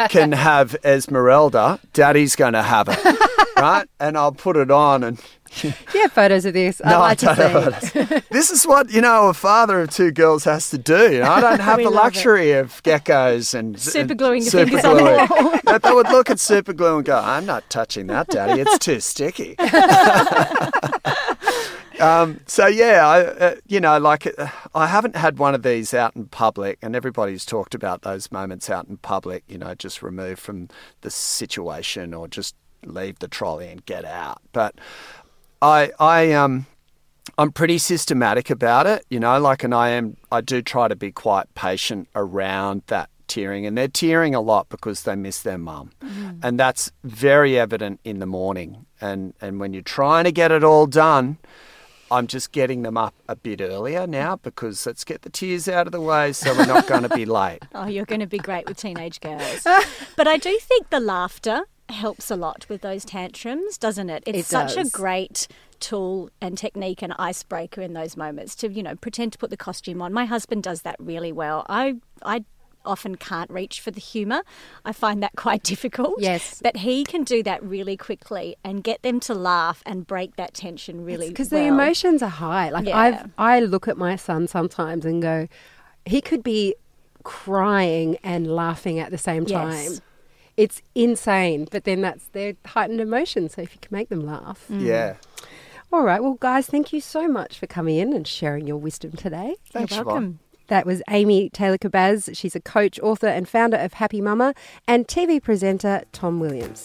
can 0.09 0.33
have 0.33 0.75
Esmeralda, 0.85 1.79
Daddy's 1.93 2.37
going 2.37 2.55
to 2.55 2.63
have 2.63 2.89
it, 2.91 2.99
right? 3.57 3.87
And 4.01 4.17
I'll 4.17 4.33
put 4.33 4.57
it 4.57 4.71
on 4.71 5.05
and. 5.05 5.21
Yeah, 5.95 6.09
photos 6.09 6.45
of 6.45 6.53
this. 6.53 6.83
No, 6.85 6.97
I 6.97 6.99
like 6.99 7.19
to 7.19 7.27
don't 7.35 7.81
see. 7.81 8.05
this 8.31 8.51
is 8.51 8.67
what 8.67 8.91
you 8.91 9.01
know 9.01 9.29
a 9.29 9.33
father 9.33 9.81
of 9.81 9.91
two 9.91 10.11
girls 10.11 10.45
has 10.45 10.69
to 10.71 10.77
do. 10.77 11.11
You 11.15 11.21
know, 11.21 11.31
I 11.31 11.41
don't 11.41 11.61
have 11.61 11.79
the 11.79 11.85
love 11.85 11.93
it. 11.93 11.97
luxury 11.97 12.53
of 12.53 12.83
geckos 12.83 13.55
and 13.55 13.81
Super 13.81 14.15
gluing 14.15 14.43
your 14.43 14.51
fingers 14.51 14.85
on 14.85 14.97
the 14.99 15.03
wall. 15.05 15.61
That 15.65 15.83
they 15.83 15.93
would 15.93 16.09
look 16.11 16.29
at 16.29 16.41
super 16.41 16.75
glue 16.75 16.97
and 16.97 17.07
go, 17.07 17.17
"I'm 17.17 17.47
not 17.47 17.71
touching 17.71 18.09
that, 18.09 18.29
Daddy. 18.29 18.61
It's 18.61 18.79
too 18.79 19.01
sticky." 19.01 19.57
Um, 22.01 22.41
so 22.47 22.67
yeah, 22.67 23.07
I, 23.07 23.21
uh, 23.25 23.55
you 23.67 23.81
know, 23.81 23.99
like 23.99 24.27
uh, 24.39 24.49
I 24.75 24.87
haven't 24.87 25.17
had 25.17 25.39
one 25.39 25.55
of 25.55 25.63
these 25.63 25.95
out 25.95 26.15
in 26.17 26.27
public, 26.27 26.79
and 26.83 26.95
everybody's 26.95 27.45
talked 27.45 27.75
about 27.75 28.03
those 28.03 28.31
moments 28.31 28.69
out 28.69 28.87
in 28.89 28.99
public. 28.99 29.45
You 29.49 29.59
know, 29.59 29.75
just 29.75 30.03
removed 30.03 30.41
from 30.41 30.69
the 31.01 31.11
situation 31.11 32.13
or 32.15 32.29
just 32.29 32.55
leave 32.85 33.19
the 33.19 33.29
trolley 33.29 33.69
and 33.69 33.85
get 33.87 34.05
out. 34.05 34.41
But 34.53 34.75
I, 35.63 35.91
I, 35.99 36.33
um, 36.33 36.67
I'm 37.39 37.51
pretty 37.53 37.79
systematic 37.79 38.51
about 38.51 38.87
it. 38.87 39.05
You 39.11 39.21
know, 39.21 39.39
like, 39.41 39.65
and 39.65 39.75
I 39.75 39.91
am, 39.91 40.17
I 40.31 40.41
do 40.41 40.63
try 40.63 40.89
to 40.89 40.97
be 40.97 41.13
quite 41.13 41.53
patient 41.55 42.09
around 42.15 42.83
that 42.89 43.11
tearing, 43.27 43.67
and 43.67 43.77
they're 43.77 43.89
tearing 43.89 44.35
a 44.35 44.41
lot 44.41 44.69
because 44.69 45.03
they 45.03 45.17
miss 45.17 45.43
their 45.43 45.59
mum, 45.59 45.91
and 46.43 46.61
that's 46.61 46.93
very 47.03 47.59
evident 47.59 48.01
in 48.05 48.19
the 48.19 48.27
morning. 48.27 48.87
And 49.01 49.35
and 49.41 49.59
when 49.61 49.73
you're 49.73 49.83
trying 49.83 50.25
to 50.25 50.33
get 50.33 50.53
it 50.53 50.63
all 50.63 50.87
done. 50.87 51.39
I'm 52.11 52.27
just 52.27 52.53
getting 52.53 52.83
them 52.83 52.97
up 52.97 53.15
a 53.29 53.37
bit 53.37 53.61
earlier 53.61 54.07
now 54.07 54.37
because 54.37 54.87
let's 54.87 55.05
get 55.05 55.23
the 55.23 55.31
tears 55.31 55.69
out 55.69 55.87
of 55.87 55.93
the 55.93 56.01
way 56.01 56.33
so 56.33 56.55
we're 56.57 56.67
not 56.67 56.87
going 56.87 57.03
to 57.03 57.09
be 57.09 57.25
late. 57.27 57.61
Oh, 57.75 57.87
you're 57.87 58.07
going 58.07 58.21
to 58.21 58.27
be 58.27 58.39
great 58.39 58.67
with 58.67 58.77
teenage 58.79 59.21
girls. 59.21 59.63
but 60.17 60.27
I 60.29 60.37
do 60.39 60.57
think 60.61 60.91
the 60.91 61.01
laughter 61.01 61.63
helps 61.89 62.31
a 62.31 62.37
lot 62.37 62.67
with 62.69 62.81
those 62.81 63.05
tantrums, 63.05 63.77
doesn't 63.79 64.09
it? 64.11 64.23
It's 64.27 64.39
It 64.39 64.45
such 64.47 64.77
a 64.77 64.85
great 64.89 65.47
tool 65.79 66.31
and 66.41 66.57
technique 66.57 67.03
and 67.03 67.13
icebreaker 67.19 67.83
in 67.83 67.93
those 67.93 68.17
moments 68.17 68.55
to, 68.57 68.73
you 68.73 68.83
know, 68.83 68.97
pretend 68.97 69.33
to 69.33 69.39
put 69.39 69.51
the 69.51 69.57
costume 69.57 70.01
on. 70.01 70.13
My 70.13 70.25
husband 70.25 70.63
does 70.63 70.83
that 70.83 70.97
really 70.99 71.33
well. 71.33 71.67
I 71.69 71.97
I 72.25 72.45
often 72.87 73.17
can't 73.17 73.51
reach 73.51 73.81
for 73.81 73.91
the 73.91 74.01
humour. 74.01 74.43
I 74.85 74.93
find 74.93 75.23
that 75.23 75.33
quite 75.37 75.63
difficult. 75.63 76.15
Yes. 76.19 76.61
But 76.63 76.79
he 76.79 77.05
can 77.05 77.25
do 77.25 77.43
that 77.43 77.63
really 77.63 77.97
quickly 77.97 78.57
and 78.65 78.83
get 78.83 79.03
them 79.03 79.21
to 79.21 79.35
laugh 79.35 79.83
and 79.85 80.07
break 80.07 80.37
that 80.37 80.55
tension 80.55 81.05
really 81.05 81.29
because 81.29 81.51
well. 81.51 81.61
the 81.63 81.69
emotions 81.69 82.23
are 82.23 82.29
high. 82.31 82.71
Like 82.71 82.87
Yeah. 82.87 82.99
I've, 82.99 83.31
I 83.39 83.61
look 83.61 83.89
at 83.89 83.97
my 83.99 84.17
son 84.17 84.49
sometimes 84.49 85.05
and 85.05 85.21
go, 85.21 85.49
he 86.05 86.21
could 86.21 86.43
be 86.43 86.75
crying 87.25 88.17
and 88.23 88.47
laughing 88.47 88.99
at 88.99 89.11
the 89.11 89.19
same 89.19 89.45
Yes. 89.47 89.51
time. 89.51 89.99
It's 90.57 90.81
insane, 90.95 91.67
but 91.71 91.85
then 91.85 92.01
that's 92.01 92.29
their 92.29 92.55
heightened 92.65 93.01
emotion. 93.01 93.49
So 93.51 93.61
if 93.63 93.75
you 93.75 93.81
can 93.81 93.95
make 93.95 94.09
them 94.09 94.21
laugh, 94.25 94.65
mm. 94.71 94.81
Yeah. 94.81 95.17
All 95.93 96.03
right, 96.03 96.21
well, 96.23 96.35
guys, 96.35 96.67
thank 96.67 96.93
you 96.93 97.01
so 97.01 97.29
much 97.29 97.59
for 97.59 97.67
coming 97.67 97.97
in 97.97 98.13
and 98.13 98.27
sharing 98.27 98.67
your 98.67 98.77
wisdom 98.77 99.13
today. 99.13 99.55
Thanks, 99.71 99.95
You're 99.95 100.05
Shevonne. 100.05 100.37
That 100.69 100.87
was 100.87 101.03
Amy 101.09 101.49
Taylor 101.51 101.79
Kabbaz. 101.79 102.37
She's 102.37 102.57
a 102.57 102.61
coach, 102.61 102.99
author, 103.01 103.29
and 103.29 103.49
founder 103.49 103.77
of 103.77 103.95
Happy 103.95 104.21
Mama, 104.21 104.55
and 104.89 105.07
TV 105.07 105.43
presenter 105.43 106.03
Tom 106.13 106.41
Williams. 106.41 106.85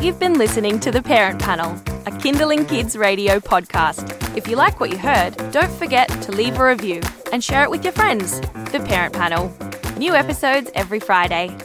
You've 0.00 0.18
been 0.18 0.34
listening 0.34 0.80
to 0.80 0.90
The 0.90 1.02
Parent 1.02 1.40
Panel, 1.40 1.72
a 2.06 2.10
Kinderling 2.10 2.68
Kids 2.68 2.96
radio 2.96 3.38
podcast. 3.38 4.36
If 4.36 4.48
you 4.48 4.56
like 4.56 4.80
what 4.80 4.90
you 4.90 4.98
heard, 4.98 5.36
don't 5.52 5.72
forget 5.72 6.08
to 6.22 6.32
leave 6.32 6.58
a 6.58 6.64
review 6.66 7.00
and 7.32 7.44
share 7.44 7.64
it 7.64 7.70
with 7.70 7.84
your 7.84 7.92
friends. 7.92 8.40
The 8.72 8.84
Parent 8.86 9.14
Panel. 9.14 9.52
New 9.96 10.14
episodes 10.14 10.70
every 10.74 11.00
Friday. 11.00 11.56